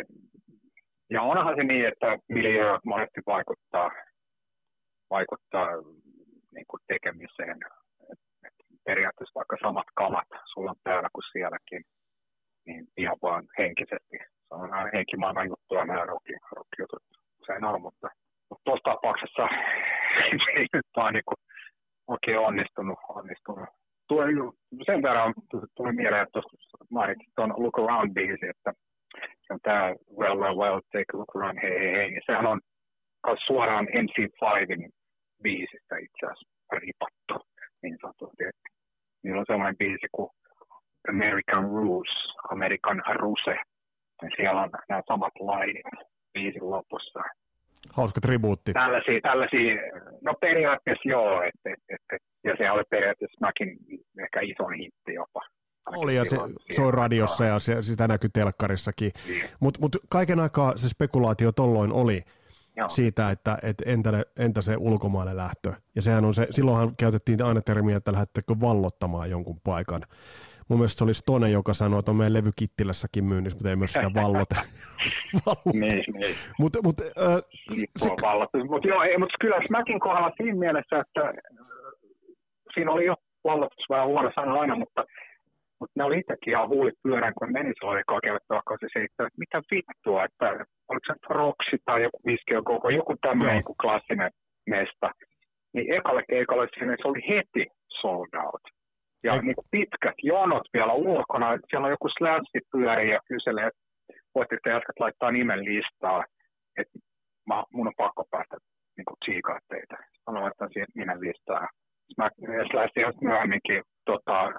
ja 1.10 1.22
onhan 1.22 1.56
se 1.56 1.64
niin, 1.64 1.88
että 1.88 2.18
miljoonat 2.30 2.86
monesti 2.86 3.22
vaikuttaa, 3.26 3.91
vaikuttaa 5.10 5.68
niin 6.56 6.66
kuin 6.68 6.82
tekemiseen. 6.88 7.58
Et, 8.12 8.20
periaatteessa 8.86 9.39
vaikka 9.39 9.58
samat 9.62 9.88
kamat 9.95 10.28
sulla 10.53 10.72
on 10.72 10.78
täällä 10.84 11.10
kuin 11.14 11.24
sielläkin, 11.32 11.84
niin 12.66 12.88
ihan 12.97 13.18
vaan 13.22 13.43
henkisesti. 13.58 14.18
Se 14.47 14.53
on 14.56 14.74
aina 14.74 14.89
henkimaailman 14.93 15.47
juttua 15.47 15.86
nämä 15.86 16.06
rock-jutut 16.06 17.03
usein 17.41 17.66
on, 17.66 17.82
mutta, 17.82 18.08
mutta 18.49 18.64
tuossa 18.66 18.84
tapauksessa 18.84 19.43
ei 20.56 20.66
nyt 20.74 20.88
vaan 20.95 21.14
niin 21.14 21.28
kuin 21.30 21.38
oikein 22.08 22.39
onnistunut. 22.39 22.99
onnistunut. 23.10 23.70
Tuli, 24.08 24.34
sen 24.86 25.01
verran 25.03 25.34
tuli 25.76 25.91
mieleen, 25.93 26.24
että 26.24 26.32
tuossa 26.32 26.78
mainitsit 26.89 27.34
tuon 27.36 27.53
Look 27.58 27.78
Around-biisi, 27.78 28.49
että 28.49 28.74
se 29.47 29.53
on 29.53 29.59
tämä 29.63 29.95
Well, 30.20 30.38
Well, 30.38 30.55
Well, 30.55 30.80
Take 30.91 31.11
a 31.13 31.18
Look 31.18 31.36
Around, 31.36 31.59
hei, 31.61 31.80
hei, 31.80 31.93
hei. 31.95 32.13
Ja 32.13 32.22
sehän 32.26 32.47
on 32.47 32.61
suoraan 33.47 33.88
MC5in 33.88 34.89
biisistä 35.43 35.97
itse 35.97 36.26
asiassa 36.26 36.47
ripattu, 36.72 37.49
niin 37.84 37.97
sanotusti. 38.01 38.43
Niillä 39.24 39.39
on 39.39 39.45
sellainen 39.47 39.78
biisi 39.78 40.07
kuin 40.11 40.30
American 41.09 41.63
Rules, 41.63 42.13
American 42.51 43.03
Ruse. 43.16 43.57
Ja 44.22 44.30
siellä 44.36 44.61
on 44.61 44.70
nämä 44.89 45.01
samat 45.07 45.34
lait 45.39 45.78
biisin 46.34 46.70
lopussa. 46.70 47.20
Hauska 47.93 48.22
tribuutti. 48.22 48.74
Tällaisia, 48.74 49.22
tällaisia 49.22 49.76
no 50.22 50.34
periaatteessa 50.41 51.09
joo, 51.09 51.41
et, 51.41 51.59
et, 51.66 51.80
et, 51.89 52.01
et, 52.13 52.22
ja 52.43 52.55
se 52.57 52.72
oli 52.72 52.84
periaatteessa 52.89 53.45
mäkin 53.45 53.70
ehkä 54.24 54.39
isoin 54.41 54.80
hitti 54.80 55.13
jopa. 55.13 55.41
Oli 55.86 56.16
ja 56.16 56.26
se 56.26 56.38
soi 56.76 56.92
radiossa 56.92 57.46
ja 57.46 57.60
se, 57.60 57.82
sitä 57.82 58.08
näkyy 58.08 58.30
telkkarissakin. 58.34 59.12
Niin. 59.28 59.44
Mutta 59.60 59.80
mut 59.82 59.96
kaiken 60.10 60.40
aikaa 60.40 60.78
se 60.78 60.90
spekulaatio 60.90 61.52
tolloin 61.52 61.92
oli 61.92 62.24
Joo. 62.78 62.90
siitä, 62.90 63.32
että 63.32 63.58
et 63.62 63.84
entä, 63.86 64.24
entä 64.38 64.62
se 64.62 64.76
ulkomaille 64.78 65.36
lähtö. 65.36 65.74
Ja 65.96 66.02
sehän 66.02 66.26
on 66.26 66.34
se, 66.34 66.48
silloinhan 66.50 66.96
käytettiin 66.98 67.44
aina 67.44 67.62
termiä, 67.62 67.98
että 67.98 68.12
lähdettekö 68.12 68.56
vallottamaan 68.62 69.30
jonkun 69.30 69.60
paikan. 69.64 70.02
Mun 70.68 70.80
mielestä 70.80 70.98
se 70.98 71.04
oli 71.04 71.14
Stone, 71.14 71.50
joka 71.50 71.74
sanoi, 71.74 72.00
että 72.00 72.12
on 72.12 72.18
meidän 72.18 72.34
levy 72.34 72.52
Kittilässäkin 72.56 73.24
myynnissä, 73.24 73.58
mutta 73.58 73.70
ei 73.70 73.76
myös 73.76 73.94
sitä 73.94 74.12
vallota. 74.16 74.56
niin, 75.74 76.04
niin. 76.14 76.36
Mutta 76.60 76.80
mut, 76.84 76.96
äh, 77.02 77.36
se... 77.98 78.10
Mut 78.70 78.86
joo, 78.86 79.04
ei, 79.04 79.18
mutta 79.18 79.36
kyllä 79.42 79.58
Smackin 79.68 80.00
kohdalla 80.00 80.32
siinä 80.38 80.60
mielessä, 80.60 81.00
että 81.00 81.34
siinä 82.74 82.92
oli 82.92 83.06
jo 83.06 83.16
vallotus 83.44 83.86
vähän 83.90 84.08
huono 84.08 84.32
sana 84.36 84.54
aina, 84.54 84.76
mutta 84.76 85.06
mutta 85.80 85.94
ne 85.96 86.04
oli 86.04 86.20
itsekin 86.20 86.54
ihan 86.54 86.70
huulit 86.70 86.94
pyörän, 87.04 87.34
kun 87.38 87.52
meni 87.52 87.72
silloin 87.74 88.00
ekaa 88.00 88.22
kertaa 88.22 88.62
se 88.94 89.00
että 89.04 89.28
mitä 89.38 89.62
vittua, 89.72 90.26
että 90.26 90.48
oliko 90.90 91.06
se 91.08 91.14
Roksi 91.30 91.78
tai 91.86 92.04
joku 92.04 92.20
Viskio 92.26 92.64
koko, 92.64 92.90
joku 92.90 93.16
tämmöinen 93.22 93.62
no. 93.68 93.76
klassinen 93.82 94.32
mesta. 94.70 95.12
Niin 95.74 95.94
ekalle 95.94 96.24
keikalle 96.30 96.68
siinä 96.74 96.96
se 97.02 97.08
oli 97.08 97.22
heti 97.30 97.66
sold 98.02 98.34
out. 98.46 98.66
Ja 99.24 99.34
Ei. 99.34 99.40
niin 99.40 99.56
kuin 99.56 99.68
pitkät 99.72 100.18
jonot 100.24 100.66
vielä 100.74 100.94
ulkona, 100.94 101.58
siellä 101.70 101.86
on 101.86 101.96
joku 101.98 102.10
slätsi 102.18 102.60
pyöri 102.72 103.12
ja 103.12 103.20
kyselee, 103.28 103.68
että 103.68 103.82
voitteko 104.36 104.70
jatkat 104.70 105.00
laittaa 105.00 105.32
nimen 105.32 105.66
listaa, 105.66 106.24
että 106.80 107.00
mä, 107.50 107.64
mun 107.74 107.88
on 107.88 107.94
pakko 107.98 108.24
päästä 108.32 108.58
niin 108.98 109.06
kuin 109.06 109.18
tsiikaa 109.24 109.60
teitä. 109.70 109.96
Mä 110.32 110.42
laitan 110.42 110.70
siihen 110.74 110.88
nimen 110.96 111.22
listaa. 111.22 111.68
Mä 112.18 112.30
Slash 112.72 113.22
myöhemminkin 113.22 113.84
tota, 114.06 114.52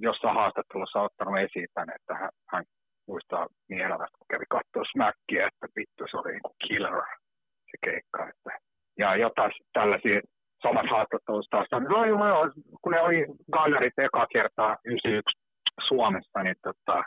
jossain 0.00 0.36
haastattelussa 0.36 1.00
ottanut 1.00 1.38
esiin 1.38 1.68
tämän, 1.74 1.94
että 1.96 2.14
hän, 2.14 2.30
hän 2.52 2.64
muistaa 3.08 3.46
elävästä, 3.70 4.18
kun 4.18 4.32
kävi 4.32 4.44
katsoa 4.48 4.90
Smackia, 4.92 5.46
että 5.46 5.66
vittu 5.76 6.04
se 6.10 6.16
oli 6.16 6.32
niin 6.32 6.42
kuin 6.42 6.56
killer 6.66 7.02
se 7.70 7.76
keikka. 7.84 8.28
Että, 8.28 8.50
ja 8.98 9.16
jotain 9.16 9.52
tällaisia 9.72 10.20
samat 10.62 10.90
haastattelussa 10.90 11.50
taas, 11.50 11.88
no, 11.88 12.04
joo, 12.04 12.28
joo, 12.28 12.50
kun 12.82 12.92
ne 12.92 13.00
oli 13.00 13.26
gallerit 13.52 13.98
eka 13.98 14.26
kertaa 14.32 14.76
91 14.84 15.38
Suomessa, 15.88 16.42
niin 16.42 16.56
tota, 16.62 17.02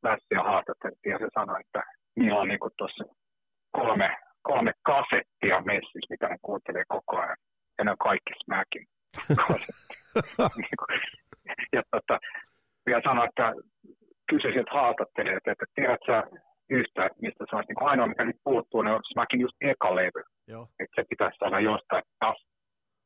Slassia 0.00 0.42
haastatteltiin 0.42 1.12
ja 1.12 1.18
se 1.18 1.28
sanoi, 1.34 1.60
että 1.60 1.82
niillä 2.16 2.40
on 2.40 2.48
niin 2.48 2.58
tuossa 2.78 3.04
kolme, 3.70 4.16
kolme 4.42 4.72
kasettia 4.82 5.60
messissä, 5.72 6.10
mitä 6.10 6.28
ne 6.28 6.36
kuuntelee 6.42 6.84
koko 6.88 7.16
ajan. 7.16 7.36
Ja 7.78 7.84
ne 7.84 7.90
on 7.90 7.98
kaikki 8.08 8.32
Smackin 8.44 8.86
niin 10.60 10.78
ja 11.76 11.82
tota, 11.90 12.18
vielä 12.86 13.02
sanoa, 13.04 13.24
että 13.24 13.54
kysyisin, 14.30 14.60
että 14.60 14.74
haastattelijat, 14.74 15.46
että 15.46 15.64
tiedät 15.74 16.00
sä 16.06 16.22
yhtä, 16.70 17.10
mistä 17.22 17.44
se 17.50 17.56
olisi 17.56 17.68
niin 17.68 17.88
ainoa, 17.88 18.06
mikä 18.06 18.24
nyt 18.24 18.36
puuttuu, 18.44 18.82
niin 18.82 18.94
on 18.94 19.00
Smackin 19.12 19.40
just 19.40 19.56
eka 19.60 19.94
levy. 19.94 20.22
Joo. 20.46 20.68
Että 20.80 21.02
se 21.02 21.06
pitäisi 21.10 21.38
saada 21.38 21.60
jostain. 21.60 22.02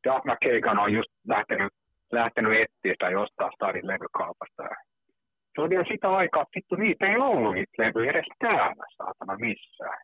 Duff 0.06 0.24
McKagan 0.24 0.78
on 0.78 0.92
just 0.92 1.10
lähtenyt, 1.28 1.72
lähtenyt 2.12 2.52
etsiä 2.52 2.92
sitä 2.92 3.10
jostain 3.10 3.52
stadin 3.54 3.86
levykaupasta. 3.86 4.62
Se 5.54 5.60
on 5.60 5.70
vielä 5.70 5.84
sitä 5.92 6.08
aikaa, 6.10 6.42
että 6.42 6.56
vittu 6.56 6.74
niitä 6.74 7.06
ei 7.06 7.16
ollut 7.16 7.54
niitä 7.54 7.82
levyjä 7.82 8.10
edes 8.10 8.26
täällä, 8.38 8.84
saatana 8.96 9.36
missään. 9.36 10.00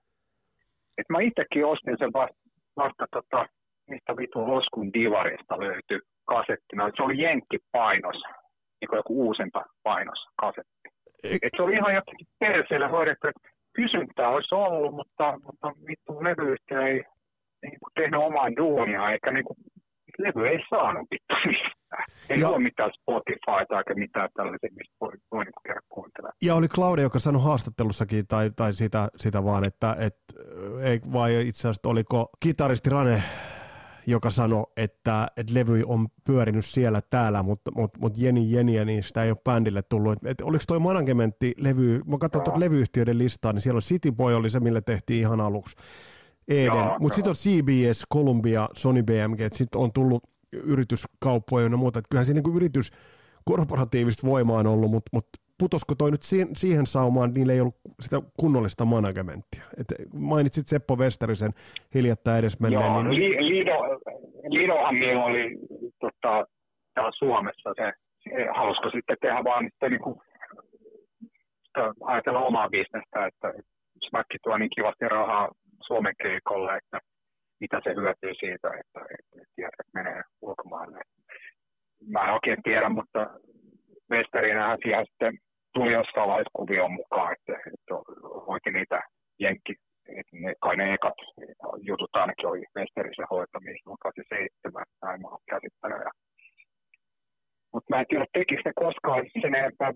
Et 0.99 1.09
mä 1.09 1.21
itsekin 1.21 1.67
ostin 1.67 1.97
sen 1.99 2.13
vasta, 2.13 2.37
vasta 2.77 3.07
tota, 3.11 3.47
mistä 3.91 4.17
vitu 4.17 4.53
Oskun 4.55 4.93
Divarista 4.93 5.61
löytyi 5.61 6.01
kasettina. 6.35 6.91
Se 6.97 7.03
oli 7.03 7.23
jenkkipainos, 7.23 8.19
niin 8.81 8.89
kuin 8.89 8.97
joku 8.97 9.13
uusimpa 9.27 9.65
painos 9.83 10.21
kasetti. 10.41 10.89
Et 11.25 11.53
se 11.57 11.63
oli 11.63 11.75
ihan 11.75 11.95
jotenkin 11.95 12.27
perseelle 12.39 12.89
hoidettu, 12.89 13.29
että 13.29 13.49
kysyntää 13.73 14.29
olisi 14.29 14.55
ollut, 14.55 14.95
mutta, 14.95 15.27
mutta 15.47 15.67
vittu 15.89 16.25
levyyhtiö 16.25 16.81
ei 16.87 17.05
niin 17.63 17.79
kuin 17.81 17.93
tehnyt 17.95 18.21
omaa 18.21 18.57
duunia, 18.57 19.11
eikä 19.13 19.31
niin 19.31 19.45
kuin, 19.45 19.57
levy 20.19 20.49
ei 20.49 20.59
saanut 20.71 21.07
vittu 21.11 21.35
mistään. 21.47 22.05
Ei 22.31 22.41
ja. 22.41 22.49
ole 22.49 22.59
mitään 22.59 22.91
Spotify 23.01 23.63
tai 23.69 23.83
mitään 23.95 24.29
tällaisia, 24.37 24.71
mistä 24.77 24.97
voi, 25.01 25.13
voi 25.33 25.45
niin 25.45 25.53
käydä 25.65 25.81
kuuntelemaan. 25.89 26.37
Ja 26.43 26.55
oli 26.55 26.69
Claude, 26.69 27.03
joka 27.03 27.19
sanoi 27.19 27.43
haastattelussakin, 27.43 28.27
tai, 28.27 28.51
tai 28.57 28.73
sitä, 28.73 29.09
sitä 29.17 29.45
vaan, 29.45 29.65
että 29.65 29.97
et, 29.99 30.17
ei, 30.83 31.01
vai 31.13 31.49
itse 31.49 31.61
asiassa 31.61 31.89
oliko 31.89 32.31
kitaristi 32.41 32.91
Rane 32.91 33.23
joka 34.11 34.31
sanoi, 34.31 34.65
että, 34.77 35.29
että 35.37 35.55
levy 35.55 35.83
on 35.87 36.07
pyörinyt 36.25 36.65
siellä 36.65 37.01
täällä, 37.11 37.43
mutta, 37.43 37.71
mutta, 37.75 37.99
mutta 37.99 38.21
jeni 38.21 38.53
jeniä, 38.53 38.85
niin 38.85 39.03
sitä 39.03 39.25
ei 39.25 39.31
ole 39.31 39.39
bändille 39.45 39.83
tullut. 39.83 40.13
Et, 40.13 40.19
et 40.27 40.41
oliko 40.41 40.65
toi 40.69 40.79
managementti 40.79 41.55
levy, 41.57 42.01
mä 42.07 42.19
katson 42.19 42.43
tuota 42.43 42.61
levyyhtiöiden 42.61 43.19
listaa, 43.19 43.53
niin 43.53 43.61
siellä 43.61 43.77
on 43.77 43.83
City 43.83 44.13
Boy 44.13 44.35
oli 44.35 44.51
se, 44.51 44.61
millä 44.61 44.81
tehtiin 44.81 45.21
ihan 45.21 45.41
aluksi. 45.41 45.77
Eden, 46.49 46.73
mutta 47.01 47.15
sitten 47.15 47.31
on 47.31 47.37
CBS, 47.37 48.05
Columbia, 48.15 48.69
Sony 48.75 49.03
BMG, 49.03 49.39
sitten 49.53 49.81
on 49.81 49.93
tullut 49.93 50.23
yrityskauppoja 50.53 51.67
ja 51.67 51.77
muuta. 51.77 51.99
Että 51.99 52.09
kyllähän 52.11 52.27
siinä 52.27 52.41
niin 52.45 52.57
yritys 52.57 52.91
korporatiivista 53.45 54.27
voimaa 54.27 54.59
on 54.59 54.67
ollut, 54.67 54.91
mutta, 54.91 55.11
mutta 55.13 55.39
putosko 55.59 55.95
toi 55.95 56.11
nyt 56.11 56.23
siihen, 56.23 56.49
siihen 56.57 56.87
saumaan, 56.87 57.35
niillä 57.35 57.53
ei 57.53 57.61
ollut 57.61 57.81
sitä 58.01 58.17
kunnollista 58.41 58.85
managementtia. 58.85 59.63
Et 59.77 59.87
mainitsit 60.15 60.69
Seppo 60.69 60.97
Westerisen 60.97 61.53
hiljattain 61.95 62.39
edes 62.39 62.61
menneen. 62.61 62.85
Joo, 62.85 63.03
niin... 63.03 63.49
Lido, 63.49 63.75
Lidohan 64.49 64.95
niillä 64.95 65.25
oli 65.25 65.59
tota, 66.01 66.47
täällä 66.95 67.11
Suomessa 67.19 67.71
se, 67.77 67.93
se 68.23 68.47
halusko 68.57 68.91
sitten 68.91 69.17
tehdä 69.21 69.45
vaan 69.45 69.65
sitten 69.65 69.91
niin 69.91 70.03
kuin, 70.03 70.21
ajatella 72.05 72.41
omaa 72.41 72.69
bisnestä, 72.69 73.27
että 73.27 73.53
Smack 74.09 74.27
tuo 74.43 74.59
niin 74.59 74.71
kivasti 74.77 75.09
rahaa 75.09 75.49
Suomen 75.87 76.15
keikolle, 76.23 76.77
että 76.77 76.99
mitä 77.61 77.81
se 77.85 77.95
hyötyy 77.95 78.35
siitä, 78.41 78.69
että, 78.69 79.01
että, 79.01 79.43
että, 79.43 79.69
että 79.81 79.95
menee 79.95 80.23
ulkomaille. 80.43 81.01
Mä 82.07 82.25
en 82.25 82.35
oikein 82.35 82.63
tiedä, 82.63 82.89
mutta 82.89 83.27
Westerinähän 84.11 84.79
siellä 84.83 85.05
sitten 85.05 85.39
tuli 85.79 85.93
jossain 86.01 86.29
vaiheessa 86.29 86.59
kuvioon 86.61 86.93
mukaan, 87.01 87.33
että, 87.35 87.55
että 87.73 87.95
oikein 88.55 88.75
niitä 88.79 88.99
jenkki, 89.45 89.75
että 90.19 90.35
ne, 90.43 90.55
kai 90.65 90.77
ne 90.77 90.95
ekat 90.95 91.19
jutut 91.89 92.13
ainakin 92.13 92.49
oli 92.49 92.63
Westerisen 92.77 93.31
hoitamista, 93.31 93.91
mutta 93.91 94.03
87, 94.03 94.85
näin 95.03 95.21
mä 95.23 95.29
oon 95.29 95.49
käsittänyt. 95.53 96.01
Ja, 96.07 96.11
mutta 97.73 97.89
mä 97.91 98.01
en 98.01 98.07
tiedä, 98.09 98.27
tekikö 98.33 98.63
ne 98.65 98.73
koskaan 98.85 99.25
sen 99.43 99.55
enempää 99.55 99.93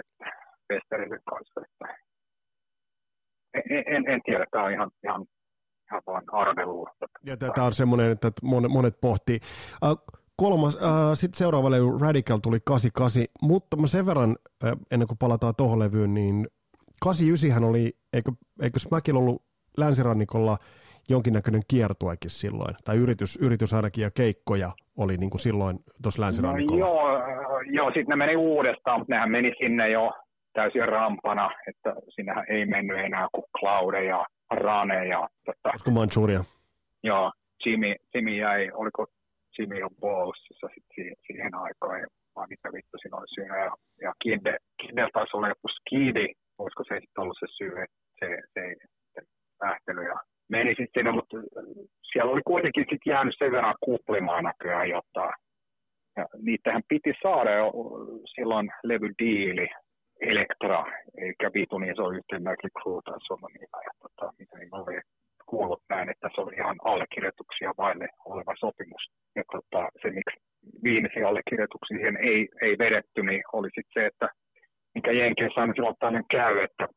että 0.00 0.26
Westerisen 0.70 1.24
kanssa. 1.30 1.60
Että 1.66 1.86
en, 3.54 3.84
en, 3.94 4.02
en 4.12 4.20
tiedä, 4.24 4.44
tämä 4.50 4.64
on 4.64 4.72
ihan, 4.72 4.90
ihan, 5.04 5.22
ihan 5.88 6.02
vaan 6.06 6.24
arvelua. 6.32 6.90
Ja 7.26 7.36
tämä 7.36 7.66
on 7.66 7.72
semmoinen, 7.72 8.10
että 8.12 8.30
monet, 8.42 8.72
monet 8.72 8.96
pohtii. 9.00 9.38
Uh, 9.84 10.21
kolmas, 10.42 10.76
äh, 10.76 10.90
sitten 11.14 11.38
seuraava 11.38 11.70
levy 11.70 11.98
Radical 12.00 12.38
tuli 12.38 12.58
88, 12.64 13.22
mutta 13.42 13.76
mä 13.76 13.86
sen 13.86 14.06
verran, 14.06 14.36
äh, 14.64 14.72
ennen 14.90 15.08
kuin 15.08 15.18
palataan 15.18 15.54
tuohon 15.56 15.78
levyyn, 15.78 16.14
niin 16.14 16.48
89 17.02 17.64
oli, 17.64 17.92
eikö, 18.12 18.32
eikö 18.62 18.78
Smackilla 18.78 19.20
ollut 19.20 19.42
länsirannikolla 19.78 20.56
jonkinnäköinen 21.08 21.62
kiertuekin 21.68 22.30
silloin, 22.30 22.74
tai 22.84 22.96
yritys, 22.96 23.36
yritys 23.36 23.74
ainakin 23.74 24.02
ja 24.02 24.10
keikkoja 24.10 24.70
oli 24.98 25.16
niin 25.16 25.30
kuin 25.30 25.40
silloin 25.40 25.78
tuossa 26.02 26.22
länsirannikolla. 26.22 26.80
No, 26.80 26.86
joo, 26.86 27.60
joo 27.60 27.86
sitten 27.86 28.08
ne 28.08 28.16
meni 28.16 28.36
uudestaan, 28.36 29.00
mutta 29.00 29.14
nehän 29.14 29.30
meni 29.30 29.52
sinne 29.58 29.90
jo 29.90 30.12
täysin 30.52 30.88
rampana, 30.88 31.50
että 31.68 31.94
sinnehän 32.14 32.44
ei 32.48 32.66
mennyt 32.66 32.98
enää 32.98 33.28
kuin 33.32 33.44
Claude 33.60 34.04
ja 34.04 34.26
Rane 34.50 35.06
ja... 35.06 35.28
Tota, 35.44 35.68
Olisiko 35.68 35.90
Manchuria? 35.90 36.44
Joo, 37.02 37.32
Jimmy, 37.66 37.94
Jimmy 38.14 38.36
jäi, 38.36 38.70
oliko 38.74 39.06
Jimmy 39.58 39.82
on 39.82 40.32
sit 40.74 40.84
siihen, 40.94 41.16
siihen 41.26 41.54
aikaan, 41.54 42.00
ja 42.00 42.06
vaan 42.36 42.48
mitä 42.48 42.72
vittu 42.72 42.96
siinä 42.98 43.16
oli 43.16 43.34
syynä. 43.34 43.56
Ja, 43.64 43.72
ja 44.00 44.12
Kinde, 44.22 44.58
Kinde 44.80 45.08
taisi 45.12 45.36
olla 45.36 45.48
joku 45.48 45.68
skidi, 45.68 46.26
olisiko 46.58 46.84
se 46.84 46.94
sitten 46.94 47.22
ollut 47.22 47.36
se 47.40 47.46
syy, 47.58 47.72
että 47.82 48.00
se, 48.20 48.28
se, 48.54 48.74
se 49.14 49.20
lähtely 49.62 50.02
ja 50.02 50.16
meni 50.48 50.70
sitten 50.70 50.90
sinne, 50.94 51.12
mutta 51.12 51.36
siellä 52.12 52.32
oli 52.32 52.42
kuitenkin 52.46 52.86
sitten 52.90 53.10
jäänyt 53.12 53.34
sen 53.38 53.52
verran 53.52 53.74
kuplimaan 53.80 54.44
näköjään 54.44 54.88
jotta 54.88 55.30
Ja 56.16 56.26
niitähän 56.42 56.82
piti 56.88 57.12
saada 57.22 57.52
jo 57.54 57.72
silloin 58.34 58.70
levydiili, 58.84 59.68
Elektra, 60.20 60.84
eikä 61.18 61.50
vitu 61.54 61.78
niin 61.78 61.96
se 61.96 62.02
on 62.02 62.16
yhteen 62.16 62.42
Mötley 62.42 62.70
Crue 62.82 63.02
taisi 63.04 63.32
olla 63.32 63.48
niillä, 63.48 63.78
ja 63.84 63.92
tota, 64.02 64.32
mitä 64.38 64.58
niin 64.58 64.74
oli 64.74 65.00
kuullut 65.46 65.82
näin, 65.88 66.10
että 66.10 66.28
se 66.34 66.40
oli 66.40 66.54
ihan 66.54 66.76
allekirjoituksia 66.84 67.72
vaille 67.78 68.08
oleva 68.24 68.54
sopimus. 68.60 69.04
Ja 69.36 69.42
tota, 69.52 69.88
se, 70.02 70.10
miksi 70.10 70.36
viimeisiä 70.84 71.28
allekirjoituksia 71.28 71.96
siihen 71.96 72.16
ei, 72.16 72.48
ei 72.62 72.78
vedetty, 72.78 73.22
niin 73.22 73.42
oli 73.52 73.68
sitten 73.68 74.02
se, 74.02 74.06
että 74.06 74.28
mikä 74.94 75.12
Jenkeissä 75.12 75.60
aina 75.60 75.72
silloin 75.74 75.96
tällainen 75.98 76.24
käy, 76.30 76.58
että 76.58 76.88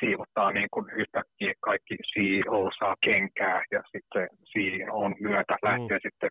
siivottaa 0.00 0.50
niin 0.52 0.68
kuin 0.70 0.86
yhtäkkiä 0.90 1.52
kaikki 1.60 1.96
CEO 2.12 2.70
saa 2.78 2.96
kenkää 3.04 3.64
ja 3.70 3.82
sitten 3.92 4.28
on 4.90 5.14
myötä 5.20 5.56
lähtee 5.62 5.98
mm. 5.98 6.02
sitten 6.02 6.30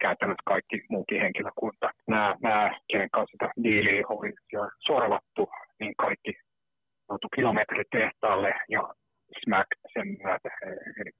käytännössä 0.00 0.42
kaikki 0.44 0.82
muukin 0.90 1.20
henkilökunta. 1.20 1.90
Nämä, 2.08 2.36
nämä 2.42 2.78
kenen 2.88 3.10
kanssa 3.10 3.32
sitä 3.32 3.62
diiliä 3.62 4.02
oli 4.08 4.32
sorvattu, 4.78 5.48
niin 5.80 5.94
kaikki 5.96 6.32
joutui 7.10 7.28
kilometritehtaalle 7.36 8.54
ja 8.68 8.94
Smack 9.44 9.68
sen 9.92 10.08
myötä. 10.22 10.48
Eli 11.00 11.12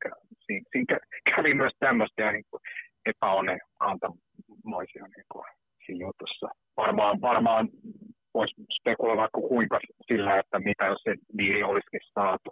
siinä, 0.47 0.65
siinä 0.73 0.99
kävi 1.37 1.55
myös 1.55 1.73
tämmöistä 1.79 2.33
niin 2.33 2.45
kuin 2.51 2.61
epäonnen 3.07 3.61
kantamoisia 3.79 5.05
niin 5.17 5.29
kuin 5.33 5.45
siinä 5.87 6.07
jutussa. 6.07 6.49
Varmaan, 6.77 7.21
varmaan 7.21 7.69
voisi 8.35 8.55
spekuloida 8.81 9.21
vaikka 9.21 9.41
kuinka 9.41 9.81
sillä, 10.07 10.39
että 10.39 10.59
mitä 10.59 10.85
jos 10.87 11.03
se 11.03 11.15
diili 11.39 11.63
olisikin 11.63 12.01
saatu 12.15 12.51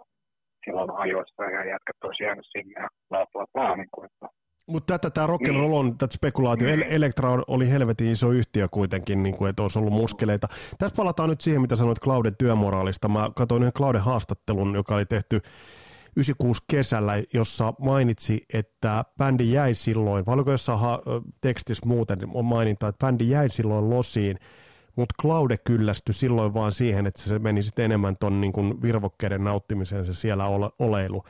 silloin 0.65 0.91
ajoissa 0.91 1.43
ja 1.43 1.59
jätkät 1.59 2.03
olisi 2.03 2.23
jäänyt 2.23 2.45
sinne 2.51 2.81
ja 2.81 2.87
bla 3.09 3.25
bla. 3.53 3.75
Niin 3.75 3.89
kuin, 3.91 4.05
että 4.05 4.27
mutta 4.67 4.99
tätä 4.99 5.09
tämä 5.09 5.27
rock'n'roll 5.27 5.73
on, 5.73 5.97
tätä 5.97 6.13
spekulaatio. 6.13 6.75
Mm. 6.75 6.83
Elektra 6.89 7.43
oli 7.47 7.69
helvetin 7.69 8.11
iso 8.11 8.31
yhtiö 8.31 8.67
kuitenkin, 8.67 9.23
niin 9.23 9.37
kuin, 9.37 9.49
että 9.49 9.61
olisi 9.61 9.79
ollut 9.79 9.93
muskeleita. 9.93 10.47
Tässä 10.77 10.95
palataan 10.95 11.29
nyt 11.29 11.41
siihen, 11.41 11.61
mitä 11.61 11.75
sanoit 11.75 11.99
Clauden 11.99 12.35
työmoraalista. 12.37 13.07
Mä 13.07 13.29
katsoin 13.35 13.61
yhden 13.63 13.73
Clauden 13.73 14.01
haastattelun, 14.01 14.75
joka 14.75 14.95
oli 14.95 15.05
tehty 15.05 15.41
96 16.15 16.63
kesällä, 16.67 17.13
jossa 17.33 17.73
mainitsi, 17.79 18.41
että 18.53 19.05
bändi 19.17 19.51
jäi 19.51 19.73
silloin, 19.73 20.25
vai 20.25 20.33
oliko 20.33 20.51
jossain 20.51 20.79
ha- 20.79 21.01
tekstissä 21.41 21.87
muuten 21.87 22.19
on 22.33 22.45
maininta, 22.45 22.87
että 22.87 23.05
bändi 23.05 23.29
jäi 23.29 23.49
silloin 23.49 23.89
losiin, 23.89 24.39
mutta 24.95 25.15
Claude 25.21 25.57
kyllästyi 25.57 26.13
silloin 26.13 26.53
vaan 26.53 26.71
siihen, 26.71 27.07
että 27.07 27.21
se 27.21 27.39
meni 27.39 27.63
sitten 27.63 27.85
enemmän 27.85 28.17
ton 28.17 28.41
niin 28.41 28.53
kuin 28.53 28.81
virvokkeiden 28.81 29.43
nauttimiseen 29.43 30.05
se 30.05 30.13
siellä 30.13 30.45
ole- 30.45 30.71
oleilu 30.79 31.23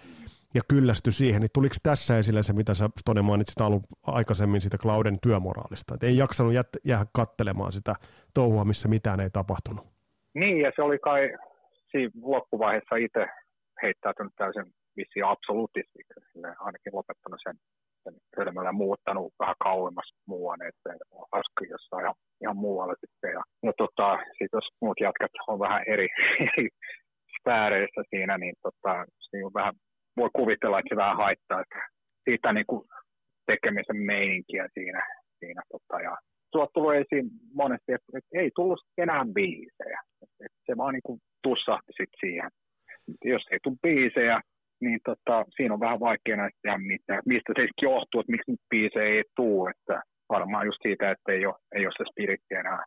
ja 0.56 0.62
kyllästy 0.70 1.12
siihen, 1.12 1.42
niin 1.42 1.50
tuliko 1.54 1.76
tässä 1.84 2.18
esille 2.18 2.44
se, 2.44 2.54
mitä 2.54 2.74
sä 2.74 2.90
Stone 3.00 3.22
mainitsit 3.22 3.62
alun 3.62 3.82
aikaisemmin 4.08 4.62
siitä 4.62 4.78
Clauden 4.78 5.20
työmoraalista, 5.24 5.94
että 5.94 6.08
ei 6.08 6.18
jaksanut 6.18 6.54
jät- 6.54 6.82
jäädä 6.86 7.06
kattelemaan 7.14 7.72
sitä 7.72 7.94
touhua, 8.34 8.66
missä 8.66 8.88
mitään 8.88 9.20
ei 9.20 9.30
tapahtunut? 9.30 9.86
Niin, 10.34 10.58
ja 10.62 10.72
se 10.76 10.82
oli 10.82 11.00
kai 11.00 11.30
siinä 11.92 12.12
loppuvaiheessa 12.22 12.96
itse 12.96 13.28
heittäytynyt 13.82 14.34
täysin 14.38 14.74
vissiin 14.98 15.26
absoluuttisesti, 15.26 16.00
ainakin 16.60 16.96
lopettanut 16.96 17.40
sen, 17.44 17.56
sen 18.04 18.14
hölmöllä 18.38 18.72
muuttanut 18.72 19.34
vähän 19.40 19.56
kauemmas 19.64 20.10
muuan, 20.26 20.60
että 20.62 20.90
hauska 21.32 21.66
jossain 21.70 22.04
ihan, 22.04 22.16
ihan 22.42 22.58
muualla 22.58 22.96
sitten. 23.04 23.32
Ja, 23.38 23.44
ja 23.64 23.74
tota, 23.78 24.18
sit 24.38 24.52
jos 24.54 24.68
muut 24.82 25.00
jatkat 25.00 25.32
on 25.48 25.60
vähän 25.60 25.84
eri, 25.88 26.08
eri 26.50 26.68
sfääreissä 27.40 28.02
siinä, 28.10 28.38
niin 28.38 28.56
tota, 28.64 29.06
siinä 29.30 29.48
on 29.48 29.54
vähän 29.54 29.74
voi 30.18 30.30
kuvitella, 30.34 30.80
että 30.80 30.90
se 30.96 30.96
vähän 30.96 31.18
haittaa 31.18 31.62
että 31.62 31.90
siitä 32.30 32.54
niin 32.54 32.66
kuin 32.68 32.88
tekemisen 33.46 33.98
meininkiä 33.98 34.68
siinä. 34.74 35.08
siinä 35.40 35.62
tota, 35.72 36.02
ja 36.02 36.18
tuot 36.52 36.74
tullut 36.74 36.94
esiin 36.94 37.30
monesti, 37.54 37.94
että, 37.94 38.18
että 38.18 38.40
ei 38.42 38.52
tullut 38.56 38.80
enää 38.98 39.26
biisejä. 39.34 40.02
Että 40.22 40.60
se 40.66 40.78
vaan 40.78 40.94
niin 40.94 41.08
kuin 41.08 41.20
tussahti 41.44 41.94
sit 41.98 42.10
siihen. 42.20 42.50
Jos 43.26 43.46
ei 43.52 43.60
tule 43.64 43.76
biisejä, 43.82 44.42
niin 44.82 45.00
tota, 45.06 45.46
siinä 45.56 45.74
on 45.74 45.80
vähän 45.80 46.00
vaikea 46.00 46.38
näistä 46.38 46.78
mitään. 46.78 47.22
Mistä 47.26 47.54
se 47.56 47.68
johtuu, 47.82 48.20
että 48.22 48.32
miksi 48.32 48.52
nyt 48.52 48.60
biisejä 48.70 49.16
ei 49.16 49.24
tule. 49.36 49.72
Että 49.72 50.04
varmaan 50.30 50.66
just 50.66 50.82
siitä, 50.82 51.12
että 51.12 51.32
ei 51.32 51.46
ole, 51.46 51.56
ei 51.76 51.86
ole 51.86 51.94
se 51.98 52.04
spiritti 52.12 52.56
enää 52.56 52.84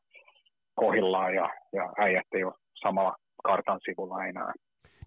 kohillaan 0.74 1.34
ja, 1.34 1.48
ja 1.72 1.92
äijät 1.98 2.26
ei 2.34 2.44
ole 2.44 2.54
samalla 2.82 3.16
kartan 3.44 3.80
sivulla 3.84 4.26
enää. 4.26 4.52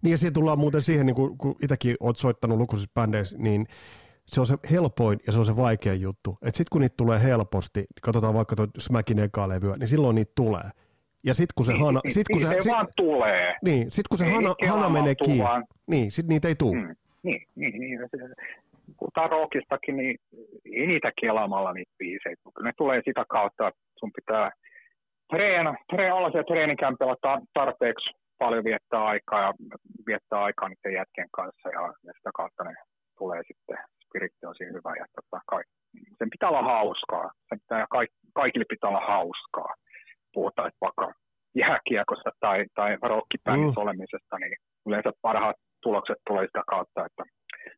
Niin 0.04 0.10
ja 0.10 0.18
siihen 0.18 0.32
tullaan 0.32 0.58
muuten 0.58 0.82
siihen, 0.82 1.06
niin 1.06 1.16
kun, 1.16 1.38
kun 1.38 1.56
itsekin 1.62 1.96
olet 2.00 2.16
soittanut 2.16 2.58
lukuisissa 2.58 2.90
bändeissä, 2.94 3.36
niin 3.38 3.66
se 4.26 4.40
on 4.40 4.46
se 4.46 4.54
helpoin 4.72 5.18
ja 5.26 5.32
se 5.32 5.38
on 5.38 5.44
se 5.44 5.56
vaikein 5.56 6.00
juttu. 6.00 6.38
Että 6.42 6.56
sitten 6.56 6.70
kun 6.72 6.80
niitä 6.80 6.94
tulee 6.96 7.22
helposti, 7.22 7.80
niin 7.80 8.02
katsotaan 8.02 8.34
vaikka 8.34 8.56
tuon 8.56 8.68
Smackin 8.78 9.18
eka 9.18 9.48
levyä, 9.48 9.76
niin 9.76 9.88
silloin 9.88 10.14
niitä 10.14 10.32
tulee. 10.34 10.70
Ja 11.24 11.34
sitten 11.34 11.54
kun 11.56 11.66
se 11.66 11.72
hana... 11.72 12.00
Niin, 12.04 12.12
sit, 12.12 12.28
kun 12.32 12.42
niin, 12.42 12.50
se, 12.50 12.60
se 12.60 12.70
vaan 12.70 12.88
tulee. 12.96 13.56
Niin, 13.64 13.82
sitten 13.82 14.08
kun 14.10 14.18
se 14.18 14.24
ei 14.24 14.32
hana, 14.32 14.54
hana 14.68 14.88
menee 14.88 15.14
kiinni, 15.14 15.44
niin 15.86 16.10
sitten 16.10 16.34
niitä 16.34 16.48
ei 16.48 16.54
tule. 16.54 16.80
Mm, 16.80 16.96
niin, 17.22 17.46
niin, 17.54 17.80
niin. 17.80 18.00
puhutaan 18.98 19.30
rockistakin, 19.30 19.96
niin 19.96 20.18
ei 20.64 20.86
niitä 20.86 21.12
kelaamalla 21.20 21.72
niitä 21.72 21.92
biisejä. 21.98 22.36
Kyllä 22.54 22.68
ne 22.68 22.72
tulee 22.76 23.02
sitä 23.04 23.24
kautta, 23.28 23.68
että 23.68 23.80
sun 23.98 24.12
pitää 24.12 24.50
treena, 25.30 25.74
treena 25.92 26.14
olla 26.14 26.30
siellä 26.30 26.46
treenikämpillä 26.46 27.16
tarpeeksi 27.54 28.10
paljon 28.38 28.64
viettää 28.64 29.04
aikaa 29.04 29.40
ja 29.40 29.52
viettää 30.06 30.42
aikaa 30.42 30.68
niiden 30.68 30.98
jätkien 31.00 31.28
kanssa 31.32 31.68
ja, 31.68 31.82
ja 32.06 32.12
sitä 32.16 32.30
kautta 32.34 32.64
ne 32.64 32.74
tulee 33.18 33.42
sitten, 33.50 33.78
spiritti 34.04 34.46
on 34.46 34.54
siinä 34.56 34.72
hyvä 34.72 34.92
ja 35.00 35.06
tota, 35.16 35.42
kaik, 35.46 35.66
sen 36.18 36.30
pitää 36.30 36.48
olla 36.48 36.62
hauskaa, 36.62 37.30
sen 37.48 37.58
pitää, 37.60 37.86
kaik, 37.90 38.10
kaikille 38.34 38.66
pitää 38.68 38.90
olla 38.90 39.06
hauskaa. 39.14 39.74
Puhutaan 40.34 40.68
että 40.68 40.84
vaikka 40.86 41.12
jääkiekosta 41.54 42.30
tai, 42.40 42.64
tai 42.74 42.96
rockibändissä 43.02 43.80
mm. 43.80 43.82
olemisesta, 43.84 44.38
niin 44.38 44.56
yleensä 44.86 45.10
parhaat 45.22 45.56
tulokset 45.82 46.18
tulee 46.26 46.46
sitä 46.46 46.62
kautta, 46.66 47.06
että 47.06 47.22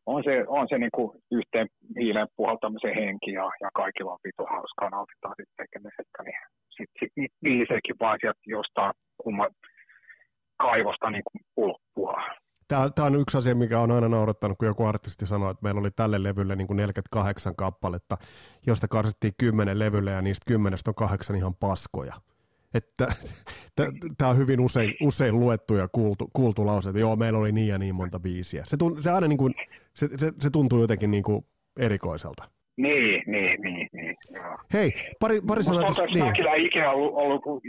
on 0.05 0.23
se, 0.23 0.45
on 0.47 0.67
se 0.69 0.77
niin 0.77 0.95
kuin 0.97 1.09
yhteen 1.31 1.67
hiileen 1.99 2.27
puhaltamisen 2.35 2.95
henki 2.95 3.31
ja, 3.31 3.45
ja 3.61 3.69
kaikilla 3.73 4.11
on 4.11 4.25
vitu 4.27 4.43
hauskaa, 4.53 4.89
nautitaan 4.89 5.35
sitten 5.37 5.59
tekemisestä, 5.61 6.23
niin 6.23 6.39
sitten 6.77 6.97
sit 6.99 7.13
niitä 7.15 7.35
biisejäkin 7.43 7.95
vaan 7.99 8.17
sieltä 8.21 8.39
jostain 8.45 8.93
kumman 9.23 9.51
kaivosta 10.57 11.09
niin 11.09 11.23
kuin 11.31 11.41
pulppua. 11.55 12.13
Tämä, 12.67 12.89
tämä 12.89 13.05
on 13.05 13.15
yksi 13.15 13.37
asia, 13.37 13.55
mikä 13.55 13.79
on 13.79 13.91
aina 13.91 14.09
naurattanut, 14.09 14.57
kun 14.57 14.67
joku 14.67 14.85
artisti 14.85 15.25
sanoi, 15.25 15.51
että 15.51 15.63
meillä 15.63 15.79
oli 15.79 15.91
tälle 15.91 16.23
levylle 16.23 16.55
niin 16.55 16.67
kuin 16.67 16.77
48 16.77 17.55
kappaletta, 17.55 18.17
josta 18.67 18.87
karsittiin 18.87 19.33
10 19.37 19.79
levylle 19.79 20.11
ja 20.11 20.21
niistä 20.21 20.43
kymmenestä 20.47 20.91
on 20.91 20.95
kahdeksan 20.95 21.35
ihan 21.35 21.55
paskoja. 21.55 22.13
Että 22.73 23.07
tämä 24.17 24.31
on 24.31 24.37
hyvin 24.37 24.59
usein, 24.59 24.95
usein 25.01 25.39
luettu 25.39 25.75
ja 25.75 25.87
kuultu, 25.87 26.29
kuultu 26.33 26.65
lause, 26.65 26.89
että 26.89 26.99
joo, 26.99 27.15
meillä 27.15 27.39
oli 27.39 27.51
niin 27.51 27.67
ja 27.67 27.77
niin 27.77 27.95
monta 27.95 28.19
biisiä. 28.19 28.63
Se, 28.67 28.77
tunt, 28.77 29.03
se, 29.03 29.11
aina 29.11 29.27
niin 29.27 29.37
kuin, 29.37 29.53
se, 29.93 30.09
se, 30.17 30.31
se 30.41 30.49
tuntuu 30.49 30.81
jotenkin 30.81 31.11
niin 31.11 31.23
kuin 31.23 31.45
erikoiselta. 31.77 32.49
Niin, 32.77 33.23
niin, 33.25 33.61
niin. 33.61 33.87
niin 33.93 34.15
joo. 34.29 34.57
Hei, 34.73 34.91
pari, 35.19 35.41
pari 35.47 35.63
sanaa. 35.63 35.81
Mutta 35.87 36.05
niin. 36.05 36.25
Mäkillä 36.25 36.53
ei 36.53 36.65
ikinä 36.65 36.91
ollut, 36.91 37.13
ollut 37.13 37.63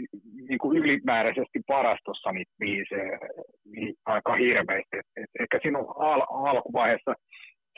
niin 0.49 0.59
kuin 0.59 0.77
ylimääräisesti 0.77 1.59
parastossa 1.67 2.31
niitä 2.31 2.51
biisejä 2.59 3.19
niin 3.65 3.95
aika 4.05 4.35
hirveästi. 4.35 4.97
Et, 4.99 5.05
et, 5.17 5.29
ehkä 5.39 5.59
sinun 5.61 5.85
al, 5.97 6.21
alkuvaiheessa 6.29 7.13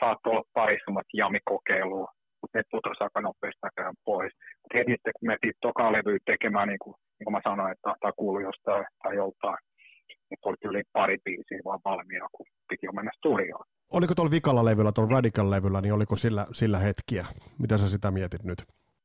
saattoi 0.00 0.30
olla 0.30 0.50
parissamat 0.54 1.06
jamikokeilua, 1.14 2.06
mutta 2.40 2.58
ne 2.58 2.62
putosi 2.70 3.04
aika 3.04 3.20
nopeasti 3.20 3.60
pois. 4.04 4.32
Mutta 4.62 4.78
heti 4.78 4.92
sitten, 4.92 5.12
kun 5.18 5.28
me 5.28 5.36
toka 5.60 5.92
levyä 5.92 6.18
tekemään, 6.24 6.68
niin 6.68 6.82
kuin, 6.84 6.94
niin 7.18 7.24
kuin 7.24 7.34
mä 7.34 7.40
sanoin, 7.44 7.72
että 7.72 7.94
tämä 8.00 8.12
kuulu 8.16 8.40
jostain 8.40 8.86
tai 9.02 9.16
joltain, 9.16 9.58
oli 10.44 10.56
yli 10.64 10.82
pari 10.92 11.18
biisiä 11.24 11.60
vaan 11.64 11.80
valmiina, 11.84 12.28
kun 12.32 12.46
piti 12.68 12.86
jo 12.86 12.92
mennä 12.92 13.10
studioon. 13.16 13.64
Oliko 13.92 14.14
tuolla 14.14 14.30
vikalla 14.30 14.64
levyllä, 14.64 14.92
tuolla 14.92 15.16
Radical-levyllä, 15.16 15.80
niin 15.80 15.94
oliko 15.94 16.16
sillä, 16.16 16.46
sillä 16.52 16.78
hetkiä? 16.78 17.24
Mitä 17.58 17.78
sä 17.78 17.88
sitä 17.88 18.10
mietit 18.10 18.44
nyt? 18.44 18.58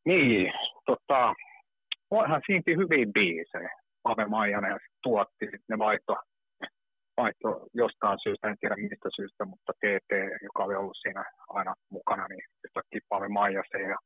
Niin, 0.06 0.52
tota, 0.86 1.34
onhan 2.12 2.42
siinä 2.46 2.64
hyviä 2.82 3.06
biisejä. 3.14 3.70
Ave 4.04 4.26
Maijanen 4.26 4.80
tuotti, 5.04 5.46
ne 5.70 5.78
vaihto, 5.78 6.16
vaihto 7.18 7.68
jostain 7.74 8.18
syystä, 8.24 8.48
en 8.48 8.58
tiedä 8.60 8.76
mistä 8.76 9.10
syystä, 9.16 9.46
mutta 9.46 9.74
TT, 9.74 10.12
joka 10.44 10.64
oli 10.64 10.76
ollut 10.76 10.98
siinä 11.02 11.24
aina 11.50 11.74
mukana, 11.90 12.28
niin 12.28 12.44
yhtäkkiä 12.66 13.00
Pave 13.10 13.28
Maijase. 13.28 13.80
Ja... 13.92 13.98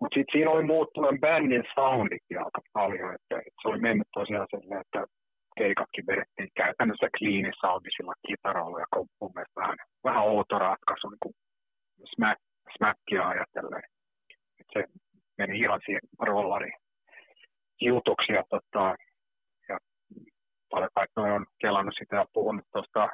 Mutta 0.00 0.14
sitten 0.14 0.32
siinä 0.32 0.50
oli 0.50 0.64
muuttunut 0.64 1.20
bändin 1.20 1.64
soundikin 1.74 2.38
aika 2.38 2.60
paljon, 2.72 3.14
että, 3.14 3.36
että 3.38 3.60
se 3.62 3.68
oli 3.68 3.80
mennyt 3.80 4.08
tosiaan 4.14 4.46
silleen, 4.50 4.80
että 4.80 5.04
keikatkin 5.58 6.06
vedettiin 6.06 6.50
käytännössä 6.56 7.08
clean 7.18 7.52
soundisilla 7.60 8.14
kitaroilla 8.28 8.80
ja 8.80 8.86
mun 9.20 9.32
mielestä 9.34 9.60
vähän, 9.60 9.76
vähän 10.04 10.24
outo 10.24 10.58
ratkaisu 10.58 11.08
niin 11.08 11.18
kuin 11.22 11.34
smack, 12.14 12.40
smackia 12.76 13.28
ajatellen. 13.28 13.82
Et 14.60 14.66
se 14.72 14.84
meni 15.38 15.58
ihan 15.58 15.80
siihen 15.84 16.00
rollari 16.18 16.72
jutuksi 17.80 18.32
ja, 18.32 18.44
tota, 18.50 18.94
ja 19.68 19.78
paljon 20.70 20.90
kaikki 20.94 21.20
on 21.20 21.46
kelannut 21.60 21.94
sitä 21.98 22.16
ja 22.16 22.26
puhunut 22.32 22.64
tuosta 22.72 23.08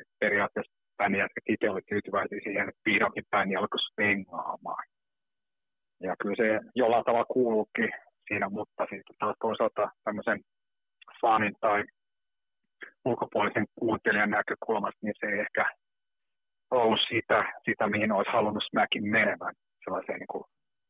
et 0.00 0.08
periaatteessa 0.18 0.72
bändi 0.96 1.18
itse 1.48 1.70
oli 1.70 1.80
tyytyväisiä 1.88 2.40
siihen, 2.44 2.68
että 2.68 2.80
vihdoinkin 2.86 3.24
bändi 3.30 3.56
alkoi 3.56 3.78
swingaamaan. 3.78 4.84
Ja 6.00 6.16
kyllä 6.22 6.36
se 6.36 6.60
jollain 6.74 7.04
tavalla 7.04 7.24
kuuluukin 7.24 7.90
siinä, 8.28 8.48
mutta 8.48 8.82
sitten 8.82 9.16
taas 9.18 9.36
toisaalta 9.40 9.90
tämmöisen 10.04 10.40
fanin 11.20 11.54
tai 11.60 11.84
ulkopuolisen 13.04 13.66
kuuntelijan 13.74 14.30
näkökulmasta, 14.30 14.98
niin 15.02 15.14
se 15.20 15.26
ei 15.26 15.40
ehkä 15.40 15.64
ollut 16.70 17.00
sitä, 17.08 17.52
sitä 17.64 17.88
mihin 17.88 18.12
olisi 18.12 18.32
halunnut 18.32 18.64
Smackin 18.70 19.08
menevän 19.08 19.54
sellaiseen 19.84 20.18
niin 20.18 20.32
kuin 20.34 20.44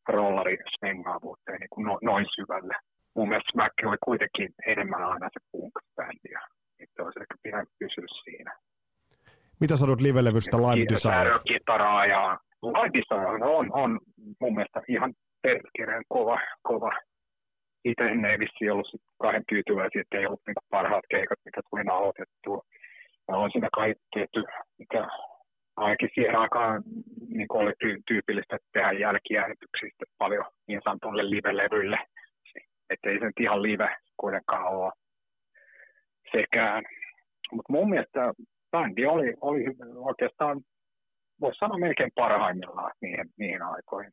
rollari 0.09 0.57
svengaavuuteen 0.79 1.61
niin 1.61 1.69
kuin 1.71 1.85
no, 1.87 1.99
noin 2.03 2.27
syvälle. 2.35 2.75
Mun 3.17 3.29
mielestä 3.29 3.53
Smack 3.53 3.75
oli 3.85 3.97
kuitenkin 4.05 4.49
enemmän 4.67 5.05
aina 5.05 5.29
se 5.33 5.41
punk-bändi 5.53 6.31
ja 6.33 6.41
että 6.81 7.03
olisi 7.03 7.21
ehkä 7.21 7.35
pitänyt 7.43 7.69
pysyä 7.79 8.05
siinä. 8.25 8.53
Mitä 9.61 9.77
sanot 9.77 10.01
live-levystä 10.01 10.57
Live 10.57 10.87
Design? 10.95 11.41
Kitaraa 11.47 12.07
ja 12.07 12.39
Live 12.63 13.47
on, 13.47 13.69
on 13.73 14.01
mun 14.41 14.55
mielestä 14.55 14.83
ihan 14.89 15.15
perkireen 15.43 16.03
kova, 16.09 16.41
kova 16.63 16.93
itse 17.85 18.05
ei 18.05 18.39
vissi 18.39 18.71
ollut 18.71 18.87
sit 18.91 19.01
kahden 19.19 19.45
tyytyväisiä, 19.49 20.01
että 20.01 20.19
ei 20.19 20.27
ollut 20.27 20.43
niin 20.47 20.69
parhaat 20.71 21.05
keikat, 21.11 21.39
mitä 21.45 21.61
tuli 21.71 21.85
nauhoitettua. 21.85 22.63
Ja 23.29 23.37
on 23.37 23.51
siinä 23.53 23.69
kai 23.73 23.95
tietty, 24.15 24.45
mikä 24.79 25.07
ainakin 25.77 26.11
siihen 26.15 26.37
aikaan 26.37 26.83
niin 27.29 27.47
oli 27.51 27.71
ty- 27.71 28.03
tyypillistä 28.07 28.59
tehdä 28.73 28.93
jälkiäänityksistä 28.93 30.05
paljon 30.19 30.45
niin 30.69 30.81
sanotulle 30.85 31.31
live-levylle. 31.31 31.99
Että 32.91 33.11
ei 33.11 33.19
se 33.19 33.25
nyt 33.25 33.41
ihan 33.41 33.63
live 33.63 33.97
kuitenkaan 34.17 34.67
ole 34.67 34.93
sekään. 36.33 36.85
Mutta 37.53 37.73
mun 37.73 37.91
mielestä 37.91 38.33
bändi 38.71 39.07
oli, 39.07 39.35
oli 39.41 39.65
oikeastaan, 39.95 40.61
voisi 41.41 41.59
sanoa 41.59 41.79
melkein 41.79 42.11
parhaimmillaan 42.15 42.93
niihin, 43.01 43.31
niihin 43.39 43.63
aikoihin. 43.63 44.13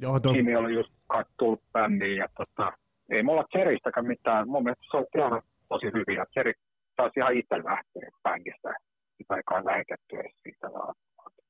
Joo, 0.00 0.20
to... 0.20 0.32
Kimi 0.32 0.56
oli 0.56 0.74
just 0.74 0.92
tullut 1.38 1.62
bändiin 1.72 2.16
ja 2.16 2.26
tota, 2.36 2.72
ei 3.10 3.22
mulla 3.22 3.44
Cherrystäkään 3.52 4.06
mitään. 4.06 4.48
Mun 4.48 4.62
mielestä 4.62 4.84
se 4.90 4.96
on 4.96 5.06
ihan 5.16 5.42
tosi 5.68 5.86
hyvin. 5.86 6.16
Ja 6.16 6.26
Cherry 6.32 6.52
taisi 6.96 7.20
ihan 7.20 7.36
itse 7.36 7.56
lähteä 7.64 8.08
bändistä. 8.22 8.74
Sitä 9.16 9.36
ei 9.36 9.42
kai 9.46 9.64
lähetetty 9.64 10.16
edes 10.16 10.36
siitä, 10.42 10.66
vaan 10.72 10.94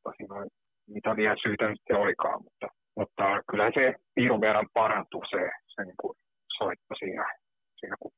tosi 0.03 0.23
noin, 0.29 0.51
mitä 0.89 1.17
vielä 1.17 1.37
syytä 1.43 1.69
nyt 1.69 1.81
se 1.87 1.95
olikaan. 1.95 2.43
Mutta, 2.43 2.67
mutta 2.97 3.25
kyllä 3.51 3.71
se 3.75 3.95
piirun 4.15 4.41
verran 4.41 4.69
parantui 4.75 5.27
se, 5.31 5.51
se 5.75 5.85
niin 5.85 6.01
kuin 6.01 6.17
soitto 6.59 6.95
siinä, 6.99 7.27
siinä 7.77 7.97
kun 8.01 8.13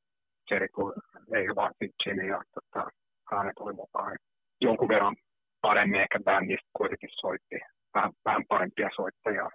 Cherry 0.48 0.68
tuli, 0.74 0.94
ei 1.36 1.46
vaan 1.56 1.74
Jimmy 2.06 2.28
ja 2.28 2.42
tota, 2.54 2.90
hänet 3.30 3.58
oli 3.60 3.72
mukaan. 3.72 4.16
Jonkun 4.60 4.88
verran 4.88 5.16
paremmin 5.60 6.00
ehkä 6.00 6.20
bändistä 6.24 6.68
kuitenkin 6.76 7.10
soitti. 7.12 7.58
Vähän, 7.94 8.12
vähän 8.24 8.42
parempia 8.48 8.88
soittajia 8.96 9.48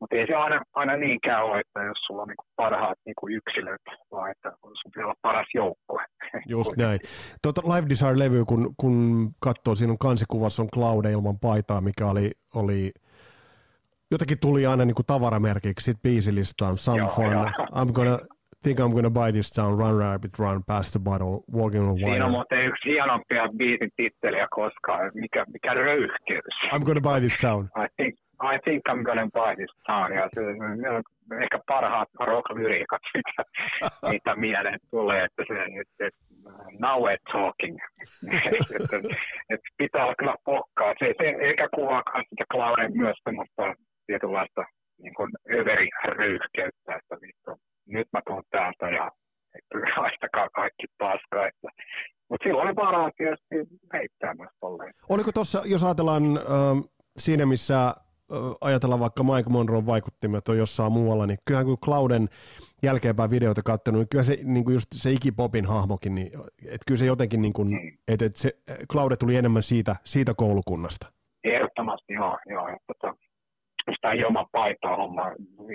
mutta 0.00 0.16
ei 0.16 0.26
se 0.26 0.34
aina, 0.34 0.62
aina 0.74 0.96
niinkään 0.96 1.44
ole, 1.44 1.60
että 1.60 1.82
jos 1.82 1.98
sulla 2.06 2.22
on 2.22 2.28
niinku 2.28 2.44
parhaat 2.56 2.98
niinku 3.06 3.28
yksilöt, 3.28 3.82
vaan 4.10 4.30
että 4.30 4.52
sun 4.62 4.92
pitää 4.94 5.04
olla 5.04 5.14
paras 5.22 5.46
joukkue. 5.54 6.04
Just 6.46 6.76
näin. 6.76 7.00
Tuota 7.42 7.60
Live 7.64 7.86
Desire-levy, 7.88 8.44
kun, 8.44 8.74
kun 8.76 9.28
katsoo, 9.40 9.74
siinä 9.74 9.92
on 9.92 9.98
kansikuvassa 9.98 10.62
on 10.62 10.68
Cloud 10.74 11.04
ilman 11.04 11.38
paitaa, 11.38 11.80
mikä 11.80 12.06
oli, 12.06 12.30
oli 12.54 12.92
jotenkin 14.10 14.40
tuli 14.40 14.66
aina 14.66 14.84
niinku 14.84 15.02
tavaramerkiksi 15.02 15.84
sit 15.84 16.02
biisilistaan. 16.02 16.78
Some 16.78 16.98
joo, 16.98 17.08
fun. 17.08 17.32
Joo. 17.32 17.50
I'm 17.74 17.92
gonna, 17.92 18.18
think 18.62 18.80
I'm 18.80 18.94
gonna 18.94 19.10
buy 19.10 19.32
this 19.32 19.50
town, 19.50 19.78
run 19.78 19.98
rabbit, 19.98 20.38
run 20.38 20.62
past 20.66 20.92
the 20.92 21.00
bottle, 21.00 21.44
walking 21.52 21.88
on 21.88 21.94
wire. 21.94 22.10
Siinä 22.10 22.24
on 22.24 22.30
muuten 22.30 22.66
yksi 22.66 22.88
hienompia 22.88 23.48
biisin 23.56 23.90
titteliä 23.96 24.46
koskaan, 24.50 25.10
mikä, 25.14 25.44
mikä 25.52 25.74
röyhkeys. 25.74 26.54
I'm 26.74 26.84
gonna 26.84 27.00
buy 27.00 27.20
this 27.20 27.36
town. 27.40 27.64
I 27.64 27.86
think, 27.96 28.14
I 28.42 28.58
think 28.64 28.82
I'm 28.88 29.02
gonna 29.02 29.28
buy 29.32 29.56
this 29.56 29.74
town. 29.86 30.12
Ja 30.12 30.28
se, 30.34 30.40
ehkä 31.42 31.60
parhaat 31.66 32.08
rock-lyriikat, 32.20 33.02
mitä, 33.14 33.42
mitä 34.10 34.36
mieleen 34.36 34.80
tulee, 34.90 35.24
että 35.24 35.42
se 35.48 35.54
että, 35.80 36.18
now 36.78 37.02
we're 37.04 37.32
talking. 37.32 37.78
että, 38.80 38.96
että 39.50 39.68
pitää 39.76 40.14
kyllä 40.18 40.34
pokkaa. 40.44 40.94
Se, 40.98 41.14
se 41.18 41.28
ehkä 41.40 41.68
kuvaa 41.74 42.02
sitä 42.30 42.44
Clauden 42.52 42.96
myös 42.96 43.16
semmoista 43.24 43.62
tietynlaista 44.06 44.64
niin 45.02 45.14
kuin 45.14 45.30
överi 45.50 45.88
röyhkeyttä, 46.04 46.94
että 46.96 47.16
vittu, 47.20 47.60
nyt 47.86 48.08
mä 48.12 48.20
tuun 48.26 48.42
täältä 48.50 48.88
ja 48.90 49.10
haistakaa 49.96 50.48
kaikki 50.48 50.86
paskaa. 50.98 51.46
Että, 51.46 51.68
mutta 52.28 52.44
silloin 52.44 52.68
oli 52.68 52.76
varaa 52.76 53.10
tietysti 53.16 53.78
heittää 53.92 54.34
myös 54.34 54.50
tolleen. 54.60 54.92
Oliko 55.08 55.32
tuossa, 55.32 55.62
jos 55.64 55.84
ajatellaan 55.84 56.36
äh, 56.36 56.42
siinä, 57.18 57.46
missä 57.46 57.94
ajatellaan 58.60 59.00
vaikka 59.00 59.22
Mike 59.22 59.50
Monroe 59.50 59.86
vaikuttimet 59.86 60.48
on 60.48 60.58
jossain 60.58 60.92
muualla, 60.92 61.26
niin 61.26 61.38
kyllähän 61.44 61.66
kun 61.66 61.78
Clouden 61.78 62.28
jälkeenpäin 62.82 63.30
videoita 63.30 63.62
katsonut, 63.62 64.00
niin 64.00 64.08
kyllä 64.08 64.24
se, 64.24 64.38
niin 64.44 64.64
kuin 64.64 64.74
just 64.74 64.88
se 64.92 65.10
Ikipopin 65.10 65.66
hahmokin, 65.66 66.14
niin, 66.14 66.26
että 66.64 66.84
kyllä 66.86 66.98
se 66.98 67.06
jotenkin, 67.06 67.42
niin 67.42 67.52
kuin, 67.52 67.68
mm. 67.68 67.92
että, 68.08 68.24
että 68.24 68.38
se 68.38 68.52
Claude 68.92 69.16
tuli 69.16 69.36
enemmän 69.36 69.62
siitä, 69.62 69.96
siitä 70.04 70.34
koulukunnasta. 70.36 71.12
Ehdottomasti, 71.44 72.12
joo. 72.12 72.38
joo 72.46 72.68
että, 72.68 72.92
tota, 73.00 73.14
sitä 73.94 74.12
ilman 74.12 74.46
paitaa 74.52 74.96
homma. 74.96 75.32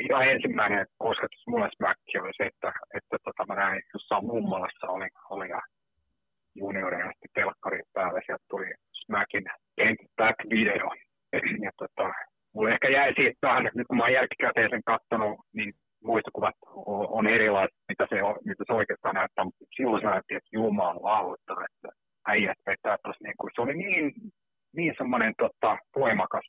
Ihan 0.10 0.28
ensimmäinen 0.28 0.88
kosketus 0.98 1.44
mulle 1.48 1.70
Smäkki 1.76 2.20
oli 2.22 2.32
se, 2.38 2.44
että, 2.44 2.74
että 2.98 3.18
tota, 3.24 3.46
mä 3.48 3.56
näin 3.56 3.82
jossain 3.94 4.26
mummalassa 4.26 4.88
oli, 4.88 5.08
oli 5.30 5.50
ja 5.50 5.62
junioreja 6.56 7.06
asti 7.10 7.28
telkkarin 7.34 7.86
päälle, 7.94 8.22
sieltä 8.26 8.44
tuli 8.50 8.74
Smackin 9.06 9.44
Back 10.18 10.38
video. 10.50 10.88
Ja 11.66 11.72
tota, 11.78 12.14
mulle 12.54 12.72
ehkä 12.72 12.90
jäi 12.90 13.14
siitä 13.16 13.48
vähän, 13.48 13.70
nyt 13.76 13.88
kun 13.88 13.98
mä 13.98 14.04
oon 14.04 14.14
jälkikäteen 14.14 14.70
sen 14.70 14.84
katsonut, 14.86 15.40
niin 15.54 15.74
muistokuvat 16.04 16.56
on, 16.76 17.08
on 17.10 17.28
erilaiset, 17.28 17.78
mitä 17.90 18.08
se, 18.10 18.24
on, 18.24 18.36
mitä 18.46 18.64
se 18.68 18.74
oikeastaan 18.74 19.16
näyttää, 19.16 19.46
mutta 19.46 19.66
silloin 19.76 20.02
se 20.02 20.08
näytti, 20.08 20.36
että 20.36 20.50
jumalauta, 20.54 21.54
että 21.66 21.90
äijät 22.28 22.58
vetää 22.66 22.98
tuossa, 23.04 23.24
niin 23.24 23.38
kuin, 23.38 23.52
se 23.56 23.62
oli 23.62 23.74
niin, 23.74 24.14
niin 24.76 24.94
semmoinen 24.98 25.34
tota, 25.38 25.78
voimakas 25.96 26.46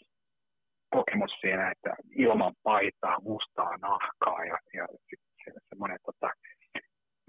kokemus 0.91 1.31
siinä, 1.41 1.71
että 1.71 1.95
ilman 2.17 2.55
paitaa, 2.63 3.21
mustaa 3.21 3.77
nahkaa 3.77 4.45
ja, 4.45 4.59
ja 4.75 4.87
sitten 5.11 5.63
semmoinen, 5.69 5.99
tota, 6.05 6.31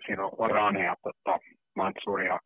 siinä 0.05 0.25
on 0.25 0.51
Ranea, 0.51 0.95
tota, 1.03 1.39
Mansuria, 1.75 2.39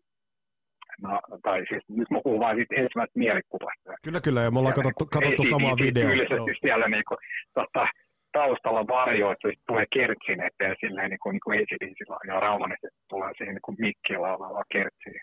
no, 1.01 1.21
tai 1.43 1.65
siis 1.69 1.83
nyt 1.89 2.09
mä 2.09 2.19
puhun 2.23 2.39
vain 2.39 2.57
siitä 2.57 2.75
ensimmäisestä 2.75 3.19
mielikuvasta. 3.19 3.93
Kyllä, 4.03 4.21
kyllä, 4.21 4.41
ja 4.41 4.51
me 4.51 4.59
ollaan 4.59 4.75
katsottu, 4.75 5.05
katsottu 5.05 5.43
samaa 5.43 5.75
videoa. 5.85 6.11
Tyylisesti 6.11 6.53
siellä 6.61 6.87
niin 6.87 7.07
kuin, 7.07 7.17
tota, 7.53 7.87
taustalla 8.31 8.87
varjoitu, 8.87 9.47
että 9.47 9.67
tulee 9.67 9.85
kertsin 9.93 10.39
eteen 10.47 10.75
silleen 10.79 11.09
niin 11.09 11.23
kuin, 11.23 11.33
niin 11.33 11.45
kuin 11.45 11.59
ACDCilla 11.59 12.19
ja 12.27 12.39
Raumanen 12.39 12.77
tulee 13.09 13.31
siihen 13.37 13.55
niin 13.55 13.67
kuin 13.67 13.77
mikkillä 13.79 14.35
oleva 14.35 14.63
kertsiin 14.75 15.21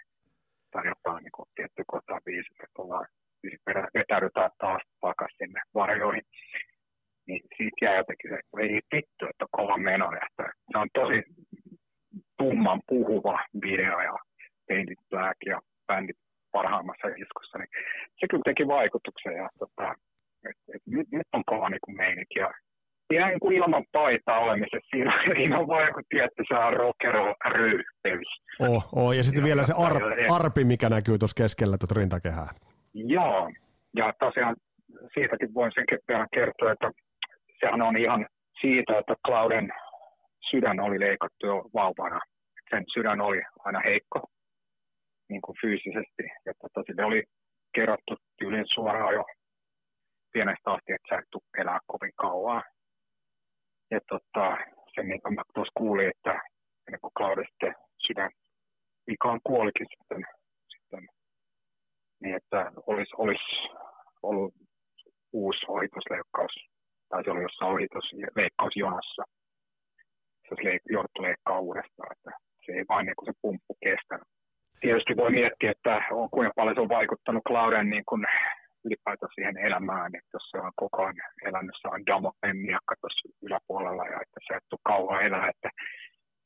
tai 0.73 0.83
jotain 0.93 1.23
niin 1.25 1.37
kuin, 1.37 1.49
tietty 1.55 1.83
kohtaa 1.87 2.21
biisillä, 2.25 2.65
että 2.65 2.83
ollaan 2.83 3.07
siis 3.41 3.61
vetäydytään 3.99 4.51
taas 4.59 4.83
takaisin 5.01 5.39
sinne 5.39 5.61
varjoihin. 5.75 6.23
Niin 7.27 7.43
siitä 7.57 7.85
jää 7.85 7.97
jotenkin 7.97 8.31
se, 8.31 8.35
että 8.35 8.61
ei 8.61 8.81
vittu, 8.95 9.23
että 9.31 9.45
on 9.45 9.55
kova 9.59 9.77
meno. 9.79 10.07
Että 10.27 10.45
se 10.73 10.79
on 10.79 10.89
tosi 10.95 11.19
tumman 12.39 12.81
puhuva 12.89 13.39
video 13.63 14.01
ja 14.01 14.17
Painted 14.69 15.01
Black 15.11 15.39
ja 15.47 15.61
bändit 15.87 16.17
parhaimmassa 16.53 17.09
iskussa, 17.09 17.59
niin 17.59 17.69
se 18.19 18.27
kyllä 18.31 18.43
teki 18.45 18.67
vaikutuksen. 18.67 19.35
Ja, 19.43 19.49
tota, 19.59 19.95
et, 20.49 20.59
et, 20.75 20.83
nyt, 20.87 21.09
nyt, 21.13 21.29
on 21.33 21.45
kova 21.47 21.69
niin 21.69 21.85
kuin 21.85 21.97
meininki. 21.97 22.39
Ja 22.39 22.51
ihan 23.13 23.31
niin 23.31 23.41
kuin 23.41 23.57
ilman 23.57 23.85
paitaa 23.93 24.39
olemisessa 24.39 24.89
siinä, 24.91 25.13
siinä 25.37 25.59
on 25.59 25.69
vaikutti, 25.69 26.19
että 26.19 26.43
se 26.49 26.55
on 26.55 26.73
rockero 26.73 27.35
ryyhteys. 27.47 28.31
Oh, 28.61 28.89
oh, 28.93 29.13
ja 29.13 29.23
sitten 29.23 29.43
ja 29.43 29.47
vielä 29.47 29.63
se 29.63 29.75
ar, 29.79 29.97
arpi, 30.31 30.65
mikä 30.65 30.89
näkyy 30.89 31.19
tuossa 31.19 31.43
keskellä 31.43 31.79
tuota 31.79 31.95
rintakehää. 32.01 32.51
Joo, 32.95 33.51
ja 33.97 34.13
tosiaan 34.19 34.57
siitäkin 35.15 35.55
voin 35.55 35.73
sen 35.75 35.85
verran 36.09 36.29
kertoa, 36.35 36.73
että 36.73 36.91
sehän 37.61 37.83
on 37.83 37.97
ihan 37.97 38.27
siitä, 38.61 38.99
että 38.99 39.15
Clauden 39.27 39.73
sydän 40.51 40.81
oli 40.81 41.01
leikattu 41.01 41.47
jo 41.47 41.65
vauvana. 41.75 42.21
Sen 42.71 42.85
sydän 42.95 43.21
oli 43.21 43.43
aina 43.65 43.81
heikko 43.85 44.21
niin 45.29 45.43
kuin 45.43 45.57
fyysisesti, 45.61 46.23
ja 46.47 46.53
tota, 46.61 46.83
sille 46.87 47.05
oli 47.05 47.23
kerrottu 47.75 48.17
tyyliin 48.39 48.65
suoraan 48.75 49.15
jo 49.15 49.25
pienestä 50.33 50.73
asti, 50.73 50.93
että 50.93 51.09
sä 51.09 51.19
et 51.19 51.31
tule 51.31 51.63
elää 51.63 51.79
kovin 51.87 52.13
kauan. 52.17 52.63
Ja 53.91 54.01
tota, 54.09 54.57
se, 54.95 55.03
mitä 55.03 55.31
mä 55.31 55.43
tuossa 55.55 55.73
kuulin, 55.77 56.09
että 56.09 56.33
ennen 56.87 57.01
kuin 57.01 57.15
Claude 57.19 57.45
sitten 57.51 57.75
sydän 58.07 58.31
vikaan 59.07 59.41
kuolikin 59.45 59.87
sitten, 59.93 60.23
sitten 60.73 61.09
niin 62.23 62.37
että 62.37 62.73
olisi, 62.87 63.13
olisi 63.19 63.69
ollut 64.23 64.55
uusi 65.33 65.67
ohitusleikkaus, 65.69 66.55
tai 67.09 67.25
se 67.25 67.31
oli 67.31 67.43
jossain 67.43 67.73
ohitusleikkausjonassa. 67.73 69.23
Se 70.43 70.49
olisi 70.51 70.81
jouduttu 70.91 71.23
leikkaa 71.23 71.61
uudestaan, 71.61 72.13
että 72.17 72.31
se 72.67 72.73
ei 72.73 72.85
vain 72.89 73.07
niin 73.07 73.17
kuin 73.17 73.27
se 73.27 73.33
pumppu 73.43 73.77
kestänyt. 73.85 74.34
Tietysti 74.85 75.17
voi 75.17 75.31
miettiä, 75.31 75.71
että 75.71 75.95
on, 76.11 76.31
kuinka 76.31 76.53
paljon 76.57 76.77
se 76.77 76.81
on 76.81 76.97
vaikuttanut 76.99 77.47
Clauden 77.49 77.91
niin 77.91 78.07
kuin 78.09 78.23
ylipäätään 78.85 79.35
siihen 79.35 79.57
elämään, 79.69 80.11
että 80.19 80.33
jos 80.37 80.47
se 80.51 80.59
on 80.59 80.73
koko 80.77 80.99
ajan 81.03 81.17
elänyt, 81.49 81.77
se 81.81 81.89
on 81.89 82.07
Damokleen 82.07 82.57
miakka 82.57 82.95
tuossa 83.01 83.29
yläpuolella 83.47 84.05
ja 84.13 84.17
että 84.25 84.39
se 84.47 84.55
et 84.55 84.65
tule 84.71 84.81
kauan 84.93 85.23
elää, 85.27 85.49
että 85.49 85.69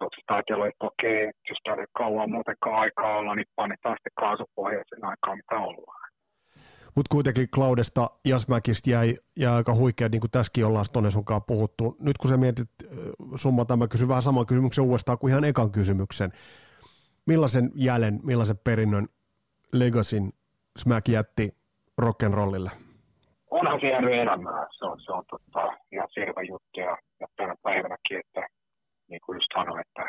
onko 0.01 0.17
ajatellut, 0.29 0.67
että 0.67 0.87
okei, 0.91 1.21
jos 1.49 1.59
tämä 1.65 1.83
ei 1.83 1.87
kauan 2.03 2.31
muutenkaan 2.31 2.81
aikaa 2.85 3.17
olla, 3.19 3.35
niin 3.35 3.47
painetaan 3.57 3.97
sitten 3.97 4.21
kaasupohjaisen 4.23 5.05
aikaa, 5.11 5.37
mitä 5.37 5.57
ollaan. 5.69 6.09
Mutta 6.97 7.13
kuitenkin 7.15 7.51
Claudesta 7.55 8.11
Jasmäkistä 8.29 8.91
jäi, 8.91 9.17
jäi 9.37 9.55
aika 9.55 9.75
huikea, 9.75 10.09
niin 10.09 10.21
kuin 10.21 10.31
tässäkin 10.31 10.67
ollaan 10.67 10.85
tuonne 10.93 11.11
sunkaan 11.11 11.43
puhuttu. 11.47 11.97
Nyt 12.01 12.19
kun 12.19 12.31
sä 12.31 12.37
mietit 12.37 12.71
summa 13.37 13.65
tämä 13.65 13.89
kysy 13.89 14.09
vähän 14.09 14.23
saman 14.23 14.47
kysymyksen 14.47 14.85
uudestaan 14.85 15.19
kuin 15.19 15.31
ihan 15.31 15.45
ekan 15.45 15.71
kysymyksen. 15.73 16.31
Millaisen 17.29 17.71
jäljen, 17.75 18.21
millaisen 18.23 18.59
perinnön 18.65 19.09
Legacyn 19.73 20.33
Smack 20.79 21.09
jätti 21.09 21.57
rock'n'rollille? 22.03 22.71
Onhan 23.51 23.81
se 23.81 23.87
jäänyt 23.89 24.13
elämään, 24.13 24.67
se 24.79 24.85
on, 24.85 25.01
se 25.01 25.13
on 25.13 25.25
totta, 25.31 25.77
ihan 25.93 26.09
selvä 26.15 26.43
juttu 26.43 26.81
ja, 26.81 26.99
ja 27.21 27.27
tänä 27.37 27.55
päivänäkin, 27.63 28.19
että 28.19 28.47
niin 29.09 29.21
kuin 29.27 29.37
just 29.37 29.47
sanoin, 29.55 29.81
että 29.81 30.05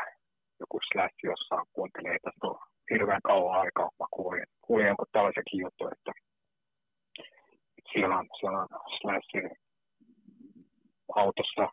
joku 0.60 0.80
slash 0.92 1.16
jossain 1.24 1.66
kuuntelee, 1.74 2.16
että 2.16 2.32
se 2.40 2.48
on 2.48 2.60
hirveän 2.92 3.22
kauan 3.22 3.60
aikaa, 3.60 3.90
mä 4.00 4.06
kuulin, 4.12 4.46
kuulin 4.62 4.88
jonkun 4.88 5.06
tällaisenkin 5.12 5.60
juttu, 5.60 5.88
että, 5.88 6.12
että 7.78 7.90
siellä 7.94 8.18
on, 8.18 8.28
siellä 8.40 8.60
on 8.60 8.68
slashin 9.02 9.50
autossa 11.16 11.66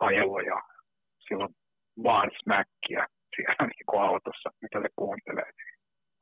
ajellut 0.00 0.46
ja 0.46 0.62
silloin 1.28 1.54
vaan 2.02 2.30
smäkkiä 2.42 3.06
siellä 3.36 3.66
niin 3.72 3.86
kuin 3.88 4.02
autossa, 4.02 4.48
mitä 4.62 4.80
se 4.82 4.88
kuuntelee. 4.96 5.50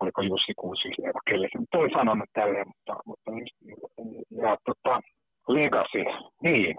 Oliko 0.00 0.22
Jussi 0.22 0.52
Kuusisleva, 0.56 1.20
kelle 1.30 1.48
se 1.52 1.58
toi 1.72 1.90
sanonut 1.90 2.30
tälleen, 2.32 2.66
mutta, 2.68 2.94
mutta 3.06 3.30
ja, 4.42 4.56
tota, 4.64 5.00
Legacy, 5.48 6.04
niin, 6.42 6.76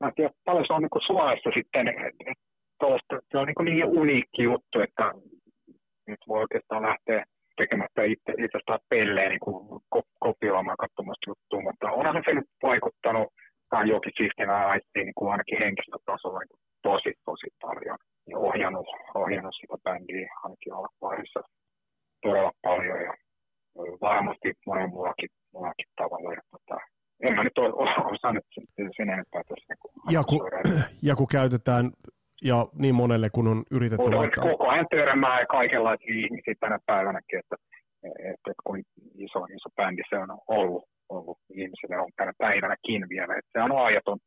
mä 0.00 0.06
en 0.08 0.14
tiedä, 0.14 0.30
paljon 0.44 0.66
se 0.66 0.72
on 0.72 0.82
niin 0.82 1.06
Suomessa 1.06 1.50
sitten, 1.54 1.88
että 1.88 3.18
se 3.30 3.38
on 3.38 3.46
niin, 3.46 3.64
niin 3.64 3.98
uniikki 4.00 4.42
juttu, 4.42 4.80
että 4.80 5.12
nyt 6.06 6.20
voi 6.28 6.40
oikeastaan 6.40 6.82
lähteä 6.82 7.24
tekemättä 7.56 8.02
itse, 8.02 8.32
itsestään 8.44 8.78
pelleen 8.88 9.30
niin 9.30 9.82
kopioimaan 10.18 10.76
katsomasta 10.76 11.30
juttua, 11.30 11.60
mutta 11.62 11.90
onhan 11.90 12.22
se 12.26 12.32
nyt 12.34 12.50
vaikuttanut 12.62 13.28
tähän 13.70 13.88
jokin 13.88 14.12
siistinä 14.16 14.54
aistiin 14.66 15.06
niin 15.06 15.18
kuin 15.18 15.32
ainakin 15.32 15.58
henkistä 15.58 15.96
tasolla. 16.06 16.38
niin 16.38 16.71
tosi, 16.82 17.12
tosi 17.24 17.46
paljon. 17.60 17.98
Ja 18.30 18.38
ohjannut, 18.38 18.86
ohjannut 19.14 19.54
sitä 19.60 19.76
bändiä 19.84 20.28
ainakin 20.42 20.74
alkuvaiheessa 20.74 21.40
todella 22.22 22.52
paljon 22.62 23.00
ja 23.00 23.12
varmasti 24.00 24.52
monen 24.66 24.90
muullakin, 24.90 25.28
muullakin 25.52 25.86
tavalla. 25.96 26.32
Ja, 26.32 26.40
tota, 26.50 26.80
en 27.22 27.34
mä 27.34 27.44
nyt 27.44 27.58
osaa 28.12 28.32
nyt 28.32 28.46
sen, 28.54 28.90
sen 28.96 29.10
enempää 29.10 29.42
tässä. 29.48 29.74
Niin 29.74 30.14
ja, 30.14 30.22
kun, 30.24 30.40
ja 31.02 31.16
kun 31.16 31.26
käytetään 31.26 31.92
ja 32.42 32.66
niin 32.74 32.94
monelle, 32.94 33.28
kun 33.30 33.48
on 33.48 33.62
yritetty 33.70 34.02
Mutta 34.02 34.16
laittaa. 34.16 34.50
Koko 34.50 34.68
ajan 34.68 34.86
törmää 34.90 35.46
kaikenlaisia 35.46 36.14
ihmisiä 36.14 36.54
tänä 36.60 36.78
päivänäkin, 36.86 37.38
että, 37.38 37.56
että, 38.02 38.50
että 38.50 38.62
kun 38.64 38.82
iso, 39.14 39.44
iso 39.44 39.68
bändi 39.76 40.02
se 40.10 40.18
on 40.18 40.38
ollut, 40.48 40.84
ollut 41.08 41.38
ihmisille 41.50 41.96
on 41.98 42.10
tänä 42.16 42.32
päivänäkin 42.38 43.08
vielä. 43.08 43.34
Että 43.38 43.50
se 43.52 43.62
on 43.64 43.84
ajaton, 43.86 44.18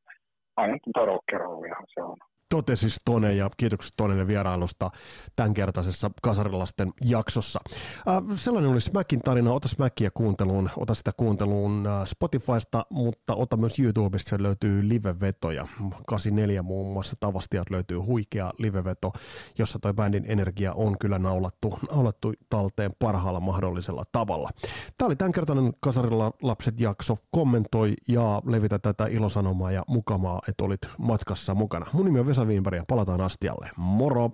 ajaton 0.56 1.08
rock'n'rollia, 1.10 1.86
se 1.94 2.02
on 2.02 2.18
totesi 2.56 2.88
Tone 3.06 3.34
ja 3.34 3.50
kiitokset 3.58 3.94
Tonelle 3.98 4.28
vierailusta 4.28 4.92
tämänkertaisessa 5.36 6.12
Kasarilasten 6.22 6.94
jaksossa. 7.02 7.60
Äh, 8.08 8.24
sellainen 8.36 8.72
oli 8.72 8.82
Smackin 8.82 9.20
tarina. 9.22 9.54
Ota 9.54 9.68
Smackia 9.68 10.12
kuunteluun, 10.14 10.70
ota 10.78 10.94
sitä 10.94 11.12
kuunteluun 11.18 11.88
äh, 11.88 12.06
Spotifysta, 12.06 12.86
mutta 12.90 13.36
ota 13.36 13.58
myös 13.58 13.80
YouTubesta, 13.80 14.30
se 14.30 14.44
löytyy 14.44 14.90
livevetoja. 14.90 15.68
84 16.08 16.62
muun 16.64 16.94
muassa 16.94 17.16
Tavastiat 17.20 17.70
löytyy 17.70 17.98
huikea 17.98 18.52
liveveto, 18.58 19.12
jossa 19.58 19.80
toi 19.80 19.94
bändin 19.94 20.26
energia 20.28 20.74
on 20.74 20.98
kyllä 21.00 21.20
naulattu, 21.20 21.80
naulattu 21.92 22.34
talteen 22.50 22.92
parhaalla 23.00 23.40
mahdollisella 23.40 24.04
tavalla. 24.12 24.50
Tämä 24.98 25.08
oli 25.08 25.16
tämänkertainen 25.16 25.74
Kasarilla 25.80 26.32
lapset 26.42 26.80
jakso. 26.80 27.18
Kommentoi 27.32 27.94
ja 28.08 28.42
levitä 28.46 28.80
tätä 28.80 29.08
ilosanomaa 29.08 29.72
ja 29.72 29.84
mukamaa, 29.88 30.42
että 30.50 30.64
olit 30.64 30.82
matkassa 30.98 31.54
mukana. 31.54 31.86
Mun 31.94 32.06
nimi 32.06 32.20
on 32.20 32.28
Vesa 32.28 32.45
Wienberg 32.48 32.78
ja 32.78 32.84
palataan 32.88 33.22
astialle. 33.22 33.70
Moro! 33.78 34.32